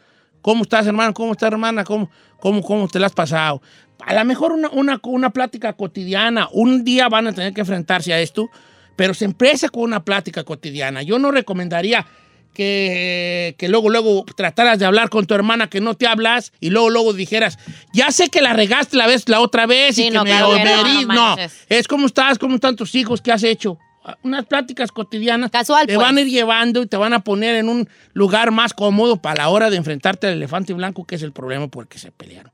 ¿Cómo 0.42 0.64
estás, 0.64 0.88
hermano? 0.88 1.14
¿Cómo 1.14 1.34
estás, 1.34 1.52
hermana? 1.52 1.84
¿Cómo, 1.84 2.10
cómo, 2.40 2.62
cómo 2.62 2.88
te 2.88 3.00
la 3.00 3.08
has 3.08 3.14
pasado? 3.14 3.62
A 4.00 4.14
lo 4.16 4.26
mejor 4.26 4.52
una, 4.54 4.70
una, 4.70 5.00
una 5.04 5.30
plática 5.30 5.74
cotidiana. 5.74 6.50
Un 6.52 6.84
día 6.84 7.08
van 7.10 7.28
a 7.28 7.34
tener 7.34 7.54
que 7.54 7.62
enfrentarse 7.62 8.12
a 8.14 8.20
esto, 8.20 8.50
pero 8.96 9.14
se 9.14 9.26
empieza 9.26 9.70
con 9.70 9.84
una 9.84 10.04
plática 10.04 10.44
cotidiana. 10.44 11.04
Yo 11.04 11.20
no 11.20 11.32
recomendaría 11.32 12.08
que, 12.54 13.56
que 13.58 13.68
luego, 13.70 13.90
luego 13.90 14.26
trataras 14.36 14.80
de 14.80 14.86
hablar 14.86 15.10
con 15.10 15.26
tu 15.26 15.34
hermana 15.34 15.70
que 15.70 15.82
no 15.82 15.96
te 15.96 16.08
hablas 16.08 16.52
y 16.60 16.70
luego, 16.70 16.90
luego 16.90 17.14
dijeras, 17.14 17.58
ya 17.94 18.12
sé 18.12 18.30
que 18.30 18.42
la 18.42 18.54
regaste 18.54 18.98
la 18.98 19.08
vez, 19.08 19.28
la 19.30 19.40
otra 19.40 19.66
vez 19.66 19.96
Sí, 19.96 20.04
y 20.04 20.10
que 20.10 20.12
no, 20.16 20.24
me 20.24 20.32
que 20.32 20.40
no, 20.40 20.56
herí". 20.56 21.06
no 21.06 21.36
es 21.70 21.88
cómo 21.88 22.08
estás, 22.08 22.38
cómo 22.38 22.56
están 22.56 22.76
tus 22.76 22.94
hijos, 22.96 23.22
qué 23.22 23.32
has 23.32 23.44
hecho. 23.44 23.78
Unas 24.24 24.46
pláticas 24.48 24.92
cotidianas 24.92 25.52
Casual, 25.52 25.86
te 25.86 25.94
pues. 25.94 26.04
van 26.06 26.18
a 26.18 26.22
ir 26.22 26.28
llevando 26.28 26.82
y 26.82 26.88
te 26.88 26.98
van 26.98 27.14
a 27.14 27.20
poner 27.24 27.56
en 27.56 27.70
un 27.70 27.88
lugar 28.14 28.50
más 28.50 28.74
cómodo 28.74 29.22
para 29.22 29.44
la 29.44 29.50
hora 29.50 29.70
de 29.70 29.78
enfrentarte 29.78 30.28
al 30.28 30.34
elefante 30.34 30.74
blanco, 30.74 31.06
que 31.06 31.16
es 31.16 31.22
el 31.22 31.32
problema 31.32 31.68
por 31.68 31.84
el 31.84 31.88
que 31.88 32.00
se 32.00 32.12
pelearon. 32.12 32.52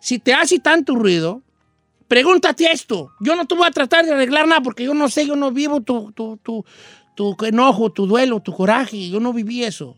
Si 0.00 0.18
te 0.18 0.32
hace 0.32 0.58
tanto 0.58 0.94
ruido, 0.94 1.42
pregúntate 2.08 2.70
esto. 2.72 3.12
Yo 3.20 3.36
no 3.36 3.46
te 3.46 3.54
voy 3.54 3.66
a 3.66 3.70
tratar 3.70 4.06
de 4.06 4.12
arreglar 4.12 4.48
nada 4.48 4.62
porque 4.62 4.84
yo 4.84 4.94
no 4.94 5.08
sé, 5.10 5.26
yo 5.26 5.36
no 5.36 5.50
vivo 5.50 5.82
tu, 5.82 6.12
tu, 6.12 6.38
tu, 6.38 6.64
tu 7.16 7.36
enojo, 7.44 7.90
tu 7.90 8.06
duelo, 8.06 8.38
tu 8.40 8.52
coraje. 8.52 9.08
Yo 9.08 9.18
no 9.18 9.32
viví 9.32 9.64
eso. 9.64 9.96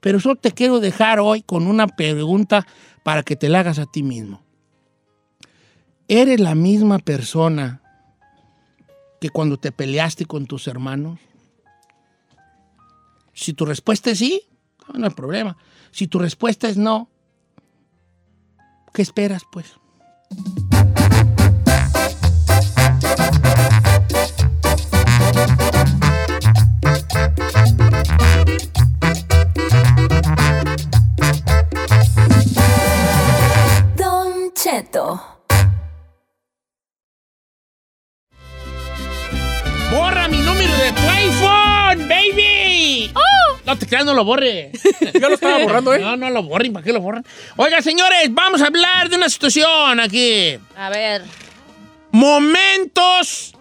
Pero 0.00 0.18
solo 0.18 0.36
te 0.36 0.52
quiero 0.52 0.80
dejar 0.80 1.20
hoy 1.20 1.42
con 1.42 1.66
una 1.66 1.86
pregunta 1.86 2.66
para 3.04 3.22
que 3.22 3.36
te 3.36 3.48
la 3.48 3.60
hagas 3.60 3.78
a 3.78 3.86
ti 3.86 4.02
mismo. 4.02 4.42
¿Eres 6.08 6.40
la 6.40 6.54
misma 6.54 6.98
persona 6.98 7.80
que 9.20 9.30
cuando 9.30 9.58
te 9.58 9.72
peleaste 9.72 10.26
con 10.26 10.46
tus 10.46 10.66
hermanos? 10.66 11.20
Si 13.32 13.52
tu 13.52 13.64
respuesta 13.64 14.10
es 14.10 14.18
sí, 14.18 14.42
no 14.92 15.06
hay 15.06 15.12
problema. 15.14 15.56
Si 15.90 16.06
tu 16.06 16.18
respuesta 16.18 16.68
es 16.68 16.76
no, 16.76 17.08
¿qué 18.92 19.02
esperas 19.02 19.42
pues? 19.50 19.74
¡Borra 39.90 40.28
mi 40.28 40.38
número 40.38 40.72
de 40.76 40.92
tu 40.92 41.00
iPhone, 41.00 42.08
baby! 42.08 43.10
Oh. 43.12 43.56
No 43.66 43.76
te 43.76 43.88
creas, 43.88 44.04
no 44.04 44.14
lo 44.14 44.24
borre. 44.24 44.70
Yo 45.14 45.28
lo 45.28 45.34
estaba 45.34 45.58
borrando, 45.58 45.92
¿eh? 45.94 45.98
No, 45.98 46.16
no 46.16 46.30
lo 46.30 46.44
borren, 46.44 46.72
¿para 46.72 46.84
qué 46.84 46.92
lo 46.92 47.00
borran? 47.00 47.26
Oiga, 47.56 47.82
señores, 47.82 48.28
vamos 48.30 48.62
a 48.62 48.66
hablar 48.66 49.08
de 49.08 49.16
una 49.16 49.28
situación 49.28 49.98
aquí. 49.98 50.60
A 50.76 50.90
ver. 50.90 51.24
Momentos 52.12 53.52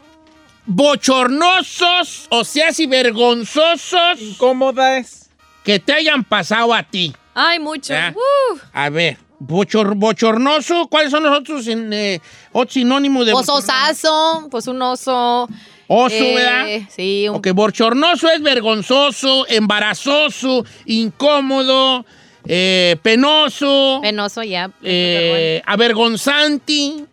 bochornosos, 0.67 2.27
o 2.29 2.43
sea, 2.43 2.71
si 2.73 2.85
vergonzosos. 2.85 4.21
Incómodas. 4.21 5.31
Que 5.63 5.79
te 5.79 5.93
hayan 5.93 6.23
pasado 6.23 6.75
a 6.75 6.83
ti. 6.83 7.15
Ay, 7.33 7.57
mucho. 7.57 7.95
¿Eh? 7.95 8.13
Uh. 8.15 8.59
A 8.71 8.89
ver 8.89 9.17
bochor- 9.47 9.95
bochornoso, 9.95 10.87
¿cuáles 10.87 11.11
son 11.11 11.23
los 11.23 11.37
otros, 11.37 11.65
sin- 11.65 11.91
eh, 11.93 12.19
otros 12.51 12.73
sinónimos 12.73 13.25
de 13.25 13.31
Pues 13.33 13.45
bochornoso? 13.47 13.73
osazo, 13.73 14.47
pues 14.49 14.67
un 14.67 14.81
oso. 14.81 15.47
Oso, 15.87 16.13
Eh, 16.15 16.33
¿verdad? 16.35 16.87
Sí, 16.95 17.27
un 17.29 17.35
Ok, 17.37 17.49
bochornoso 17.53 18.29
es 18.29 18.41
vergonzoso, 18.41 19.45
embarazoso, 19.49 20.65
incómodo, 20.85 22.05
eh, 22.47 22.95
penoso, 23.03 23.99
penoso 24.01 24.43
ya. 24.43 24.71
eh, 24.81 25.61
avergonzante. 25.65 27.05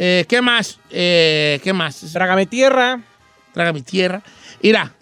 Eh, 0.00 0.24
¿Qué 0.28 0.40
más? 0.40 0.78
Eh, 0.90 1.60
¿Qué 1.64 1.72
más? 1.72 2.00
Trágame 2.12 2.46
tierra. 2.46 3.00
Traga 3.52 3.72
mi 3.72 3.82
tierra. 3.82 4.22
Mira, 4.62 4.94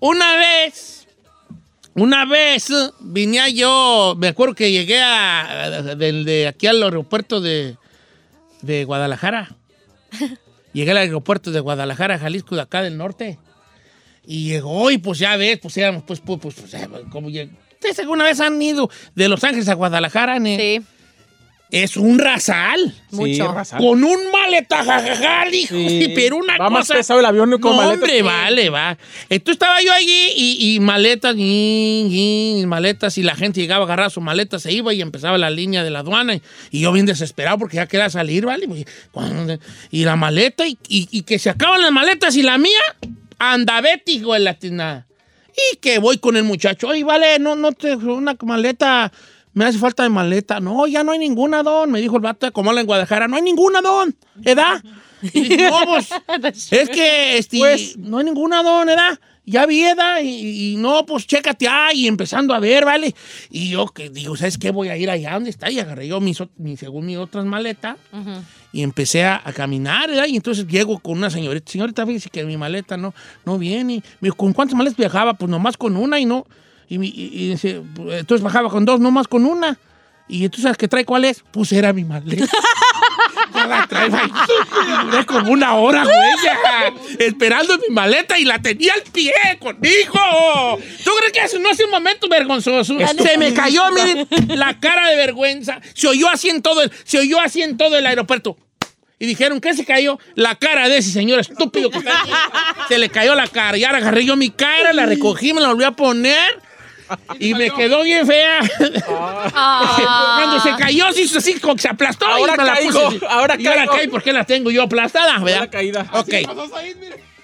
una 0.00 0.36
vez, 0.36 0.97
una 1.94 2.24
vez 2.24 2.68
venía 3.00 3.48
yo, 3.48 4.14
me 4.18 4.28
acuerdo 4.28 4.54
que 4.54 4.70
llegué 4.70 5.00
a, 5.00 5.94
de 5.96 6.46
aquí 6.46 6.66
al 6.66 6.82
aeropuerto 6.82 7.40
de, 7.40 7.76
de 8.62 8.84
Guadalajara. 8.84 9.56
Llegué 10.72 10.90
al 10.90 10.98
aeropuerto 10.98 11.50
de 11.50 11.60
Guadalajara, 11.60 12.18
Jalisco, 12.18 12.54
de 12.54 12.62
acá 12.62 12.82
del 12.82 12.96
norte. 12.98 13.38
Y 14.24 14.48
llegó 14.48 14.90
y 14.90 14.98
pues 14.98 15.18
ya 15.18 15.36
ves, 15.36 15.58
pues 15.58 15.76
éramos, 15.76 16.04
pues, 16.06 16.20
pues, 16.20 16.38
pues, 16.40 16.54
pues, 16.56 16.86
como 17.10 17.28
¿Ustedes 17.28 17.98
alguna 18.00 18.24
vez 18.24 18.40
han 18.40 18.60
ido 18.60 18.90
de 19.14 19.28
Los 19.28 19.42
Ángeles 19.44 19.68
a 19.68 19.74
Guadalajara? 19.74 20.38
ne? 20.38 20.56
Sí, 20.58 20.86
Es 21.70 21.98
un 21.98 22.18
rasal. 22.18 22.94
mucho. 23.10 23.52
raza. 23.52 23.76
Con 23.76 24.02
un 24.02 24.30
maleta, 24.32 24.82
hijo, 25.52 25.74
Sí. 25.74 26.12
pero 26.14 26.36
una 26.36 26.56
Va 26.56 26.70
más 26.70 26.86
cosa... 26.88 26.94
pesado 26.94 27.20
el 27.20 27.26
avión 27.26 27.50
con 27.60 27.72
no, 27.72 27.76
maletas. 27.82 27.94
hombre, 28.02 28.22
vale, 28.22 28.70
va. 28.70 28.96
Entonces 29.28 29.54
estaba 29.56 29.82
yo 29.82 29.92
allí 29.92 30.32
y, 30.34 30.74
y 30.76 30.80
maletas, 30.80 31.34
y, 31.38 32.56
y 32.62 32.66
maletas, 32.66 33.18
y 33.18 33.22
la 33.22 33.34
gente 33.34 33.60
llegaba 33.60 33.82
a 33.82 33.86
agarrar 33.86 34.10
su 34.10 34.20
maleta, 34.22 34.58
se 34.58 34.72
iba 34.72 34.94
y 34.94 35.02
empezaba 35.02 35.36
la 35.36 35.50
línea 35.50 35.84
de 35.84 35.90
la 35.90 35.98
aduana. 36.00 36.34
Y, 36.36 36.42
y 36.70 36.80
yo 36.80 36.92
bien 36.92 37.04
desesperado 37.06 37.58
porque 37.58 37.76
ya 37.76 37.86
quería 37.86 38.08
salir, 38.08 38.46
¿vale? 38.46 38.66
Y, 39.90 40.00
y 40.00 40.04
la 40.04 40.16
maleta, 40.16 40.66
y, 40.66 40.78
y- 40.88 41.08
y 41.10 41.22
que 41.22 41.38
se 41.38 41.50
acaban 41.50 41.82
las 41.82 41.92
maletas 41.92 42.34
y 42.36 42.42
la 42.42 42.56
mía, 42.58 42.80
anda, 43.38 43.80
vete, 43.82 44.12
hijo 44.12 44.32
de 44.32 44.40
la 44.40 44.54
tinada. 44.54 45.06
Y 45.72 45.76
que 45.78 45.98
voy 45.98 46.18
con 46.18 46.36
el 46.36 46.44
muchacho, 46.44 46.88
oye, 46.88 47.02
vale, 47.04 47.38
no, 47.40 47.56
no 47.56 47.72
te, 47.72 47.96
una 47.96 48.36
maleta, 48.42 49.12
me 49.58 49.64
hace 49.64 49.78
falta 49.78 50.04
de 50.04 50.08
maleta. 50.08 50.60
No, 50.60 50.86
ya 50.86 51.02
no 51.02 51.10
hay 51.10 51.18
ninguna, 51.18 51.64
don, 51.64 51.90
me 51.90 52.00
dijo 52.00 52.14
el 52.16 52.22
vato 52.22 52.46
de 52.46 52.52
Comala 52.52 52.80
en 52.80 52.86
Guadalajara, 52.86 53.26
no 53.26 53.34
hay 53.34 53.42
ninguna, 53.42 53.80
don, 53.80 54.14
¿edad? 54.44 54.80
Y 55.32 55.48
no, 55.56 55.72
pues, 55.84 56.10
es 56.70 56.88
que, 56.90 57.38
este, 57.38 57.58
Pues- 57.58 57.96
no 57.96 58.18
hay 58.18 58.24
ninguna, 58.24 58.62
don, 58.62 58.88
¿edad? 58.88 59.18
Ya 59.44 59.66
vi, 59.66 59.82
¿edad? 59.82 60.20
Y, 60.22 60.74
y 60.74 60.76
no, 60.76 61.04
pues, 61.06 61.26
chécate 61.26 61.66
ahí, 61.66 62.06
empezando 62.06 62.54
a 62.54 62.60
ver, 62.60 62.84
¿vale? 62.84 63.14
Y 63.50 63.70
yo, 63.70 63.86
que 63.88 64.10
digo, 64.10 64.36
¿sabes 64.36 64.58
qué? 64.58 64.70
Voy 64.70 64.90
a 64.90 64.96
ir 64.96 65.10
allá 65.10 65.32
donde 65.34 65.50
está. 65.50 65.70
Y 65.72 65.80
agarré 65.80 66.06
yo 66.06 66.20
mis, 66.20 66.38
mi, 66.58 66.76
según 66.76 67.06
mis 67.06 67.16
otras 67.16 67.44
maletas 67.46 67.96
y 68.72 68.82
empecé 68.82 69.24
a, 69.24 69.40
a 69.42 69.52
caminar, 69.52 70.08
¿verdad? 70.10 70.26
Y 70.28 70.36
entonces 70.36 70.68
llego 70.68 70.98
con 71.00 71.16
una 71.18 71.30
señorita. 71.30 71.72
Señorita, 71.72 72.06
fíjese 72.06 72.28
que 72.30 72.44
mi 72.44 72.56
maleta 72.58 72.96
no, 72.96 73.12
no 73.46 73.58
viene. 73.58 74.02
Me 74.20 74.26
dijo, 74.26 74.36
¿con 74.36 74.52
cuántas 74.52 74.76
maletas 74.76 74.98
viajaba? 74.98 75.34
Pues 75.34 75.50
nomás 75.50 75.76
con 75.78 75.96
una 75.96 76.20
y 76.20 76.26
no. 76.26 76.46
Y, 76.88 76.98
mi- 76.98 77.08
y- 77.14 77.52
entonces 78.12 78.42
bajaba 78.42 78.68
con 78.70 78.84
dos, 78.84 78.98
nomás 79.00 79.28
con 79.28 79.44
una. 79.44 79.78
Y 80.28 80.44
entonces, 80.44 80.62
¿sabes 80.64 80.78
qué 80.78 80.88
trae 80.88 81.04
cuál 81.04 81.24
es? 81.24 81.42
Pues 81.50 81.72
era 81.72 81.92
mi 81.92 82.04
maleta. 82.04 82.46
Ya 83.54 83.66
la 83.66 83.86
traía. 83.86 84.30
Y 84.86 85.06
duré 85.06 85.26
como 85.26 85.50
una 85.52 85.74
hora, 85.74 86.04
güey, 86.04 87.18
esperando 87.18 87.76
mi 87.78 87.92
maleta 87.94 88.38
y 88.38 88.44
la 88.44 88.60
tenía 88.60 88.92
al 88.94 89.02
pie 89.10 89.32
conmigo. 89.58 90.78
¿Tú 91.02 91.10
crees 91.18 91.32
que 91.32 91.40
eso 91.44 91.58
no 91.58 91.70
es 91.70 91.80
un 91.82 91.90
momento 91.90 92.28
vergonzoso? 92.28 92.96
Se 93.22 93.38
me 93.38 93.54
cayó, 93.54 93.82
miren, 93.92 94.28
la 94.58 94.78
cara 94.78 95.08
de 95.08 95.16
vergüenza. 95.16 95.80
Se 95.94 96.06
oyó 96.08 96.28
así 96.28 96.50
en 96.50 96.62
todo 96.62 96.82
el, 96.82 96.92
se 97.04 97.18
oyó 97.18 97.40
así 97.40 97.62
en 97.62 97.76
todo 97.78 97.96
el 97.96 98.06
aeropuerto. 98.06 98.56
Y 99.18 99.26
dijeron, 99.26 99.60
¿qué 99.60 99.74
se 99.74 99.84
cayó? 99.84 100.18
La 100.34 100.54
cara 100.54 100.88
de 100.88 100.98
ese 100.98 101.10
señor 101.10 101.40
estúpido 101.40 101.90
que 101.90 101.98
está 101.98 102.20
aquí. 102.20 102.30
Se 102.88 102.98
le 102.98 103.08
cayó 103.08 103.34
la 103.34 103.48
cara. 103.48 103.76
Y 103.78 103.84
ahora 103.84 103.98
agarré 103.98 104.24
yo 104.24 104.36
mi 104.36 104.50
cara, 104.50 104.92
la 104.92 105.06
recogí, 105.06 105.52
me 105.52 105.60
la 105.60 105.68
volví 105.68 105.84
a 105.84 105.92
poner. 105.92 106.60
Y 107.38 107.54
me 107.54 107.70
quedó 107.70 108.02
bien 108.02 108.26
fea. 108.26 108.60
Ah. 109.54 110.36
Cuando 110.38 110.60
se 110.60 110.82
cayó, 110.82 111.12
se 111.12 111.22
hizo 111.22 111.38
así, 111.38 111.58
como 111.58 111.74
que 111.76 111.82
se 111.82 111.88
aplastó. 111.88 112.26
Ahora 112.26 112.54
y 112.54 112.58
me 112.58 112.64
la 112.64 112.76
puse 112.76 113.06
así. 113.06 113.20
ahora 113.28 113.56
y 113.58 113.66
ahora 113.66 113.80
caigo. 113.80 113.92
caí 113.94 114.08
porque 114.08 114.32
la 114.32 114.44
tengo 114.44 114.70
yo 114.70 114.82
aplastada, 114.82 115.38
¿verdad? 115.38 115.60
la 115.60 115.70
caída. 115.70 116.06
Ok. 116.12 116.34
¡Ah, 116.46 116.54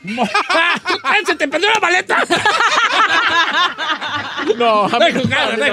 ¡Se 1.27 1.35
te 1.35 1.49
perdió 1.49 1.69
la 1.73 1.81
maleta! 1.81 2.25
No, 4.59 4.89
jugando, 4.89 5.07
estoy 5.07 5.23
jugando. 5.23 5.65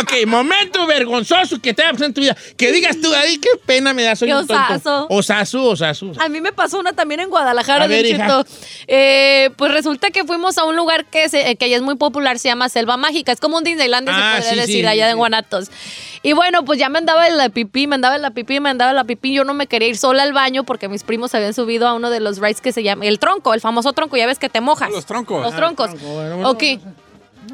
ok, 0.00 0.26
momento 0.26 0.86
vergonzoso 0.86 1.60
que 1.60 1.74
te 1.74 1.82
haya 1.82 1.92
pasado 1.92 2.06
en 2.06 2.14
tu 2.14 2.20
vida. 2.22 2.36
Que 2.56 2.72
digas 2.72 2.96
tú, 3.00 3.12
ahí 3.14 3.36
qué 3.38 3.50
pena 3.66 3.92
me 3.92 4.02
da, 4.02 4.16
soy 4.16 4.28
Qué 4.28 4.34
un 4.34 4.44
osazo. 4.44 5.06
Osazo, 5.10 5.64
osazo. 5.64 6.12
A 6.18 6.28
mí 6.28 6.40
me 6.40 6.52
pasó 6.52 6.78
una 6.78 6.92
también 6.94 7.20
en 7.20 7.28
Guadalajara, 7.28 7.86
ver, 7.86 8.06
hija. 8.06 8.42
Eh, 8.86 9.50
pues 9.56 9.72
resulta 9.72 10.10
que 10.10 10.24
fuimos 10.24 10.56
a 10.58 10.64
un 10.64 10.74
lugar 10.74 11.04
que, 11.04 11.28
se, 11.28 11.56
que 11.56 11.68
ya 11.68 11.76
es 11.76 11.82
muy 11.82 11.96
popular, 11.96 12.38
se 12.38 12.48
llama 12.48 12.68
Selva 12.70 12.96
Mágica. 12.96 13.30
Es 13.30 13.40
como 13.40 13.58
un 13.58 13.64
Disneylandia, 13.64 14.12
Ah, 14.16 14.36
se 14.36 14.40
puede 14.40 14.54
sí, 14.54 14.60
decir, 14.60 14.80
sí, 14.80 14.86
allá 14.86 15.04
sí. 15.04 15.08
de 15.08 15.14
Guanatos. 15.14 15.70
Y 16.22 16.32
bueno, 16.32 16.64
pues 16.64 16.78
ya 16.78 16.88
me 16.88 16.98
andaba 16.98 17.28
en 17.28 17.36
la 17.36 17.50
pipí, 17.50 17.86
me 17.86 17.96
andaba 17.96 18.16
en 18.16 18.22
la 18.22 18.30
pipí, 18.30 18.58
me 18.58 18.70
andaba 18.70 18.92
en 18.92 18.96
la 18.96 19.04
pipí. 19.04 19.34
Yo 19.34 19.44
no 19.44 19.52
me 19.52 19.66
quería 19.66 19.88
ir 19.88 19.98
sola 19.98 20.22
al 20.22 20.32
baño 20.32 20.64
porque 20.64 20.88
mis 20.88 21.02
primos 21.04 21.34
habían 21.34 21.52
subido 21.52 21.86
a 21.86 21.92
uno 21.92 22.08
de 22.08 22.20
los 22.20 22.38
rides 22.38 22.62
que 22.62 22.72
se 22.72 22.82
llama 22.82 23.04
el 23.04 23.18
tronco, 23.18 23.52
el 23.52 23.60
famoso 23.60 23.73
tronco. 23.82 24.16
Ya 24.16 24.26
ves 24.26 24.38
que 24.38 24.48
te 24.48 24.60
mojas. 24.60 24.90
Los 24.90 25.06
troncos. 25.06 25.42
Los 25.42 25.54
troncos. 25.54 25.90
tronco, 25.90 26.06
bueno, 26.06 26.36
bueno. 26.36 26.50
Ok. 26.50 26.62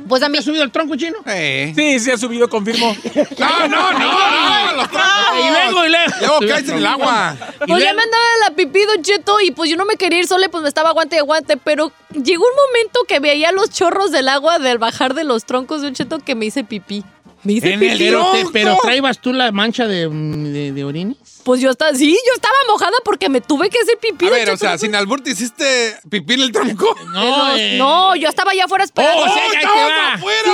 Pues 0.09 0.23
a 0.23 0.29
mí. 0.29 0.35
¿Te 0.35 0.39
has 0.39 0.45
subido 0.45 0.63
el 0.63 0.71
tronco 0.71 0.97
chino? 0.97 1.19
Eh. 1.27 1.73
Sí, 1.75 1.99
sí 2.01 2.11
ha 2.11 2.19
subido, 2.19 2.49
confirmo. 2.49 2.95
No, 3.39 3.69
no, 3.69 3.93
no, 3.93 3.99
no, 3.99 4.77
los 4.77 4.91
troncos. 4.91 5.11
Y 5.39 5.51
luego, 5.51 5.87
y 5.87 5.89
luego. 5.89 6.13
Luego 6.21 6.39
caes 6.41 6.69
en 6.69 6.79
el 6.79 6.87
agua. 6.87 7.37
Pues 7.67 7.83
ya 7.83 7.95
me 7.95 8.03
andaba 8.03 8.25
la 8.49 8.55
pipí, 8.55 8.85
Don 8.85 9.03
Cheto, 9.03 9.41
y 9.41 9.51
pues 9.51 9.71
yo 9.71 9.77
no 9.77 9.85
me 9.85 9.97
quería 9.97 10.19
ir 10.19 10.27
sola, 10.27 10.47
y 10.47 10.49
pues 10.49 10.63
me 10.63 10.69
estaba 10.69 10.91
aguante 10.91 11.17
y 11.17 11.19
aguante, 11.19 11.57
pero 11.57 11.93
llegó 12.11 12.45
un 12.45 12.57
momento 12.69 13.01
que 13.09 13.21
veía 13.21 13.53
los 13.53 13.71
chorros 13.71 14.11
del 14.11 14.29
agua 14.29 14.59
del 14.59 14.79
bajar 14.79 15.15
de 15.15 15.25
los 15.25 15.45
troncos, 15.45 15.83
Don 15.83 15.95
Cheto, 15.95 16.19
que 16.19 16.35
me 16.35 16.47
hice 16.47 16.65
pipí. 16.65 17.05
Me 17.43 17.55
hice 17.55 17.73
En 17.73 17.83
el. 17.83 17.99
Pero, 17.99 18.25
te- 18.33 18.39
tronco. 18.39 18.51
pero 18.53 18.79
traibas 18.83 19.19
tú 19.21 19.33
la 19.33 19.51
mancha 19.53 19.87
de, 19.87 20.09
de, 20.09 20.73
de 20.73 20.85
orines. 20.85 21.17
Pues 21.45 21.61
yo 21.63 21.71
estaba, 21.71 21.95
sí, 21.95 22.11
yo 22.11 22.33
estaba 22.35 22.55
mojada 22.69 22.93
porque 23.03 23.31
me 23.31 23.41
tuve 23.41 23.71
que 23.71 23.79
hacer 23.79 23.97
pipí. 23.99 24.27
A 24.27 24.31
ver, 24.31 24.51
o 24.51 24.57
sea, 24.59 24.77
sin 24.77 24.95
albur 24.95 25.23
te 25.23 25.31
hiciste 25.31 25.97
pipí 26.11 26.35
en 26.35 26.41
el 26.43 26.53
tronco. 26.53 26.95
No, 27.15 27.57
eh. 27.57 27.77
No, 27.79 28.15
yo 28.15 28.29
estaba 28.29 28.51
allá 28.51 28.65
afuera 28.67 28.85
esperando. 28.85 29.23
Oh, 29.23 29.27
o 29.27 29.33
sea, 29.33 29.43
¡Oh, 29.49 29.53
ya 29.63 29.69
va. 29.89 30.15
afuera! 30.15 30.43
¡Sí! 30.45 30.51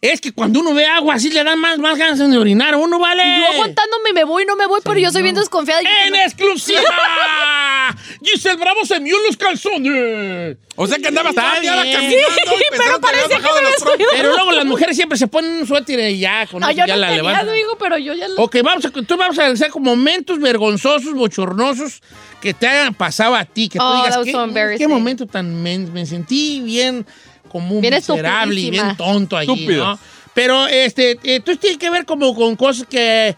Es 0.00 0.20
que 0.20 0.30
cuando 0.32 0.60
uno 0.60 0.74
ve 0.74 0.86
agua 0.86 1.14
así 1.14 1.28
le 1.28 1.42
dan 1.42 1.58
más, 1.58 1.78
más 1.78 1.98
ganas 1.98 2.18
de 2.20 2.38
orinar. 2.38 2.76
Uno 2.76 3.00
vale. 3.00 3.22
Y 3.24 3.40
yo 3.40 3.46
aguantándome, 3.52 4.12
me 4.14 4.22
voy, 4.24 4.44
no 4.46 4.54
me 4.54 4.66
voy, 4.66 4.80
pero 4.84 4.98
yo 5.00 5.10
soy 5.10 5.22
bien 5.22 5.34
desconfiada. 5.34 5.80
¡En 6.04 6.12
no- 6.12 6.16
exclusiva! 6.18 6.80
Giselle 8.22 8.56
Bravo 8.56 8.84
se 8.84 9.00
mió 9.00 9.16
los 9.26 9.36
calzones. 9.36 10.56
O 10.76 10.86
sea 10.86 10.98
que 10.98 11.10
mañana 11.10 11.82
bien. 11.82 11.92
caminando 11.94 12.08
Sí, 12.08 12.54
y 12.54 12.76
pero 12.76 13.00
parecía 13.00 13.36
que 13.38 13.42
me 13.42 13.62
los. 13.62 14.08
Pero 14.12 14.28
luego 14.36 14.52
las 14.52 14.64
mujeres 14.66 14.94
siempre 14.96 15.18
se 15.18 15.26
ponen 15.26 15.50
un 15.62 15.66
suéter 15.66 15.98
y 16.10 16.20
ya 16.20 16.46
con 16.46 16.60
No, 16.60 16.68
eso 16.68 16.78
yo 16.78 16.86
ya 16.86 16.94
no 16.94 17.00
la 17.00 17.10
levantan. 17.10 17.52
digo, 17.52 17.76
pero 17.78 17.98
yo 17.98 18.14
ya 18.14 18.28
lo... 18.28 18.42
Ok, 18.42 18.56
vamos 18.62 18.84
a, 18.84 18.88
entonces 18.88 19.16
vamos 19.18 19.38
a 19.38 19.42
regresar 19.42 19.70
con 19.70 19.82
momentos 19.82 20.38
vergonzosos, 20.38 21.12
bochornosos 21.14 22.00
que 22.40 22.54
te 22.54 22.68
hayan 22.68 22.94
pasado 22.94 23.34
a 23.34 23.44
ti. 23.44 23.68
Que 23.68 23.78
tú 23.80 23.84
Oh, 23.84 23.96
digas, 23.96 24.10
that 24.10 24.18
was 24.18 24.26
¿qué, 24.26 24.32
so 24.32 24.44
embarrassing. 24.44 24.78
qué 24.78 24.88
momento 24.88 25.26
tan... 25.26 25.60
Me, 25.62 25.78
me 25.78 26.06
sentí 26.06 26.60
bien 26.60 27.04
como 27.48 27.74
un 27.74 27.80
Bien 27.80 27.94
miserable 27.94 28.60
y 28.60 28.70
bien 28.70 28.96
tonto 28.96 29.36
allí, 29.36 29.52
Estúpido. 29.52 29.86
¿no? 29.86 29.98
Pero, 30.34 30.68
este, 30.68 31.12
eh, 31.12 31.18
entonces 31.24 31.60
tiene 31.60 31.78
que 31.78 31.90
ver 31.90 32.04
como 32.04 32.32
con 32.34 32.54
cosas 32.54 32.86
que 32.86 33.34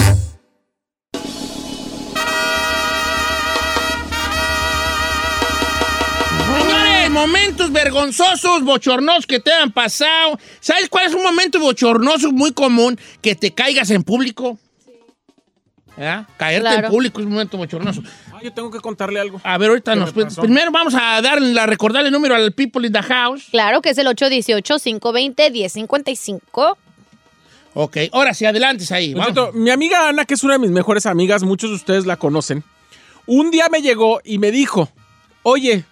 momentos 7.09 7.71
vergonzosos, 7.71 8.63
bochornosos 8.63 9.25
que 9.25 9.39
te 9.39 9.53
han 9.53 9.71
pasado. 9.71 10.38
¿Sabes 10.59 10.89
cuál 10.89 11.07
es 11.07 11.13
un 11.13 11.23
momento 11.23 11.59
bochornoso 11.59 12.32
muy 12.32 12.51
común? 12.51 12.99
Que 13.21 13.36
te 13.36 13.53
caigas 13.53 13.89
en 13.91 14.03
público. 14.03 14.57
¿Verdad? 15.95 16.27
Caerte 16.38 16.61
Claro. 16.61 16.88
en 16.88 16.91
público 16.91 17.21
es 17.21 17.25
un 17.25 17.34
momento 17.34 17.57
bochornoso. 17.57 18.01
Ah, 18.34 18.39
yo 18.43 18.51
tengo 18.51 18.69
que 18.71 18.79
contarle 18.79 19.19
algo. 19.19 19.39
A 19.43 19.57
ver, 19.57 19.69
ahorita 19.69 19.93
¿Qué 19.93 19.99
nos... 19.99 20.11
Primero 20.11 20.71
vamos 20.71 20.93
a 20.93 21.21
darle, 21.21 21.57
a 21.59 21.65
recordarle 21.65 22.07
el 22.07 22.13
número 22.13 22.36
al 22.36 22.51
people 22.51 22.86
in 22.86 22.91
the 22.91 23.03
house. 23.03 23.47
Claro 23.51 23.82
que 23.82 23.91
es 23.91 23.97
el 23.97 24.07
818-520-1055. 24.07 26.77
Ok, 27.74 27.97
ahora 28.11 28.34
sí, 28.34 28.45
adelante 28.45 28.86
ahí. 28.93 29.13
Vamos. 29.13 29.53
Mi 29.53 29.69
amiga 29.69 30.09
Ana, 30.09 30.26
que 30.26 30.34
es 30.34 30.43
una 30.43 30.53
de 30.53 30.59
mis 30.59 30.72
mejores 30.72 31.05
amigas, 31.05 31.43
muchos 31.43 31.69
de 31.69 31.76
ustedes 31.78 32.05
la 32.05 32.17
conocen, 32.17 32.63
un 33.26 33.51
día 33.51 33.69
me 33.69 33.82
llegó 33.82 34.19
y 34.24 34.39
me 34.39 34.51
dijo, 34.51 34.89
oye, 35.43 35.86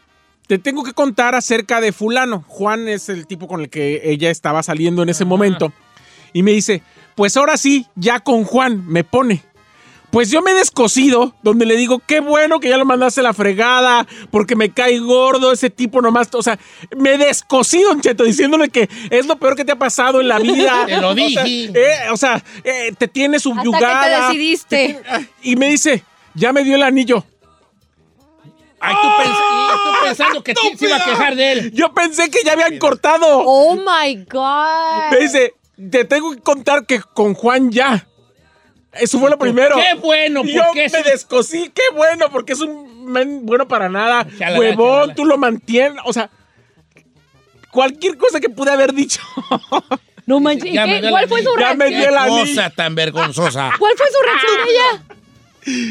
te 0.48 0.58
tengo 0.58 0.84
que 0.84 0.94
contar 0.94 1.36
acerca 1.36 1.80
de 1.80 1.92
fulano. 1.92 2.44
Juan 2.48 2.88
es 2.88 3.08
el 3.08 3.28
tipo 3.28 3.48
con 3.48 3.62
el 3.62 3.70
que 3.70 4.02
ella 4.12 4.30
estaba 4.30 4.64
saliendo 4.64 5.04
en 5.04 5.10
ese 5.10 5.24
momento. 5.24 5.72
Y 6.34 6.44
me 6.44 6.52
dice, 6.52 6.82
pues 7.16 7.38
ahora 7.38 7.56
sí, 7.56 7.86
ya 7.96 8.20
con 8.20 8.44
Juan, 8.44 8.86
me 8.88 9.04
pone. 9.04 9.44
Pues 10.12 10.32
yo 10.32 10.42
me 10.42 10.52
he 10.52 10.54
descosido, 10.56 11.36
donde 11.44 11.68
le 11.68 11.76
digo, 11.78 12.02
qué 12.08 12.20
bueno 12.20 12.60
que 12.60 12.68
ya 12.70 12.78
lo 12.78 12.86
mandaste 12.86 13.20
a 13.20 13.24
la 13.24 13.34
fregada, 13.34 14.08
porque 14.32 14.56
me 14.56 14.72
cae 14.72 14.98
gordo 15.00 15.52
ese 15.52 15.70
tipo 15.70 16.02
nomás. 16.02 16.30
O 16.34 16.42
sea, 16.42 16.58
me 16.98 17.14
he 17.14 17.18
descosido, 17.20 17.90
Don 17.90 18.02
Cheto, 18.02 18.24
diciéndole 18.24 18.70
que 18.70 18.90
es 19.12 19.28
lo 19.28 19.36
peor 19.38 19.56
que 19.56 19.64
te 19.66 19.72
ha 19.74 19.76
pasado 19.78 20.20
en 20.20 20.28
la 20.28 20.40
vida. 20.40 20.86
Te 20.88 20.98
lo 21.00 21.12
O 21.12 21.16
sea, 21.16 21.44
dije. 21.44 21.72
eh, 21.76 22.10
o 22.12 22.18
sea, 22.18 22.44
eh, 22.64 22.92
te 22.98 23.08
tiene 23.08 23.38
Hasta 23.38 23.50
subyugada. 23.50 24.04
que 24.04 24.10
te 24.10 24.22
decidiste. 24.28 25.02
Y 25.44 25.56
me 25.56 25.68
dice, 25.70 26.04
ya 26.34 26.52
me 26.54 26.64
dio 26.64 26.76
el 26.76 26.84
anillo. 26.84 27.24
Ay, 28.82 28.96
tú, 29.02 29.08
pens- 29.10 29.84
tú 29.84 30.06
pensando 30.06 30.44
que 30.44 30.54
se 30.56 30.86
iba 30.88 30.96
a 30.96 31.04
quejar 31.06 31.36
de 31.36 31.52
él. 31.52 31.72
Yo 31.74 31.94
pensé 31.94 32.32
que 32.32 32.40
ya 32.46 32.54
habían 32.54 32.78
cortado. 32.80 33.44
Oh 33.46 33.76
my 33.76 34.16
God. 34.32 35.12
Me 35.12 35.18
dice, 35.20 35.54
te 35.92 36.06
tengo 36.06 36.32
que 36.34 36.40
contar 36.42 36.86
que 36.86 37.00
con 37.14 37.34
Juan 37.34 37.72
ya. 37.72 38.08
Eso 38.94 39.20
fue 39.20 39.30
lo 39.30 39.38
primero. 39.38 39.76
Qué 39.76 39.94
bueno, 40.00 40.42
Y 40.44 40.54
yo 40.54 40.64
porque 40.66 40.90
me 40.92 41.00
es- 41.00 41.06
descosí, 41.06 41.72
qué 41.74 41.82
bueno, 41.96 42.30
porque 42.32 42.54
es 42.54 42.60
un 42.62 43.06
men 43.06 43.46
bueno 43.46 43.68
para 43.68 43.88
nada. 43.90 44.26
Chalala, 44.38 44.60
Huevón, 44.60 45.00
chalala. 45.02 45.16
tú 45.16 45.26
lo 45.26 45.38
mantienes. 45.38 46.00
O 46.06 46.14
sea, 46.14 46.30
cualquier 47.72 48.18
cosa 48.18 48.40
que 48.40 48.50
pude 48.50 48.72
haber 48.72 48.94
dicho. 48.94 49.22
No 50.26 50.40
manches. 50.40 50.66
¿y 50.72 50.74
Ya 50.74 50.86
qué? 50.86 50.92
me 50.92 51.02
dio 51.02 51.10
¿Cuál 51.10 51.24
la 51.24 51.28
fue 51.28 51.44
su 51.44 51.50
Ya 51.60 51.74
me 51.74 51.86
reacción? 51.86 52.02
dio 52.02 52.12
la- 52.12 52.28
Cosa 52.28 52.70
tan 52.72 52.96
vergonzosa. 52.96 53.72
¿Cuál 53.80 53.94
fue 53.98 54.08
su 54.08 54.24
reacción 54.24 54.66
de 54.66 54.72
ella? 54.72 55.19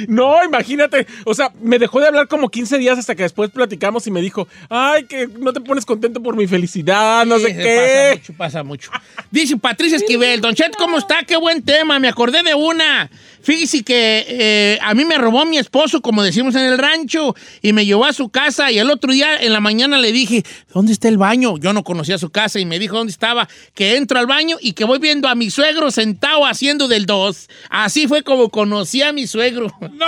No, 0.09 0.43
imagínate. 0.45 1.07
O 1.25 1.35
sea, 1.35 1.53
me 1.61 1.79
dejó 1.79 2.01
de 2.01 2.09
hablar 2.09 2.29
como 2.29 2.49
15 2.49 2.79
días 2.79 2.99
hasta 2.99 3.14
que 3.14 3.23
después 3.23 3.51
platicamos 3.51 4.07
y 4.07 4.11
me 4.11 4.21
dijo, 4.21 4.49
ay, 4.69 5.05
que 5.05 5.27
no 5.27 5.53
te 5.53 5.61
pones 5.61 5.85
contento 5.85 6.23
por 6.23 6.37
mi 6.37 6.47
felicidad, 6.47 7.25
no 7.27 7.39
Sí, 7.39 7.47
sé 7.47 7.57
qué. 7.57 7.73
Pasa 7.77 8.14
mucho, 8.19 8.33
pasa 8.37 8.62
mucho. 8.62 8.91
Dice 9.31 9.57
Patricia 9.57 9.97
Esquivel, 9.97 10.41
Don 10.41 10.55
Chet, 10.55 10.75
¿cómo 10.77 10.99
está? 10.99 11.23
Qué 11.25 11.37
buen 11.37 11.62
tema, 11.62 11.99
me 11.99 12.09
acordé 12.09 12.43
de 12.43 12.55
una. 12.55 13.11
Fíjese 13.43 13.82
que 13.84 14.24
eh, 14.28 14.78
a 14.82 14.95
mí 14.95 15.05
me 15.05 15.16
robó 15.18 15.45
mi 15.47 15.59
esposo, 15.59 16.01
como 16.03 16.22
decimos 16.22 16.55
en 16.55 16.64
el 16.64 16.78
rancho, 16.78 17.34
y 17.62 17.72
me 17.72 17.84
llevó 17.86 18.05
a 18.05 18.12
su 18.12 18.28
casa 18.28 18.70
y 18.70 18.78
el 18.78 18.91
otro 18.91 19.12
día 19.12 19.36
en 19.36 19.53
la 19.53 19.61
mañana 19.61 19.99
le 19.99 20.12
dije, 20.12 20.45
¿dónde 20.72 20.93
está 20.93 21.09
el 21.09 21.18
baño? 21.18 21.57
Yo 21.59 21.72
no 21.72 21.84
conocía 21.84 22.18
su 22.18 22.30
casa 22.30 22.59
y 22.61 22.64
me 22.66 22.78
dijo 22.78 22.97
dónde 22.97 23.11
estaba, 23.12 23.49
que 23.74 23.97
entro 23.97 24.18
al 24.18 24.26
baño 24.26 24.57
y 24.61 24.72
que 24.72 24.84
voy 24.84 24.99
viendo 24.99 25.28
a 25.28 25.34
mi 25.34 25.51
suegro 25.51 25.91
sentado 25.91 26.45
haciendo 26.47 26.89
del 26.89 27.07
dos. 27.07 27.49
Así 27.70 28.07
fue 28.09 28.22
como 28.22 28.49
conocí 28.51 29.03
a 29.03 29.12
mi 29.12 29.26
suegro. 29.26 29.66
¡No! 29.80 30.07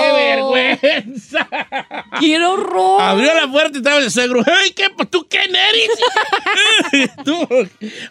¡Qué 0.00 0.12
vergüenza! 0.12 1.48
¡Qué 2.18 2.38
horror! 2.44 3.00
Abrió 3.02 3.34
la 3.34 3.50
puerta 3.50 3.72
y 3.74 3.78
estaba 3.78 3.98
el 3.98 4.10
suegro. 4.10 4.42
¡Ay, 4.46 4.70
qué! 4.72 4.84
¿Tú 5.10 5.26
quién 5.28 5.50
eres? 5.54 7.10
Tú. 7.24 7.46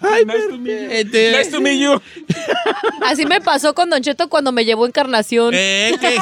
Ay, 0.01 0.25
Nice 0.25 0.47
to 0.49 0.57
meet 0.57 0.69
you. 0.81 0.91
este- 0.91 1.31
Nice 1.37 1.51
to 1.51 1.61
meet 1.61 1.79
you. 1.79 2.01
Así 3.01 3.25
me 3.25 3.41
pasó 3.41 3.73
con 3.79 3.89
Don 3.89 4.01
Cheto 4.01 4.27
cuando 4.27 4.51
me 4.51 4.65
llevó 4.65 4.85
Encarnación. 4.85 5.53
Eh, 5.55 5.93
que- 6.01 6.17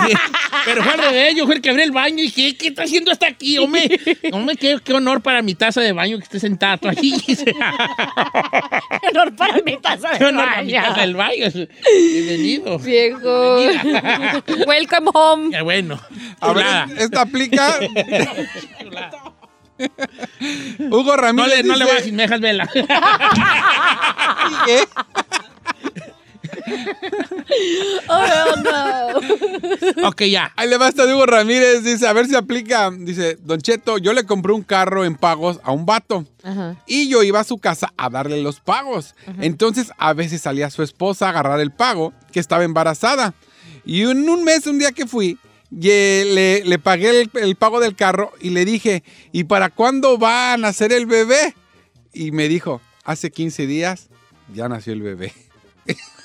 pero 0.64 0.84
fue 0.84 0.94
al 0.94 1.00
revés, 1.00 1.34
yo 1.36 1.48
fue 1.48 1.56
el 1.56 1.62
que 1.62 1.72
abrí 1.72 1.82
el 1.82 1.92
baño 1.92 2.20
y 2.20 2.28
dije, 2.30 2.56
¿qué 2.56 2.68
está 2.68 2.84
haciendo 2.84 3.12
hasta 3.12 3.26
aquí? 3.28 3.58
Hombre, 3.58 3.90
hombre 4.32 4.56
qué, 4.58 4.78
qué 4.84 4.94
honor 4.94 5.22
para 5.22 5.42
mi 5.42 5.56
taza 5.56 5.82
de 5.82 5.92
baño 5.92 6.18
que 6.20 6.24
esté 6.26 6.40
sentado 6.40 6.78
tú 6.78 6.88
aquí. 6.90 7.16
Qué 7.26 7.56
honor 9.12 9.36
para 9.36 9.58
mi 9.66 9.76
taza 9.78 10.12
qué 10.12 10.20
de 10.20 10.26
honor 10.30 10.46
para 10.46 10.62
mi 10.62 10.72
taza 10.74 10.90
baño. 10.90 11.02
del 11.02 11.16
baño. 11.16 11.46
Bienvenido. 12.12 12.78
Viejo. 12.78 13.58
Bienvenida. 13.58 14.44
Welcome 14.68 15.10
home. 15.16 15.50
Qué 15.58 15.62
bueno. 15.64 16.00
A 16.40 16.48
Chulada. 16.54 16.88
esta 16.98 17.22
aplica. 17.22 17.80
Hugo 20.80 21.04
No 21.04 21.16
Ramírez. 21.18 21.58
le, 21.58 21.64
no 21.64 21.76
le 21.76 21.86
dice- 21.86 21.96
bajes, 21.96 22.14
me 22.14 22.22
dejas 22.24 22.40
vela. 22.40 22.70
Oh, 28.10 28.56
no. 28.64 30.08
ok, 30.08 30.24
ya. 30.24 30.52
Ahí 30.56 30.70
le 30.70 30.78
basta 30.78 31.06
de 31.06 31.14
Hugo 31.14 31.26
Ramírez. 31.26 31.84
Dice, 31.84 32.08
a 32.08 32.14
ver 32.14 32.28
si 32.28 32.36
aplica. 32.36 32.92
Dice, 32.92 33.38
Don 33.42 33.60
Cheto, 33.60 33.98
yo 33.98 34.14
le 34.14 34.26
compré 34.26 34.54
un 34.54 34.64
carro 34.64 35.06
en 35.06 35.16
pagos 35.16 35.60
a 35.64 35.72
un 35.72 35.86
vato. 35.86 36.26
Ajá. 36.44 36.76
Y 36.86 37.10
yo 37.10 37.24
iba 37.24 37.40
a 37.40 37.44
su 37.44 37.58
casa 37.58 37.94
a 37.98 38.10
darle 38.10 38.42
los 38.42 38.60
pagos. 38.60 39.16
Entonces, 39.40 39.92
a 39.98 40.14
veces 40.14 40.42
salía 40.42 40.70
su 40.70 40.84
esposa 40.84 41.28
a 41.28 41.30
agarrar 41.30 41.60
el 41.60 41.72
pago, 41.72 42.14
que 42.32 42.40
estaba 42.40 42.64
embarazada. 42.64 43.34
Y 43.86 44.04
en 44.04 44.30
un 44.30 44.44
mes, 44.44 44.68
un 44.68 44.80
día 44.80 44.92
que 44.92 45.06
fui, 45.08 45.38
le, 45.72 46.64
le 46.64 46.80
pagué 46.80 47.22
el, 47.22 47.32
el 47.34 47.56
pago 47.56 47.80
del 47.80 47.96
carro 47.96 48.32
y 48.40 48.52
le 48.52 48.66
dije, 48.66 49.04
¿y 49.32 49.46
para 49.46 49.70
cuándo 49.70 50.18
va 50.18 50.54
a 50.54 50.58
nacer 50.58 50.92
el 50.94 51.06
bebé? 51.06 51.56
Y 52.14 52.32
me 52.32 52.48
dijo, 52.48 52.82
hace 53.04 53.32
15 53.32 53.68
días 53.68 54.08
ya 54.54 54.70
nació 54.70 54.94
el 54.94 55.02
bebé. 55.02 55.34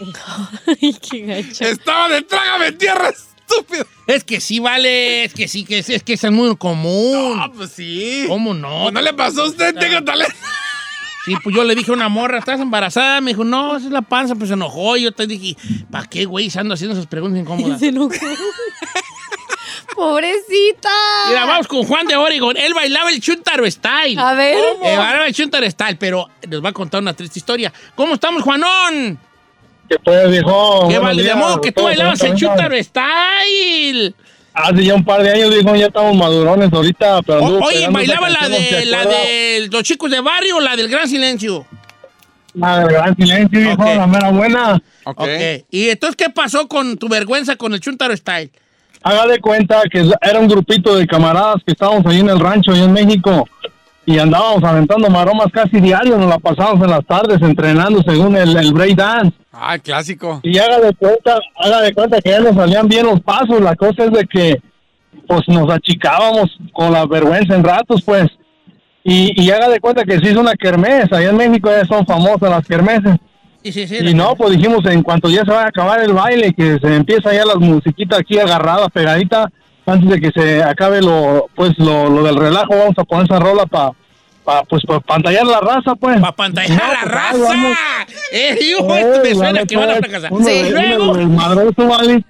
Ay, 0.66 0.96
qué 1.00 1.20
gacho. 1.20 1.64
Estaba 1.64 2.08
de 2.08 2.22
trágame 2.22 2.72
tierra, 2.72 3.10
estúpido. 3.10 3.86
Es 4.06 4.24
que 4.24 4.40
sí, 4.40 4.58
vale. 4.58 5.24
Es 5.24 5.34
que 5.34 5.48
sí, 5.48 5.64
que 5.64 5.78
es, 5.78 5.88
es 5.88 6.02
que 6.02 6.14
es 6.14 6.30
muy 6.30 6.56
común. 6.56 7.38
Ah, 7.40 7.50
pues 7.54 7.72
sí. 7.72 8.24
¿Cómo 8.28 8.54
no? 8.54 8.82
Pues 8.82 8.94
no 8.94 9.00
le 9.02 9.12
pasó 9.12 9.42
a 9.42 9.46
usted, 9.46 9.74
tengo 9.74 10.02
talento. 10.02 10.34
Sí, 11.24 11.34
pues 11.42 11.56
yo 11.56 11.64
le 11.64 11.74
dije 11.74 11.90
a 11.90 11.94
una 11.94 12.10
morra, 12.10 12.38
¿estás 12.38 12.60
embarazada? 12.60 13.22
Me 13.22 13.30
dijo, 13.30 13.44
no, 13.44 13.76
esa 13.76 13.86
es 13.86 13.92
la 13.92 14.02
panza, 14.02 14.34
pues 14.34 14.48
se 14.48 14.54
enojó. 14.54 14.96
Y 14.98 15.04
yo 15.04 15.12
te 15.12 15.26
dije, 15.26 15.56
¿para 15.90 16.06
qué, 16.06 16.26
güey? 16.26 16.50
Se 16.50 16.60
ando 16.60 16.74
haciendo 16.74 16.94
esas 16.94 17.06
preguntas 17.06 17.40
incómodas. 17.40 17.80
Se 17.80 17.88
enojó. 17.88 18.14
Pobrecita. 19.94 20.90
Mira, 21.28 21.46
vamos 21.46 21.66
con 21.66 21.84
Juan 21.84 22.06
de 22.06 22.16
Oregon. 22.16 22.56
Él 22.56 22.74
bailaba 22.74 23.10
el 23.10 23.20
Chuntaro 23.20 23.70
Style. 23.70 24.18
A 24.18 24.34
ver. 24.34 24.56
Eh, 24.56 24.76
bailaba 24.82 25.26
el 25.26 25.34
Chuntaro 25.34 25.70
Style, 25.70 25.96
pero 25.96 26.28
nos 26.48 26.64
va 26.64 26.70
a 26.70 26.72
contar 26.72 27.00
una 27.00 27.14
triste 27.14 27.38
historia. 27.38 27.72
¿Cómo 27.94 28.14
estamos, 28.14 28.42
Juanón? 28.42 29.18
¿Qué 29.94 30.00
pues, 30.02 30.30
viejo? 30.30 30.88
Que 30.88 30.98
vale, 30.98 31.22
de 31.22 31.34
modo 31.34 31.60
que 31.60 31.70
tú 31.72 31.84
bailabas 31.84 32.20
el 32.22 32.28
todos, 32.30 32.40
Chuntaro 32.40 32.76
Style. 32.82 34.14
Hace 34.52 34.84
ya 34.84 34.94
un 34.94 35.04
par 35.04 35.22
de 35.22 35.30
años, 35.30 35.50
viejo, 35.50 35.74
ya 35.76 35.86
estamos 35.86 36.16
madurones 36.16 36.72
ahorita, 36.72 37.22
pero 37.22 37.38
O- 37.44 37.64
oye, 37.64 37.86
¿bailaba 37.90 38.28
la 38.28 38.48
de, 38.48 38.58
¿te 38.58 38.84
la 38.86 39.04
de 39.04 39.68
los 39.70 39.82
chicos 39.84 40.10
de 40.10 40.20
barrio 40.20 40.56
o 40.56 40.60
la 40.60 40.74
del 40.76 40.88
Gran 40.88 41.08
Silencio? 41.08 41.66
La 42.54 42.78
del 42.78 42.88
gran 42.88 43.16
silencio, 43.16 43.58
viejo, 43.58 43.82
Ok. 43.82 43.96
la 43.96 44.06
mera 44.06 44.30
buena. 44.30 44.74
Ok. 45.04 45.20
Ok. 45.22 45.28
¿Y 45.70 45.88
entonces 45.88 46.14
qué 46.16 46.30
pasó 46.30 46.68
con 46.68 46.96
tu 46.98 47.08
vergüenza 47.08 47.56
con 47.56 47.74
el 47.74 47.80
Chuntaro 47.80 48.16
Style? 48.16 48.50
Haga 49.02 49.26
de 49.26 49.40
cuenta 49.40 49.82
que 49.90 50.08
era 50.22 50.38
un 50.38 50.46
grupito 50.46 50.94
de 50.96 51.04
camaradas 51.06 51.56
que 51.66 51.72
estábamos 51.72 52.06
ahí 52.06 52.20
en 52.20 52.28
el 52.28 52.38
rancho, 52.38 52.70
ahí 52.72 52.82
en 52.82 52.92
México, 52.92 53.48
y 54.06 54.18
andábamos 54.18 54.62
aventando 54.64 55.08
maromas 55.08 55.48
casi 55.52 55.80
diario, 55.80 56.18
nos 56.18 56.28
la 56.28 56.38
pasábamos 56.38 56.84
en 56.84 56.90
las 56.90 57.04
tardes 57.06 57.40
entrenando 57.42 58.02
según 58.02 58.36
el, 58.36 58.56
el 58.56 58.72
break 58.72 58.96
dance. 58.96 59.36
Ah, 59.52 59.78
clásico. 59.78 60.40
Y 60.42 60.58
haga 60.58 60.80
de 60.80 60.92
cuenta, 60.94 61.38
haga 61.56 61.80
de 61.80 61.94
cuenta 61.94 62.20
que 62.20 62.30
ya 62.30 62.40
nos 62.40 62.54
salían 62.54 62.88
bien 62.88 63.06
los 63.06 63.20
pasos. 63.20 63.60
La 63.60 63.76
cosa 63.76 64.04
es 64.04 64.12
de 64.12 64.26
que, 64.26 64.60
pues, 65.26 65.42
nos 65.48 65.70
achicábamos 65.70 66.50
con 66.72 66.92
la 66.92 67.06
vergüenza 67.06 67.54
en 67.54 67.64
ratos, 67.64 68.02
pues. 68.02 68.26
Y, 69.04 69.40
y 69.40 69.50
haga 69.50 69.68
de 69.68 69.80
cuenta 69.80 70.04
que 70.04 70.18
se 70.18 70.30
hizo 70.30 70.40
una 70.40 70.54
kermés. 70.54 71.12
Allá 71.12 71.30
en 71.30 71.36
México 71.36 71.70
ya 71.70 71.84
son 71.84 72.04
famosas 72.04 72.50
las 72.50 72.66
kermeses. 72.66 73.16
Sí, 73.62 73.72
sí, 73.72 73.86
sí. 73.86 73.96
Y 74.00 74.12
no, 74.12 74.34
pues 74.34 74.50
dijimos, 74.56 74.84
en 74.86 75.02
cuanto 75.02 75.30
ya 75.30 75.42
se 75.44 75.50
vaya 75.50 75.66
a 75.66 75.68
acabar 75.68 76.00
el 76.00 76.12
baile, 76.12 76.52
que 76.52 76.78
se 76.78 76.94
empieza 76.94 77.32
ya 77.32 77.46
las 77.46 77.56
musiquitas 77.56 78.18
aquí 78.18 78.38
agarradas, 78.38 78.88
pegaditas, 78.92 79.46
antes 79.86 80.08
de 80.10 80.20
que 80.20 80.30
se 80.30 80.62
acabe 80.62 81.00
lo, 81.02 81.46
pues, 81.54 81.72
lo, 81.78 82.08
lo 82.08 82.22
del 82.22 82.36
relajo, 82.36 82.76
vamos 82.76 82.94
a 82.96 83.04
poner 83.04 83.24
esa 83.24 83.38
rola 83.38 83.66
para, 83.66 83.90
pa, 84.44 84.62
pues, 84.64 84.82
para 84.86 85.00
pantallar 85.00 85.46
la 85.46 85.60
raza, 85.60 85.94
pues. 85.94 86.20
¡Para 86.20 86.32
pantallar 86.32 86.78
No, 86.82 86.92
la 86.92 87.00
pues, 87.00 87.12
raza! 87.12 87.38
vamos. 87.38 87.76
¡Eh, 88.32 88.58
hijo, 88.62 88.94
esto 88.96 89.22
me 89.22 89.30
Eh, 89.30 89.34
suena 89.34 89.64
que 89.64 89.76
van 89.76 89.90
a 89.90 89.94
fracasar! 89.96 90.30
Sí, 90.44 90.70
luego... 90.70 91.14
del 91.16 91.28
madroso, 91.28 91.86
¿vale? 91.86 92.24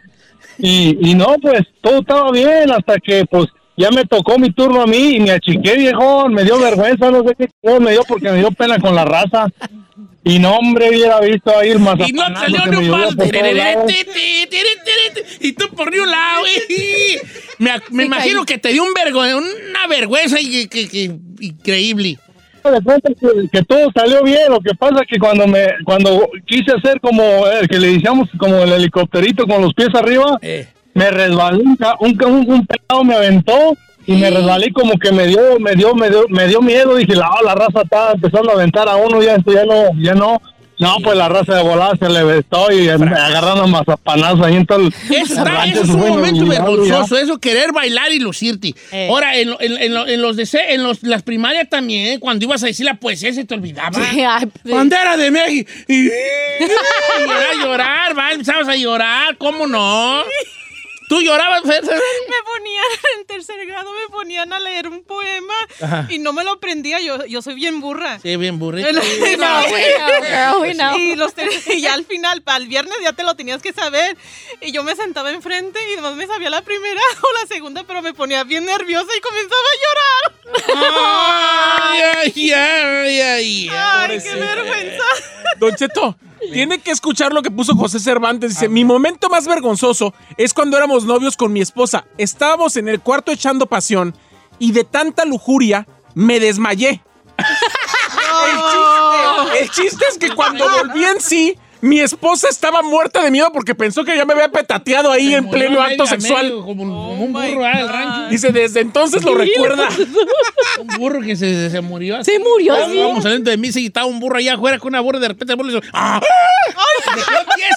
Y, 0.58 1.10
y 1.10 1.14
no, 1.14 1.34
pues 1.42 1.62
todo 1.80 1.98
estaba 1.98 2.30
bien 2.30 2.70
hasta 2.70 2.98
que 3.00 3.24
pues 3.28 3.48
ya 3.76 3.90
me 3.90 4.04
tocó 4.04 4.38
mi 4.38 4.52
turno 4.52 4.82
a 4.82 4.86
mí 4.86 5.16
y 5.16 5.20
me 5.20 5.32
achiqué, 5.32 5.74
viejo, 5.74 6.28
me 6.28 6.44
dio 6.44 6.60
vergüenza, 6.60 7.10
no 7.10 7.24
sé 7.24 7.34
qué, 7.36 7.48
me 7.80 7.90
dio 7.90 8.02
porque 8.06 8.30
me 8.30 8.38
dio 8.38 8.52
pena 8.52 8.78
con 8.78 8.94
la 8.94 9.04
raza. 9.04 9.48
Y 10.26 10.38
no, 10.38 10.56
hombre, 10.56 10.88
hubiera 10.88 11.20
visto 11.20 11.56
ahí 11.56 11.70
el 11.70 11.78
Y 12.08 12.12
no 12.12 12.22
salió 12.34 12.66
ni 12.66 12.76
un 12.76 12.90
lados. 12.90 13.14
Y 15.40 15.52
tú 15.52 15.68
por 15.76 15.92
ni 15.92 15.98
un 15.98 16.10
lado. 16.10 16.44
Me, 17.58 17.72
me 17.90 18.04
imagino 18.04 18.44
que 18.44 18.58
te 18.58 18.70
dio 18.70 18.82
un 18.84 18.94
vergo- 18.94 19.20
una 19.20 19.86
vergüenza 19.88 20.40
y- 20.40 20.66
que- 20.66 20.88
que- 20.88 21.10
increíble. 21.40 22.18
de 22.64 22.80
cuenta 22.82 23.10
que, 23.10 23.48
que 23.52 23.62
todo 23.64 23.90
salió 23.94 24.22
bien. 24.22 24.48
Lo 24.48 24.60
que 24.60 24.74
pasa 24.74 25.02
es 25.02 25.06
que 25.08 25.18
cuando 25.18 25.46
me 25.46 25.66
cuando 25.84 26.30
quise 26.46 26.72
hacer 26.72 26.98
como 27.00 27.46
el 27.46 27.68
que 27.68 27.78
le 27.78 27.88
decíamos 27.92 28.30
como 28.38 28.62
el 28.62 28.72
helicópterito 28.72 29.46
con 29.46 29.60
los 29.60 29.74
pies 29.74 29.90
arriba, 29.94 30.38
Eh. 30.40 30.66
me 30.94 31.10
resbalé, 31.10 31.62
un, 31.62 31.76
un, 32.00 32.24
un, 32.24 32.50
un 32.50 32.66
pelado 32.66 33.04
me 33.04 33.14
aventó 33.14 33.76
y 34.06 34.12
me 34.12 34.30
resbalé 34.30 34.72
como 34.72 34.98
que 34.98 35.12
me 35.12 35.26
dio 35.26 35.40
me 35.60 35.72
dio 35.74 35.94
me 35.94 36.10
dio, 36.10 36.24
me 36.28 36.46
dio 36.48 36.60
miedo. 36.60 36.94
Dije, 36.96 37.14
la, 37.14 37.30
la 37.44 37.54
raza 37.54 37.82
está 37.82 38.12
empezando 38.12 38.50
a 38.50 38.54
aventar 38.54 38.88
a 38.88 38.96
uno, 38.96 39.22
ya, 39.22 39.36
ya 39.46 39.64
no, 39.64 39.90
ya 40.00 40.14
no. 40.14 40.40
No, 40.76 40.96
pues 41.04 41.16
la 41.16 41.28
raza 41.28 41.54
de 41.54 41.62
volada 41.62 41.92
se 41.96 42.08
le 42.08 42.24
vestó 42.24 42.68
y 42.72 42.86
me 42.98 43.06
agarraron 43.14 43.60
a 43.60 43.66
mazapanazo 43.68 44.44
ahí 44.44 44.56
en 44.56 44.66
todo 44.66 44.80
el 44.80 44.88
Eso, 45.08 45.34
está- 45.34 45.64
eso 45.66 45.82
es 45.84 45.88
un 45.88 46.00
momento 46.08 46.44
vergonzoso, 46.46 47.16
eso, 47.16 47.38
querer 47.38 47.70
bailar 47.72 48.10
y 48.12 48.18
lucirte. 48.18 48.74
Eh. 48.90 49.06
Ahora, 49.08 49.36
en, 49.36 49.50
lo- 49.50 49.60
en- 49.60 49.80
en 49.80 49.94
lo- 49.94 50.08
en 50.08 50.20
los 50.20 50.34
de 50.34 50.46
se- 50.46 50.74
en 50.74 50.82
los, 50.82 51.04
las 51.04 51.22
primarias 51.22 51.68
también, 51.70 52.18
cuando 52.18 52.44
ibas 52.44 52.64
a 52.64 52.66
decir 52.66 52.84
la 52.86 52.94
poesía 52.94 53.32
se 53.32 53.44
te 53.44 53.54
olvidaba. 53.54 53.92
Sí, 54.04 54.20
ay, 54.20 54.48
sí. 54.64 54.72
Bandera 54.72 55.16
de 55.16 55.30
México. 55.30 55.70
Y, 55.86 55.94
y 56.08 56.10
era 57.22 57.54
llorar, 57.64 58.18
va, 58.18 58.32
empezabas 58.32 58.66
a 58.66 58.74
llorar, 58.74 59.36
¿cómo 59.36 59.68
no? 59.68 60.22
¿Tú 61.08 61.20
llorabas? 61.20 61.64
Me 61.64 61.72
ponían 61.72 62.84
en 63.18 63.26
tercer 63.26 63.66
grado, 63.66 63.90
me 63.92 64.08
ponían 64.10 64.52
a 64.52 64.58
leer 64.58 64.88
un 64.88 65.04
poema 65.04 65.54
Ajá. 65.80 66.06
y 66.10 66.18
no 66.18 66.32
me 66.32 66.44
lo 66.44 66.52
aprendía. 66.52 67.00
Yo, 67.00 67.24
yo 67.26 67.42
soy 67.42 67.54
bien 67.54 67.80
burra. 67.80 68.18
Sí, 68.20 68.36
bien. 68.36 68.58
No, 68.58 68.80
know. 70.74 70.96
Y, 70.96 71.16
los 71.16 71.32
y 71.66 71.80
ya 71.80 71.94
al 71.94 72.04
final, 72.04 72.42
para 72.42 72.58
el 72.58 72.68
viernes 72.68 72.96
ya 73.02 73.12
te 73.12 73.22
lo 73.22 73.34
tenías 73.34 73.62
que 73.62 73.72
saber. 73.72 74.16
Y 74.60 74.72
yo 74.72 74.82
me 74.82 74.96
sentaba 74.96 75.30
enfrente 75.30 75.78
y 75.90 75.94
además 75.94 76.14
me 76.14 76.26
sabía 76.26 76.50
la 76.50 76.62
primera 76.62 77.00
o 77.22 77.40
la 77.40 77.46
segunda, 77.46 77.84
pero 77.84 78.02
me 78.02 78.14
ponía 78.14 78.44
bien 78.44 78.64
nerviosa 78.64 79.08
y 79.16 79.20
comenzaba 79.20 79.60
a 79.60 79.76
llorar. 79.84 80.32
Ay, 81.94 82.00
ay, 82.00 82.52
ay, 82.52 83.20
ay. 83.20 83.68
Ay, 83.70 84.18
qué 84.22 84.34
vergüenza. 84.34 85.04
Don 85.58 85.74
Cheto, 85.76 86.16
tiene 86.52 86.78
que 86.78 86.90
escuchar 86.90 87.32
lo 87.32 87.42
que 87.42 87.50
puso 87.50 87.74
José 87.74 87.98
Cervantes. 88.00 88.50
Dice, 88.50 88.68
mi 88.68 88.84
momento 88.84 89.28
más 89.28 89.46
vergonzoso 89.46 90.14
es 90.36 90.54
cuando 90.54 90.76
éramos 90.76 91.04
novios 91.04 91.36
con 91.36 91.52
mi 91.52 91.60
esposa. 91.60 92.06
Estábamos 92.18 92.76
en 92.76 92.88
el 92.88 93.00
cuarto 93.00 93.32
echando 93.32 93.66
pasión 93.66 94.14
y 94.58 94.72
de 94.72 94.84
tanta 94.84 95.24
lujuria 95.24 95.86
me 96.14 96.40
desmayé. 96.40 97.02
El, 98.44 98.60
chiste, 98.60 99.62
el 99.62 99.70
chiste 99.70 100.04
es 100.10 100.18
que 100.18 100.34
cuando 100.34 100.68
volví 100.68 101.04
en 101.04 101.20
sí, 101.20 101.56
mi 101.84 102.00
esposa 102.00 102.48
estaba 102.48 102.80
muerta 102.82 103.22
de 103.22 103.30
miedo 103.30 103.52
porque 103.52 103.74
pensó 103.74 104.04
que 104.04 104.16
ya 104.16 104.24
me 104.24 104.32
había 104.32 104.48
petateado 104.48 105.10
ahí 105.10 105.34
en 105.34 105.50
pleno 105.50 105.72
Medio, 105.72 105.82
acto 105.82 106.04
medio, 106.04 106.06
sexual. 106.06 106.50
como, 106.64 106.64
como 106.64 107.10
Oh 107.10 107.12
un 107.12 107.32
my 107.32 107.50
burro 107.50 107.64
ah, 107.64 107.76
del 107.76 107.86
God. 107.86 107.92
rancho. 107.92 108.30
Dice, 108.30 108.52
desde 108.52 108.80
entonces 108.80 109.22
lo 109.22 109.34
recuerda. 109.34 109.88
Un 110.80 110.86
burro 110.98 111.20
que 111.20 111.36
se, 111.36 111.70
se 111.70 111.80
murió. 111.82 112.24
Se 112.24 112.38
murió, 112.38 112.72
Vamos, 112.72 112.90
sí. 112.90 112.98
Vamos 112.98 113.22
saliendo 113.22 113.50
de 113.50 113.56
misa 113.58 113.78
y 113.80 113.86
estaba 113.86 114.06
un 114.06 114.18
burro 114.18 114.38
allá 114.38 114.54
afuera 114.54 114.78
con 114.78 114.88
una 114.88 115.00
burra 115.00 115.20
de 115.20 115.28
repente 115.28 115.52
el 115.52 115.56
burro 115.56 115.70
le 115.70 115.78
hizo 115.78 115.86
¡Ah! 115.92 116.20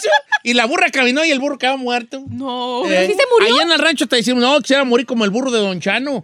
Se 0.02 0.10
y 0.44 0.54
la 0.54 0.66
burra 0.66 0.90
caminó 0.90 1.26
y 1.26 1.32
el 1.32 1.40
burro 1.40 1.58
quedó 1.58 1.78
muerto. 1.78 2.24
No. 2.30 2.86
Eh, 2.86 3.08
sí 3.08 3.14
se 3.14 3.24
murió? 3.32 3.54
Allá 3.56 3.64
en 3.64 3.72
el 3.74 3.80
rancho 3.80 4.08
te 4.08 4.16
decimos, 4.16 4.42
no, 4.42 4.60
quisiera 4.62 4.84
morir 4.86 5.06
como 5.06 5.26
el 5.26 5.30
burro 5.32 5.52
de 5.52 5.60
Don 5.60 5.80
Chano. 5.82 6.24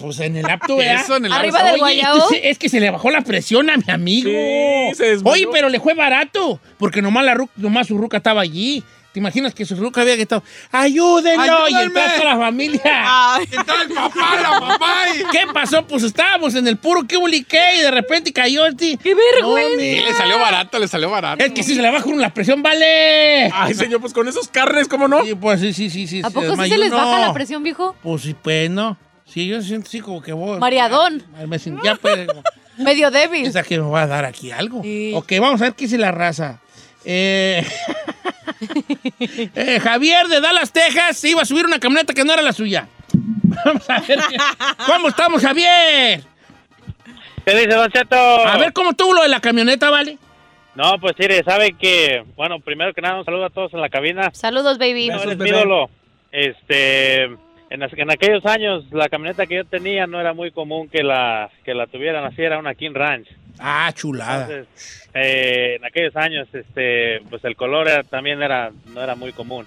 Pues 0.00 0.20
en 0.20 0.36
el 0.36 0.46
apto, 0.48 0.76
¿verdad? 0.78 1.02
Eso, 1.04 1.16
en 1.16 1.26
el 1.26 1.32
Arriba 1.32 1.58
apto. 1.60 1.72
del 1.72 1.82
Oye, 1.82 2.00
guayabo. 2.02 2.18
es 2.18 2.24
que, 2.40 2.50
es 2.50 2.58
que 2.58 2.68
se 2.68 2.80
le 2.80 2.90
bajó 2.90 3.10
la 3.10 3.20
presión 3.22 3.68
a 3.70 3.76
mi 3.76 3.84
amigo. 3.88 4.30
Sí, 4.30 4.94
se. 4.96 5.16
Oye, 5.24 5.48
pero 5.52 5.68
le 5.68 5.80
fue 5.80 5.94
barato, 5.94 6.60
porque 6.78 7.02
nomás, 7.02 7.24
la 7.24 7.34
ru- 7.34 7.50
nomás 7.56 7.86
su 7.86 7.98
ruca 7.98 8.16
estaba 8.18 8.40
allí. 8.40 8.82
¿Te 9.12 9.20
imaginas 9.20 9.54
que 9.54 9.64
su 9.64 9.74
ruca 9.76 10.02
había 10.02 10.14
gritado, 10.14 10.42
ayúdenlo? 10.70 11.42
Y 11.70 11.74
¡Ayúdenme! 11.74 11.84
entró 12.04 12.18
toda 12.20 12.34
la 12.34 12.38
familia. 12.38 12.80
Ay. 12.84 13.48
El 13.50 13.94
papá, 13.94 14.36
la 14.42 14.60
mamá. 14.60 14.94
y- 15.14 15.24
¿Qué 15.32 15.46
pasó? 15.54 15.86
Pues 15.86 16.02
estábamos 16.02 16.54
en 16.54 16.68
el 16.68 16.76
puro 16.76 17.06
que 17.06 17.16
y 17.16 17.80
de 17.80 17.90
repente 17.90 18.30
cayó 18.32 18.66
este. 18.66 18.98
¡Qué 19.02 19.14
vergüenza! 19.14 19.80
Sí, 19.80 20.00
le 20.06 20.12
salió 20.12 20.38
barato, 20.38 20.78
le 20.78 20.86
salió 20.86 21.08
barato. 21.08 21.42
Es 21.42 21.50
que 21.52 21.62
si 21.62 21.74
se 21.74 21.80
le 21.80 21.90
baja 21.90 22.04
la 22.14 22.34
presión, 22.34 22.62
vale. 22.62 23.50
Ay, 23.54 23.72
señor, 23.72 24.02
pues 24.02 24.12
con 24.12 24.28
esos 24.28 24.48
carnes, 24.48 24.86
¿cómo 24.86 25.08
no? 25.08 25.24
Sí, 25.24 25.34
pues 25.34 25.60
sí, 25.62 25.72
sí, 25.72 25.88
sí. 25.88 26.06
sí 26.06 26.20
¿A 26.22 26.28
poco 26.28 26.54
sí 26.62 26.68
se 26.68 26.76
les 26.76 26.90
baja 26.90 27.18
no. 27.20 27.26
la 27.28 27.32
presión, 27.32 27.62
viejo? 27.62 27.96
Pues 28.02 28.20
sí, 28.20 28.34
pues 28.40 28.68
no. 28.70 28.98
Sí, 29.36 29.46
yo 29.48 29.60
siento 29.60 29.86
así 29.88 30.00
como 30.00 30.22
que 30.22 30.32
voy. 30.32 30.58
Mareadón. 30.58 31.22
Me 31.46 31.58
siento- 31.58 31.82
ya 31.84 31.96
pues. 31.96 32.26
Medio 32.78 33.10
débil. 33.10 33.42
Piensa 33.42 33.62
que 33.62 33.78
me 33.78 33.86
va 33.86 34.04
a 34.04 34.06
dar 34.06 34.24
aquí 34.24 34.50
algo. 34.50 34.80
Sí. 34.82 35.12
Ok, 35.14 35.30
vamos 35.38 35.60
a 35.60 35.64
ver 35.64 35.74
qué 35.74 35.84
dice 35.84 35.98
la 35.98 36.10
raza. 36.10 36.58
Eh, 37.04 37.62
eh, 39.20 39.78
Javier 39.78 40.28
de 40.28 40.40
Dallas, 40.40 40.72
Texas, 40.72 41.22
iba 41.24 41.42
a 41.42 41.44
subir 41.44 41.66
una 41.66 41.78
camioneta 41.78 42.14
que 42.14 42.24
no 42.24 42.32
era 42.32 42.40
la 42.40 42.54
suya. 42.54 42.88
Vamos 43.66 43.90
a 43.90 44.00
ver. 44.00 44.20
qué- 44.26 44.36
¿Cómo 44.86 45.08
estamos, 45.08 45.42
Javier? 45.42 46.22
¿Qué 47.44 47.54
dice, 47.56 47.68
Don 47.74 47.90
Cheto? 47.90 48.16
A 48.16 48.56
ver 48.56 48.72
cómo 48.72 48.94
tuvo 48.94 49.12
lo 49.12 49.22
de 49.22 49.28
la 49.28 49.40
camioneta, 49.40 49.90
¿vale? 49.90 50.16
No, 50.76 50.94
pues 50.98 51.12
mire, 51.18 51.44
sabe 51.44 51.74
que, 51.74 52.24
bueno, 52.36 52.58
primero 52.60 52.94
que 52.94 53.02
nada, 53.02 53.18
un 53.18 53.24
saludo 53.26 53.44
a 53.44 53.50
todos 53.50 53.74
en 53.74 53.82
la 53.82 53.90
cabina. 53.90 54.30
Saludos, 54.32 54.78
baby. 54.78 55.08
No, 55.08 55.18
Besos, 55.18 55.36
mi 55.36 55.48
ídolo. 55.50 55.90
Este, 56.32 57.28
en, 57.82 58.00
en 58.00 58.10
aquellos 58.10 58.44
años, 58.46 58.84
la 58.92 59.08
camioneta 59.08 59.46
que 59.46 59.56
yo 59.56 59.64
tenía 59.64 60.06
no 60.06 60.20
era 60.20 60.32
muy 60.32 60.50
común 60.50 60.88
que 60.88 61.02
la, 61.02 61.50
que 61.64 61.74
la 61.74 61.86
tuvieran 61.86 62.24
así, 62.24 62.42
era 62.42 62.58
una 62.58 62.74
King 62.74 62.92
Ranch. 62.94 63.28
Ah, 63.58 63.90
chulada. 63.94 64.42
Entonces, 64.48 65.08
eh, 65.14 65.76
en 65.76 65.84
aquellos 65.84 66.14
años, 66.16 66.46
este, 66.52 67.20
pues 67.30 67.44
el 67.44 67.56
color 67.56 67.88
era- 67.88 68.02
también 68.02 68.42
era, 68.42 68.70
no 68.92 69.00
era 69.02 69.14
muy 69.14 69.32
común. 69.32 69.66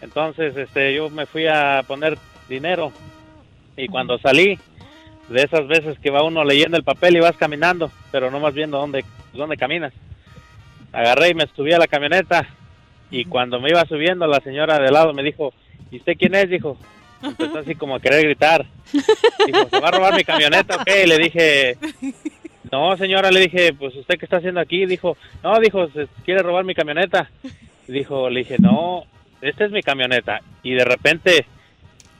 Entonces, 0.00 0.56
este, 0.56 0.94
yo 0.94 1.10
me 1.10 1.26
fui 1.26 1.46
a 1.46 1.82
poner 1.86 2.16
dinero 2.48 2.92
y 3.76 3.86
cuando 3.88 4.18
salí, 4.18 4.58
de 5.28 5.42
esas 5.42 5.66
veces 5.68 5.98
que 6.00 6.10
va 6.10 6.22
uno 6.24 6.42
leyendo 6.44 6.76
el 6.76 6.82
papel 6.84 7.16
y 7.16 7.20
vas 7.20 7.36
caminando, 7.36 7.90
pero 8.10 8.30
no 8.30 8.40
más 8.40 8.52
viendo 8.54 8.78
dónde, 8.78 9.04
dónde 9.32 9.56
caminas. 9.56 9.92
Agarré 10.92 11.28
y 11.30 11.34
me 11.34 11.46
subí 11.46 11.72
a 11.72 11.78
la 11.78 11.86
camioneta 11.86 12.46
y 13.10 13.24
cuando 13.26 13.60
me 13.60 13.70
iba 13.70 13.84
subiendo, 13.84 14.26
la 14.26 14.40
señora 14.40 14.78
de 14.80 14.90
lado 14.90 15.12
me 15.12 15.22
dijo, 15.22 15.52
¿y 15.90 15.98
usted 15.98 16.16
quién 16.18 16.34
es? 16.34 16.48
Dijo, 16.50 16.76
empezó 17.22 17.58
así 17.58 17.74
como 17.74 17.96
a 17.96 18.00
querer 18.00 18.22
gritar. 18.24 18.66
Dijo, 19.46 19.68
¿se 19.70 19.80
va 19.80 19.88
a 19.88 19.92
robar 19.92 20.14
mi 20.14 20.24
camioneta? 20.24 20.76
Ok, 20.76 20.88
le 21.06 21.18
dije, 21.18 21.76
no, 22.72 22.96
señora, 22.96 23.30
le 23.30 23.40
dije, 23.40 23.72
pues 23.74 23.94
usted 23.96 24.18
qué 24.18 24.24
está 24.26 24.36
haciendo 24.38 24.60
aquí. 24.60 24.86
Dijo, 24.86 25.16
no, 25.42 25.58
dijo, 25.60 25.88
se 25.90 26.06
quiere 26.24 26.42
robar 26.42 26.64
mi 26.64 26.74
camioneta. 26.74 27.30
Dijo, 27.86 28.30
le 28.30 28.40
dije, 28.40 28.56
no, 28.58 29.04
esta 29.40 29.64
es 29.64 29.70
mi 29.72 29.82
camioneta. 29.82 30.40
Y 30.62 30.72
de 30.74 30.84
repente, 30.84 31.46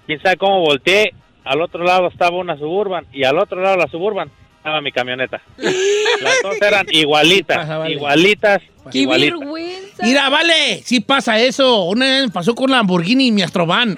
quién 0.07 0.21
sabe 0.23 0.37
cómo 0.37 0.61
volteé, 0.61 1.15
al 1.45 1.61
otro 1.63 1.85
lado 1.85 2.09
estaba 2.09 2.37
una 2.37 2.57
suburban 2.59 3.07
y 3.13 3.25
al 3.25 3.39
otro 3.39 3.61
lado 3.63 3.77
de 3.77 3.83
la 3.83 3.89
suburban 3.89 4.31
estaba 4.59 4.81
mi 4.83 4.93
camioneta. 4.93 5.41
Las 5.57 6.43
dos 6.43 6.61
eran 6.61 6.87
igualitas, 6.91 7.57
Pasa, 7.59 7.79
vale. 7.79 7.95
igualitas, 7.95 8.63
¡Qué 8.93 8.99
igualitas. 8.99 9.39
vergüenza! 9.39 10.03
Mira, 10.03 10.29
vale, 10.29 10.83
sí 10.85 11.01
pasa 11.01 11.39
eso. 11.41 11.85
Una 11.85 12.05
vez 12.07 12.25
me 12.27 12.31
pasó 12.31 12.55
con 12.55 12.71
la 12.71 12.79
Lamborghini 12.79 13.29
y 13.29 13.33
mi 13.33 13.43
Astrovan. 13.43 13.97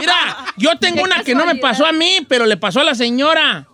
Mira, 0.00 0.46
yo 0.56 0.76
tengo 0.78 1.02
una 1.02 1.22
que 1.22 1.34
no 1.34 1.46
me 1.46 1.56
pasó 1.56 1.86
a 1.86 1.92
mí, 1.92 2.18
pero 2.28 2.46
le 2.46 2.56
pasó 2.56 2.80
a 2.80 2.84
la 2.84 2.94
señora. 2.94 3.68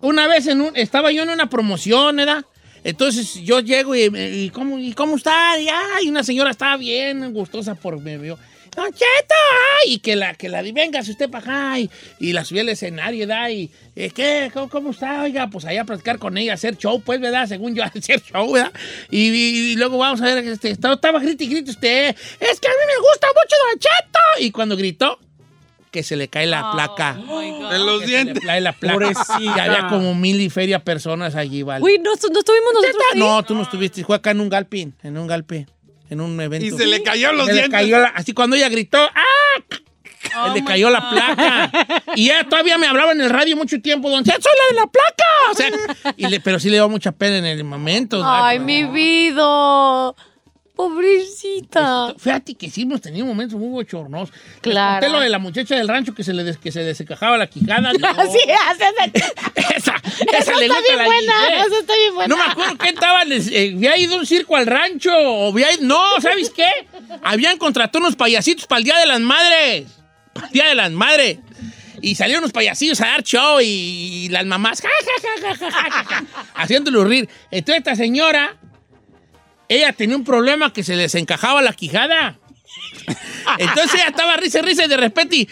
Una 0.00 0.26
vez 0.26 0.46
en 0.46 0.60
un, 0.60 0.76
estaba 0.76 1.12
yo 1.12 1.22
en 1.22 1.30
una 1.30 1.48
promoción, 1.48 2.16
¿verdad? 2.16 2.44
Entonces 2.82 3.34
yo 3.42 3.60
llego 3.60 3.94
y, 3.94 4.02
y 4.14 4.50
¿cómo, 4.50 4.78
y 4.78 4.92
cómo 4.92 5.16
está? 5.16 5.58
Y, 5.58 5.68
ay, 5.68 6.08
una 6.08 6.22
señora 6.22 6.50
estaba 6.50 6.76
bien 6.76 7.32
gustosa 7.32 7.74
por 7.74 7.98
me 8.00 8.18
vio. 8.18 8.38
Don 8.74 8.90
Cheto, 8.92 9.34
ay, 9.84 9.94
y 9.94 9.98
que 9.98 10.16
la, 10.16 10.34
que 10.34 10.48
la 10.48 10.62
si 11.02 11.10
usted 11.12 11.30
para 11.30 11.44
acá, 11.44 11.78
y, 11.78 11.90
y 12.18 12.32
la 12.32 12.44
subí 12.44 12.58
al 12.60 12.68
escenario, 12.68 13.26
¿verdad? 13.26 13.48
Y, 13.50 13.70
eh, 13.96 14.10
¿qué? 14.14 14.50
¿Cómo, 14.52 14.68
cómo 14.68 14.90
está? 14.90 15.22
Oiga, 15.22 15.48
pues 15.48 15.64
allá 15.64 15.82
a 15.82 15.84
platicar 15.84 16.18
con 16.18 16.36
ella, 16.38 16.54
hacer 16.54 16.76
show, 16.76 17.00
pues, 17.00 17.20
¿verdad? 17.20 17.46
Según 17.46 17.74
yo, 17.74 17.82
hacer 17.94 18.20
show, 18.22 18.52
¿verdad? 18.52 18.72
Y, 19.10 19.28
y- 19.28 19.72
y 19.72 19.76
luego 19.76 19.98
vamos 19.98 20.20
a 20.22 20.24
ver, 20.26 20.38
este, 20.44 20.70
estaba, 20.70 21.20
grite 21.20 21.44
y 21.44 21.48
grite 21.48 21.70
usted, 21.70 22.08
es 22.40 22.60
que 22.60 22.68
a 22.68 22.70
mí 22.70 22.76
me 22.86 22.98
gusta 23.00 23.28
mucho 23.28 23.56
Don 23.70 23.78
Cheto. 23.78 24.18
Y 24.40 24.50
cuando 24.50 24.76
gritó, 24.76 25.18
que 25.90 26.02
se 26.02 26.16
le 26.16 26.26
cae 26.26 26.46
la 26.46 26.72
placa. 26.72 27.16
Oh, 27.28 27.40
God. 27.40 27.72
En 27.72 27.86
los 27.86 28.00
Que 28.00 28.06
se 28.06 28.12
le 28.12 28.22
dientes. 28.24 28.44
cae 28.44 28.60
la 28.60 28.72
placa. 28.72 29.12
Y 29.40 29.46
había 29.46 29.86
como 29.88 30.12
mil 30.16 30.40
y 30.40 30.50
feria 30.50 30.80
personas 30.82 31.36
allí, 31.36 31.62
¿vale? 31.62 31.84
Uy, 31.84 31.98
¿no, 31.98 32.10
no 32.10 32.38
estuvimos 32.40 32.74
nosotros 32.74 33.02
ahí? 33.12 33.18
No, 33.20 33.42
tú 33.44 33.54
no 33.54 33.62
estuviste, 33.62 34.02
fue 34.04 34.16
acá 34.16 34.32
en 34.32 34.40
un 34.40 34.48
galpín, 34.48 34.92
en 35.04 35.16
un 35.16 35.28
galpe, 35.28 35.68
en 36.14 36.20
un 36.22 36.40
evento. 36.40 36.64
Y 36.66 36.70
se 36.70 36.86
le 36.86 37.02
cayó 37.02 37.32
los 37.32 37.46
Se 37.46 37.52
le 37.52 37.58
dientes. 37.60 37.80
cayó 37.80 37.98
la- 37.98 38.08
así 38.08 38.32
cuando 38.32 38.56
ella 38.56 38.68
gritó, 38.70 38.98
¡ah! 38.98 39.78
Oh 40.36 40.54
le 40.54 40.62
my 40.62 40.66
cayó 40.66 40.88
la 40.90 41.10
placa. 41.10 41.70
Y 42.16 42.24
ella 42.30 42.48
todavía 42.48 42.78
me 42.78 42.86
hablaba 42.86 43.12
en 43.12 43.20
el 43.20 43.28
radio 43.30 43.56
mucho 43.56 43.80
tiempo, 43.82 44.08
don 44.08 44.24
Cheto, 44.24 44.40
soy 44.42 44.52
la 44.58 44.74
de 44.74 44.80
la 44.80 44.90
placa. 44.90 45.24
O 45.50 45.54
sea, 45.54 46.14
y 46.16 46.26
le- 46.28 46.40
pero 46.40 46.58
sí 46.58 46.70
le 46.70 46.76
dio 46.76 46.88
mucha 46.88 47.12
pena 47.12 47.36
en 47.38 47.44
el 47.44 47.62
momento. 47.62 48.18
¿no? 48.22 48.44
Ay, 48.44 48.58
mi 48.58 48.84
vida. 48.84 50.12
Pobrecita. 50.76 52.14
Fíjate 52.18 52.54
que 52.54 52.68
sí 52.70 52.82
hemos 52.82 53.00
tenido 53.00 53.26
momentos 53.26 53.58
muy 53.58 53.68
bochornosos. 53.68 54.34
Les 54.34 54.60
Claro. 54.60 55.00
conté 55.00 55.08
lo 55.12 55.20
de 55.20 55.28
la 55.28 55.38
muchacha 55.38 55.76
del 55.76 55.86
rancho 55.88 56.14
que 56.14 56.24
se 56.24 56.32
le 56.32 56.42
des- 56.44 56.58
que 56.58 56.72
se 56.72 56.80
desencajaba 56.80 57.38
la 57.38 57.46
quijada. 57.46 57.92
No. 57.98 58.08
Así 58.08 58.38
haces. 58.50 58.92
esa, 59.54 59.94
esa 59.94 60.38
Esa 60.38 60.52
le 60.58 60.66
está 60.66 60.78
gusta 60.78 60.80
bien 60.82 60.98
la 60.98 61.04
buena. 61.04 61.64
Esa 61.66 61.78
está 61.78 61.94
bien 61.96 62.14
buena. 62.14 62.36
No 62.36 62.44
me 62.44 62.50
acuerdo 62.50 62.78
qué 62.78 62.88
estaban. 62.88 63.28
eh, 63.32 63.72
había 63.76 63.96
ido 63.98 64.16
un 64.18 64.26
circo 64.26 64.56
al 64.56 64.66
rancho. 64.66 65.12
O 65.16 65.52
había 65.52 65.72
ido- 65.72 65.82
no, 65.84 66.02
¿sabes 66.20 66.50
qué? 66.50 66.68
Habían 67.22 67.56
contratado 67.58 68.00
unos 68.04 68.16
payasitos 68.16 68.66
para 68.66 68.78
el 68.78 68.84
Día 68.84 68.98
de 68.98 69.06
las 69.06 69.20
Madres. 69.20 69.86
Para 70.32 70.46
el 70.48 70.52
Día 70.52 70.66
de 70.66 70.74
las 70.74 70.90
Madres. 70.90 71.38
Y 72.00 72.16
salieron 72.16 72.42
unos 72.44 72.52
payasillos 72.52 73.00
a 73.00 73.06
dar 73.06 73.22
show 73.22 73.60
y, 73.62 74.28
las 74.30 74.44
mamás 74.44 74.82
ja, 74.82 74.88
ja, 74.88 75.54
ja, 75.56 75.56
ja, 75.56 75.70
ja, 75.70 75.90
ja, 75.90 76.04
ja, 76.04 76.24
haciéndolo 76.54 77.02
rir. 77.04 77.28
Entonces 77.50 77.78
esta 77.78 77.94
señora, 77.96 78.56
ella 79.68 79.92
tenía 79.92 80.16
un 80.16 80.24
problema 80.24 80.72
que 80.72 80.82
se 80.84 80.94
le 80.96 81.02
desencajaba 81.02 81.62
la 81.62 81.72
quijada. 81.72 82.38
Entonces 83.58 83.94
ella 83.94 84.08
estaba 84.08 84.36
risa 84.36 84.58
y 84.60 84.62
risa 84.62 84.84
y 84.84 84.88
de 84.88 84.96
repente 84.96 85.48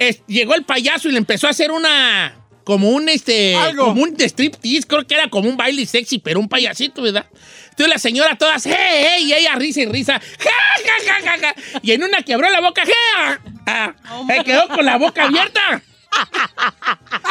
es- 0.00 0.22
llegó 0.26 0.54
el 0.54 0.64
payaso 0.64 1.08
y 1.08 1.12
le 1.12 1.18
empezó 1.18 1.46
a 1.46 1.50
hacer 1.50 1.70
una 1.70 2.34
como 2.64 2.90
un 2.90 3.08
este 3.08 3.54
como 3.76 4.02
un 4.02 4.16
striptease, 4.18 4.86
creo 4.88 5.06
que 5.06 5.14
era 5.14 5.28
como 5.30 5.48
un 5.48 5.56
baile 5.56 5.86
sexy, 5.86 6.18
pero 6.18 6.40
un 6.40 6.48
payasito, 6.48 7.00
¿verdad? 7.02 7.26
Entonces 7.70 7.88
la 7.94 7.98
señora 7.98 8.36
todas, 8.36 8.66
¡hey, 8.66 8.74
hey! 8.76 9.24
Y 9.24 9.32
ella 9.34 9.54
risa 9.54 9.82
y 9.82 9.86
risa, 9.86 10.14
¡ja, 10.38 11.14
ja, 11.24 11.38
ja! 11.38 11.54
Y 11.82 11.92
en 11.92 12.02
una 12.02 12.22
que 12.22 12.34
abrió 12.34 12.50
la 12.50 12.60
boca, 12.60 12.82
¡ja! 12.84 13.40
ah, 13.66 13.94
se 14.26 14.42
quedó 14.44 14.66
con 14.68 14.84
la 14.84 14.96
boca 14.96 15.24
abierta. 15.24 15.82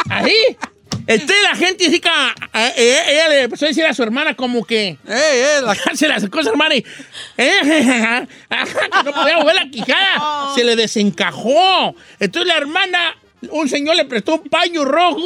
Ahí. 0.08 0.34
Entonces 1.06 1.36
la 1.44 1.54
gente 1.56 1.86
así 1.86 2.00
que 2.00 2.08
ah, 2.08 2.34
eh, 2.76 3.02
ella 3.08 3.28
le 3.28 3.42
empezó 3.42 3.64
a 3.64 3.68
decir 3.68 3.84
a 3.86 3.94
su 3.94 4.02
hermana 4.02 4.34
como 4.34 4.64
que 4.64 4.98
se 5.94 6.08
le 6.08 6.14
acercó 6.14 6.40
a 6.40 6.42
su 6.42 6.48
hermana 6.50 6.74
y 6.74 6.84
eh, 7.36 7.60
que 8.50 9.02
no 9.04 9.12
podía 9.12 9.38
mover 9.38 9.54
la 9.54 9.68
quijada. 9.70 10.54
Se 10.54 10.64
le 10.64 10.74
desencajó. 10.76 11.94
Entonces 12.18 12.48
la 12.48 12.56
hermana, 12.58 13.16
un 13.50 13.68
señor 13.68 13.96
le 13.96 14.04
prestó 14.04 14.34
un 14.34 14.48
paño 14.48 14.84
rojo 14.84 15.22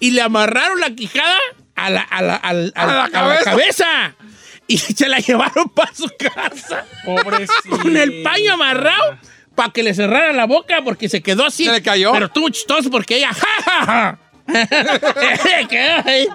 y 0.00 0.10
le 0.10 0.22
amarraron 0.22 0.80
la 0.80 0.90
quijada 0.90 1.38
a 1.74 1.90
la, 1.90 2.00
a 2.02 2.22
la- 2.22 2.36
A 2.36 2.52
la 2.52 2.70
a 2.74 2.86
la 2.86 3.08
cabeza. 3.10 3.44
cabeza. 3.44 4.14
Y 4.68 4.78
se 4.78 5.08
la 5.08 5.18
llevaron 5.18 5.68
para 5.70 5.92
su 5.94 6.08
casa. 6.18 6.86
Pobrecito. 7.04 7.78
Con 7.82 7.96
el 7.96 8.22
paño 8.22 8.54
amarrado 8.54 9.18
para 9.54 9.70
que 9.72 9.82
le 9.82 9.92
cerrara 9.92 10.32
la 10.32 10.46
boca 10.46 10.82
porque 10.82 11.08
se 11.08 11.20
quedó 11.22 11.44
así. 11.46 11.66
¿Se 11.66 11.72
le 11.72 11.82
cayó? 11.82 12.12
Pero 12.12 12.26
estuvo 12.26 12.48
chistoso 12.48 12.90
porque 12.90 13.16
ella. 13.18 13.32
¡Ja, 13.34 13.46
ja, 13.64 13.86
ja! 13.86 14.18
Ahí. 16.04 16.28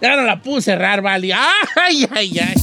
Ya 0.00 0.16
no 0.16 0.22
la 0.22 0.40
pude 0.40 0.62
cerrar, 0.62 1.02
vale. 1.02 1.32
¡Ay, 1.32 2.08
ay, 2.14 2.38
ay! 2.38 2.54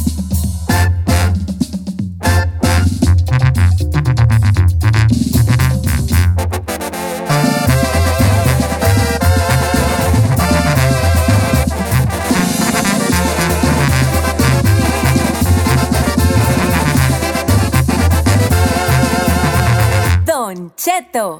Don 20.25 20.73
Cheto 20.75 21.37